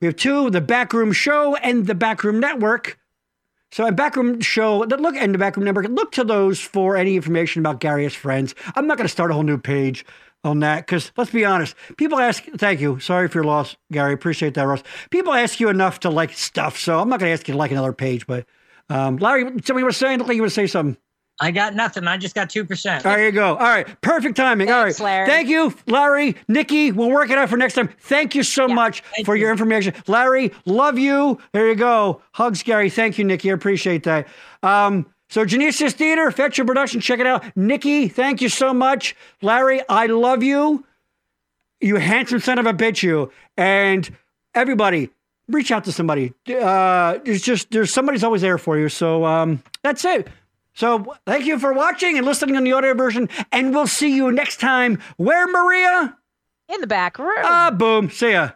[0.00, 2.98] We have two: the Backroom Show and the Backroom Network.
[3.70, 7.80] So backroom show, look and the backroom network, look to those for any information about
[7.80, 8.54] Gary's friends.
[8.74, 10.06] I'm not going to start a whole new page
[10.44, 12.44] on that because let's be honest, people ask.
[12.56, 12.98] Thank you.
[13.00, 14.12] Sorry for your loss, Gary.
[14.14, 14.82] Appreciate that, Ross.
[15.10, 17.58] People ask you enough to like stuff, so I'm not going to ask you to
[17.58, 18.26] like another page.
[18.26, 18.46] But
[18.88, 20.96] um, Larry, somebody was saying, look like you would say something.
[21.40, 22.08] I got nothing.
[22.08, 23.04] I just got two percent.
[23.04, 23.50] There you go.
[23.50, 23.86] All right.
[24.00, 24.70] Perfect timing.
[24.70, 25.04] All Thanks, right.
[25.04, 25.26] Larry.
[25.28, 26.34] Thank you, Larry.
[26.48, 27.88] Nikki, we'll work it out for next time.
[28.00, 29.42] Thank you so Yeah, much for you.
[29.42, 29.94] your information.
[30.08, 31.38] Larry, love you.
[31.52, 32.22] There you go.
[32.32, 32.90] Hugs, Gary.
[32.90, 33.50] Thank you, Nikki.
[33.52, 34.26] I appreciate that.
[34.64, 37.44] Um, so Genesis Theater, Fecho Production, check it out.
[37.56, 39.14] Nikki, thank you so much.
[39.42, 40.84] Larry, I love you.
[41.80, 43.30] You handsome son of a bitch, you.
[43.56, 44.08] And
[44.54, 45.10] everybody,
[45.48, 46.32] reach out to somebody.
[46.48, 48.88] Uh, it's just there's somebody's always there for you.
[48.88, 50.28] So um, that's it.
[50.74, 54.30] So thank you for watching and listening on the audio version, and we'll see you
[54.30, 55.00] next time.
[55.16, 56.16] Where Maria?
[56.68, 57.38] In the back room.
[57.38, 58.10] Ah, boom.
[58.10, 58.50] See ya.